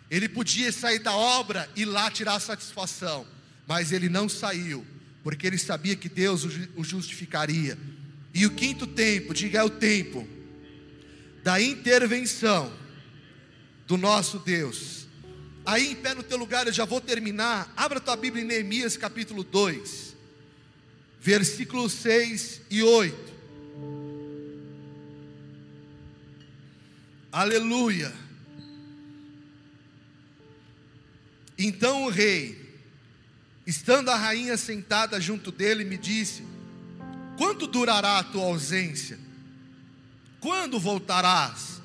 Ele 0.09 0.29
podia 0.29 0.71
sair 0.71 0.99
da 0.99 1.15
obra 1.15 1.69
e 1.75 1.83
lá 1.83 2.09
tirar 2.09 2.39
satisfação, 2.39 3.27
mas 3.67 3.91
ele 3.91 4.07
não 4.07 4.29
saiu, 4.29 4.85
porque 5.23 5.45
ele 5.45 5.57
sabia 5.57 5.95
que 5.95 6.07
Deus 6.07 6.43
o 6.75 6.83
justificaria. 6.83 7.77
E 8.33 8.45
o 8.45 8.51
quinto 8.51 8.87
tempo, 8.87 9.33
diga 9.33 9.59
é 9.59 9.63
o 9.63 9.69
tempo 9.69 10.27
da 11.43 11.61
intervenção 11.61 12.71
do 13.85 13.97
nosso 13.97 14.39
Deus. 14.39 15.07
Aí 15.65 15.91
em 15.91 15.95
pé 15.95 16.13
no 16.13 16.23
teu 16.23 16.37
lugar, 16.37 16.67
eu 16.67 16.73
já 16.73 16.85
vou 16.85 17.01
terminar. 17.01 17.73
Abra 17.75 17.99
tua 17.99 18.15
Bíblia 18.15 18.43
em 18.43 18.47
Neemias 18.47 18.95
capítulo 18.95 19.43
2, 19.43 20.15
versículos 21.19 21.91
6 21.93 22.61
e 22.69 22.83
8. 22.83 23.33
Aleluia. 27.31 28.26
Então 31.57 32.05
o 32.05 32.09
rei, 32.09 32.55
estando 33.65 34.09
a 34.09 34.15
rainha 34.15 34.55
sentada 34.55 35.19
junto 35.19 35.51
dele, 35.51 35.83
me 35.83 35.97
disse: 35.97 36.43
Quanto 37.35 37.65
durará 37.65 38.19
a 38.19 38.23
tua 38.23 38.43
ausência? 38.43 39.17
Quando 40.39 40.79
voltarás? 40.79 41.81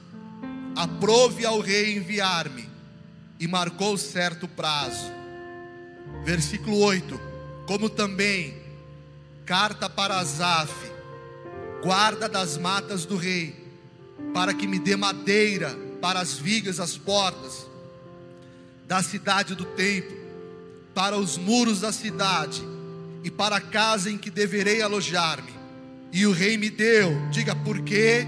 Aprove 0.76 1.44
ao 1.44 1.60
rei 1.60 1.96
enviar-me, 1.96 2.68
e 3.40 3.46
marcou 3.48 3.96
certo 3.96 4.46
prazo. 4.46 5.10
Versículo 6.22 6.78
8: 6.78 7.18
Como 7.66 7.88
também 7.88 8.60
carta 9.46 9.88
para 9.88 10.18
Asaf, 10.18 10.72
guarda 11.82 12.28
das 12.28 12.58
matas 12.58 13.06
do 13.06 13.16
rei, 13.16 13.56
para 14.34 14.52
que 14.52 14.66
me 14.66 14.78
dê 14.78 14.96
madeira 14.96 15.74
para 16.00 16.20
as 16.20 16.34
vigas, 16.34 16.78
as 16.78 16.98
portas 16.98 17.71
da 18.92 19.02
cidade 19.02 19.54
do 19.54 19.64
templo, 19.64 20.14
para 20.94 21.16
os 21.16 21.38
muros 21.38 21.80
da 21.80 21.90
cidade 21.90 22.62
e 23.24 23.30
para 23.30 23.56
a 23.56 23.60
casa 23.60 24.10
em 24.10 24.18
que 24.18 24.30
deverei 24.30 24.82
alojar-me. 24.82 25.50
E 26.12 26.26
o 26.26 26.30
rei 26.30 26.58
me 26.58 26.68
deu, 26.68 27.10
diga 27.30 27.56
porque 27.56 28.26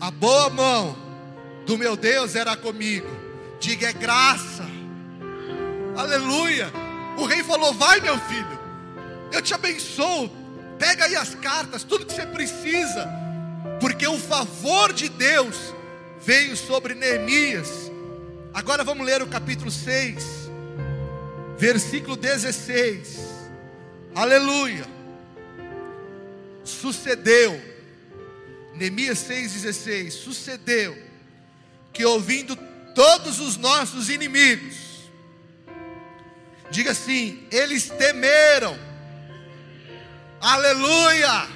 a 0.00 0.12
boa 0.12 0.48
mão 0.48 0.96
do 1.66 1.76
meu 1.76 1.96
Deus 1.96 2.36
era 2.36 2.56
comigo. 2.56 3.08
Diga 3.58 3.88
é 3.88 3.92
graça. 3.92 4.64
Aleluia. 5.96 6.72
O 7.18 7.24
rei 7.24 7.42
falou: 7.42 7.74
"Vai, 7.74 7.98
meu 7.98 8.16
filho. 8.16 8.60
Eu 9.32 9.42
te 9.42 9.54
abençoo. 9.54 10.30
Pega 10.78 11.06
aí 11.06 11.16
as 11.16 11.34
cartas, 11.34 11.82
tudo 11.82 12.06
que 12.06 12.12
você 12.12 12.26
precisa, 12.26 13.08
porque 13.80 14.06
o 14.06 14.18
favor 14.18 14.92
de 14.92 15.08
Deus 15.08 15.74
veio 16.24 16.56
sobre 16.56 16.94
Neemias 16.94 17.83
Agora 18.54 18.84
vamos 18.84 19.04
ler 19.04 19.20
o 19.20 19.26
capítulo 19.26 19.68
6, 19.68 20.48
versículo 21.58 22.14
16. 22.14 23.18
Aleluia. 24.14 24.86
Sucedeu, 26.62 27.60
Neemias 28.76 29.18
6,16. 29.28 30.12
Sucedeu 30.12 30.96
que 31.92 32.04
ouvindo 32.04 32.54
todos 32.94 33.40
os 33.40 33.56
nossos 33.56 34.08
inimigos, 34.08 34.76
diga 36.70 36.92
assim: 36.92 37.44
eles 37.50 37.90
temeram, 37.90 38.78
aleluia. 40.40 41.48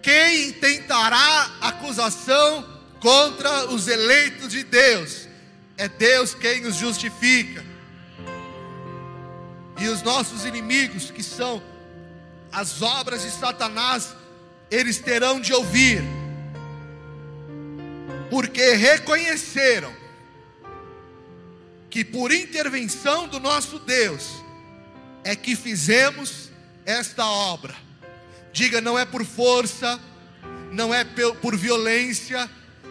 Quem 0.00 0.52
tentará 0.52 1.56
acusação 1.60 2.64
contra 3.00 3.66
os 3.66 3.88
eleitos 3.88 4.48
de 4.48 4.62
Deus? 4.62 5.31
É 5.82 5.88
Deus 5.88 6.32
quem 6.32 6.64
os 6.64 6.76
justifica. 6.76 7.64
E 9.80 9.88
os 9.88 10.00
nossos 10.00 10.44
inimigos, 10.44 11.10
que 11.10 11.24
são 11.24 11.60
as 12.52 12.80
obras 12.82 13.22
de 13.22 13.30
Satanás, 13.32 14.14
eles 14.70 14.98
terão 14.98 15.40
de 15.40 15.52
ouvir, 15.52 16.04
porque 18.30 18.74
reconheceram 18.74 19.92
que 21.90 22.04
por 22.04 22.30
intervenção 22.30 23.26
do 23.26 23.40
nosso 23.40 23.80
Deus 23.80 24.30
é 25.24 25.34
que 25.34 25.56
fizemos 25.56 26.48
esta 26.86 27.26
obra. 27.26 27.74
Diga, 28.52 28.80
não 28.80 28.96
é 28.96 29.04
por 29.04 29.24
força, 29.24 30.00
não 30.70 30.94
é 30.94 31.04
por 31.04 31.56
violência, 31.56 32.48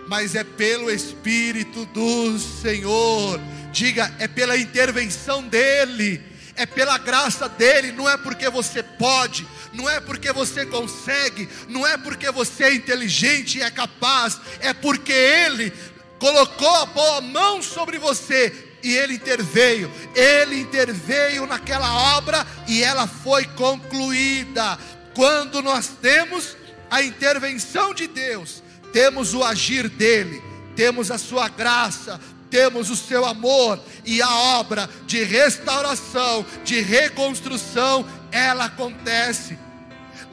mas 0.08 0.36
é 0.36 0.43
pelo 0.43 0.91
Espírito 0.91 1.86
do 1.88 2.38
Senhor. 2.38 3.39
Diga, 3.72 4.14
é 4.20 4.28
pela 4.28 4.58
intervenção 4.58 5.41
dEle, 5.43 6.22
é 6.56 6.66
pela 6.66 6.97
graça 6.97 7.47
dEle, 7.47 7.91
não 7.91 8.10
é 8.10 8.18
porque 8.18 8.49
você 8.49 8.84
pode, 8.84 9.47
não 9.74 9.89
é 9.89 9.99
porque 9.99 10.32
você 10.32 10.66
consegue, 10.66 11.47
não 11.70 11.88
é 11.88 11.97
porque 11.97 12.30
você 12.32 12.66
é 12.66 12.74
inteligente 12.74 13.58
e 13.58 13.62
é 13.62 13.72
capaz, 13.72 14.39
é 14.60 14.74
porque 14.74 15.14
Ele 15.14 15.72
colocou 16.20 16.76
a 16.76 16.86
boa 16.86 17.22
mão 17.22 17.62
sobre 17.62 17.97
você 17.97 18.54
e 18.84 18.95
Ele 18.95 19.14
interveio, 19.14 19.91
Ele 20.14 20.60
interveio 20.60 21.45
naquela 21.45 22.18
obra 22.18 22.45
e 22.68 22.84
ela 22.84 23.08
foi 23.08 23.45
concluída. 23.45 24.78
Quando 25.14 25.62
nós 25.62 25.88
temos 26.02 26.56
a 26.89 27.02
intervenção 27.02 27.93
de 27.93 28.08
Deus, 28.08 28.62
temos 28.92 29.34
o 29.34 29.44
agir 29.44 29.89
dele, 29.89 30.42
temos 30.76 31.12
a 31.12 31.18
sua 31.18 31.48
graça, 31.48 32.20
temos 32.50 32.89
o 32.89 32.96
seu 32.96 33.26
amor 33.26 33.80
e 34.06 34.22
a 34.22 34.36
obra 34.60 34.89
de 35.08 35.24
restauração, 35.24 36.46
de 36.64 36.82
reconstrução, 36.82 38.06
ela 38.32 38.66
acontece. 38.66 39.58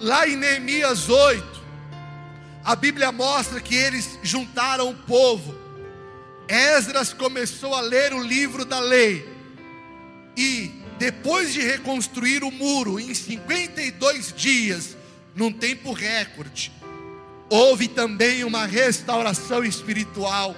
Lá 0.01 0.29
em 0.29 0.37
Neemias 0.37 1.09
8, 1.09 1.59
a 2.65 2.77
Bíblia 2.77 3.11
mostra 3.13 3.61
que 3.61 3.75
eles 3.75 4.19
juntaram 4.23 4.91
o 4.91 4.95
povo. 4.95 5.55
Esdras 6.49 7.13
começou 7.13 7.75
a 7.75 7.81
ler 7.81 8.13
o 8.13 8.23
livro 8.23 8.65
da 8.65 8.81
lei. 8.81 9.27
E 10.37 10.73
depois 10.99 11.53
de 11.53 11.61
reconstruir 11.61 12.43
o 12.43 12.51
muro 12.51 12.99
em 12.99 13.15
52 13.15 14.33
dias, 14.37 14.97
num 15.35 15.53
tempo 15.53 15.93
recorde, 15.93 16.73
houve 17.51 17.89
também 17.89 18.45
uma 18.45 18.67
restauração 18.67 19.65
espiritual. 19.65 20.55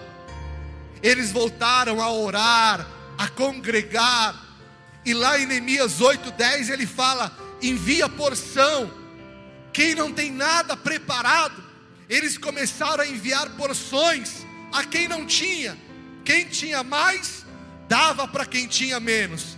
Eles 1.03 1.33
voltaram 1.33 2.03
a 2.03 2.11
orar, 2.13 2.87
a 3.17 3.29
congregar. 3.29 4.35
E 5.05 5.15
lá 5.15 5.39
em 5.39 5.47
Neemias 5.47 6.01
8:10 6.01 6.69
ele 6.69 6.87
fala: 6.87 7.33
"Envia 7.63 8.09
porção". 8.09 8.91
Quem 9.73 9.95
não 9.95 10.13
tem 10.13 10.31
nada 10.33 10.77
preparado, 10.77 11.63
eles 12.09 12.37
começaram 12.37 13.05
a 13.05 13.07
enviar 13.07 13.51
porções 13.51 14.45
a 14.73 14.85
quem 14.85 15.07
não 15.07 15.25
tinha. 15.25 15.79
Quem 16.25 16.45
tinha 16.45 16.83
mais, 16.83 17.47
dava 17.89 18.27
para 18.27 18.45
quem 18.45 18.67
tinha 18.67 18.99
menos. 18.99 19.57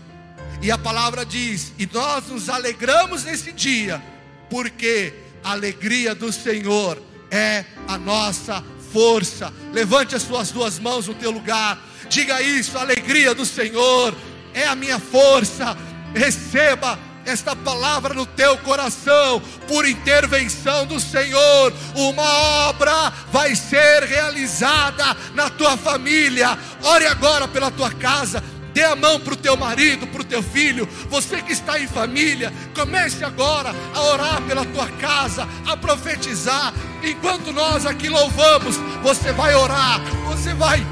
E 0.60 0.70
a 0.70 0.78
palavra 0.78 1.24
diz: 1.24 1.72
"E 1.78 1.88
nós 1.92 2.28
nos 2.28 2.48
alegramos 2.48 3.24
nesse 3.24 3.52
dia, 3.52 4.02
porque 4.48 5.14
a 5.42 5.52
alegria 5.52 6.14
do 6.14 6.30
Senhor 6.30 7.02
é 7.32 7.64
a 7.88 7.96
nossa 7.96 8.62
força. 8.92 9.52
Levante 9.72 10.14
as 10.14 10.22
suas 10.22 10.50
duas 10.50 10.78
mãos 10.78 11.08
no 11.08 11.14
teu 11.14 11.30
lugar. 11.30 11.82
Diga 12.10 12.42
isso, 12.42 12.76
a 12.76 12.82
alegria 12.82 13.34
do 13.34 13.46
Senhor 13.46 14.14
é 14.52 14.66
a 14.66 14.74
minha 14.74 14.98
força. 14.98 15.76
Receba 16.14 16.98
esta 17.24 17.54
palavra 17.54 18.12
no 18.12 18.26
teu 18.26 18.58
coração, 18.58 19.40
por 19.68 19.88
intervenção 19.88 20.84
do 20.86 20.98
Senhor, 20.98 21.72
uma 21.94 22.68
obra 22.68 23.12
vai 23.30 23.54
ser 23.54 24.02
realizada 24.02 25.16
na 25.34 25.48
tua 25.48 25.76
família. 25.76 26.58
Ore 26.82 27.06
agora 27.06 27.46
pela 27.46 27.70
tua 27.70 27.90
casa. 27.92 28.42
Dê 28.72 28.84
a 28.84 28.96
mão 28.96 29.20
para 29.20 29.34
o 29.34 29.36
teu 29.36 29.56
marido, 29.56 30.06
para 30.06 30.22
o 30.22 30.24
teu 30.24 30.42
filho. 30.42 30.88
Você 31.08 31.42
que 31.42 31.52
está 31.52 31.78
em 31.78 31.86
família, 31.86 32.52
comece 32.74 33.24
agora 33.24 33.74
a 33.94 34.02
orar 34.02 34.42
pela 34.42 34.64
tua 34.64 34.88
casa, 34.92 35.46
a 35.66 35.76
profetizar. 35.76 36.72
Enquanto 37.02 37.52
nós 37.52 37.84
aqui 37.84 38.08
louvamos, 38.08 38.76
você 39.02 39.32
vai 39.32 39.54
orar, 39.54 40.00
você 40.26 40.54
vai 40.54 40.84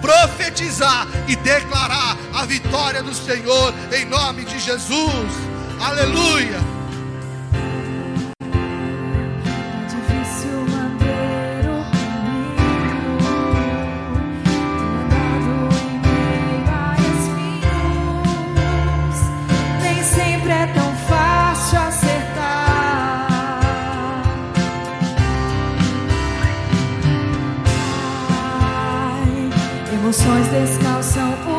profetizar 0.00 1.06
e 1.26 1.36
declarar 1.36 2.16
a 2.32 2.46
vitória 2.46 3.02
do 3.02 3.14
Senhor 3.14 3.74
em 3.92 4.04
nome 4.04 4.44
de 4.44 4.58
Jesus. 4.58 5.32
Aleluia. 5.80 6.77
Emoções 30.08 30.48
descalçam 30.48 31.57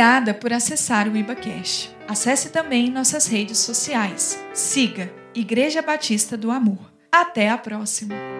Obrigada 0.00 0.32
por 0.32 0.50
acessar 0.50 1.06
o 1.08 1.14
IbaCast. 1.14 1.94
Acesse 2.08 2.48
também 2.48 2.90
nossas 2.90 3.26
redes 3.26 3.58
sociais. 3.58 4.42
Siga 4.54 5.12
Igreja 5.34 5.82
Batista 5.82 6.38
do 6.38 6.50
Amor. 6.50 6.90
Até 7.12 7.50
a 7.50 7.58
próxima! 7.58 8.39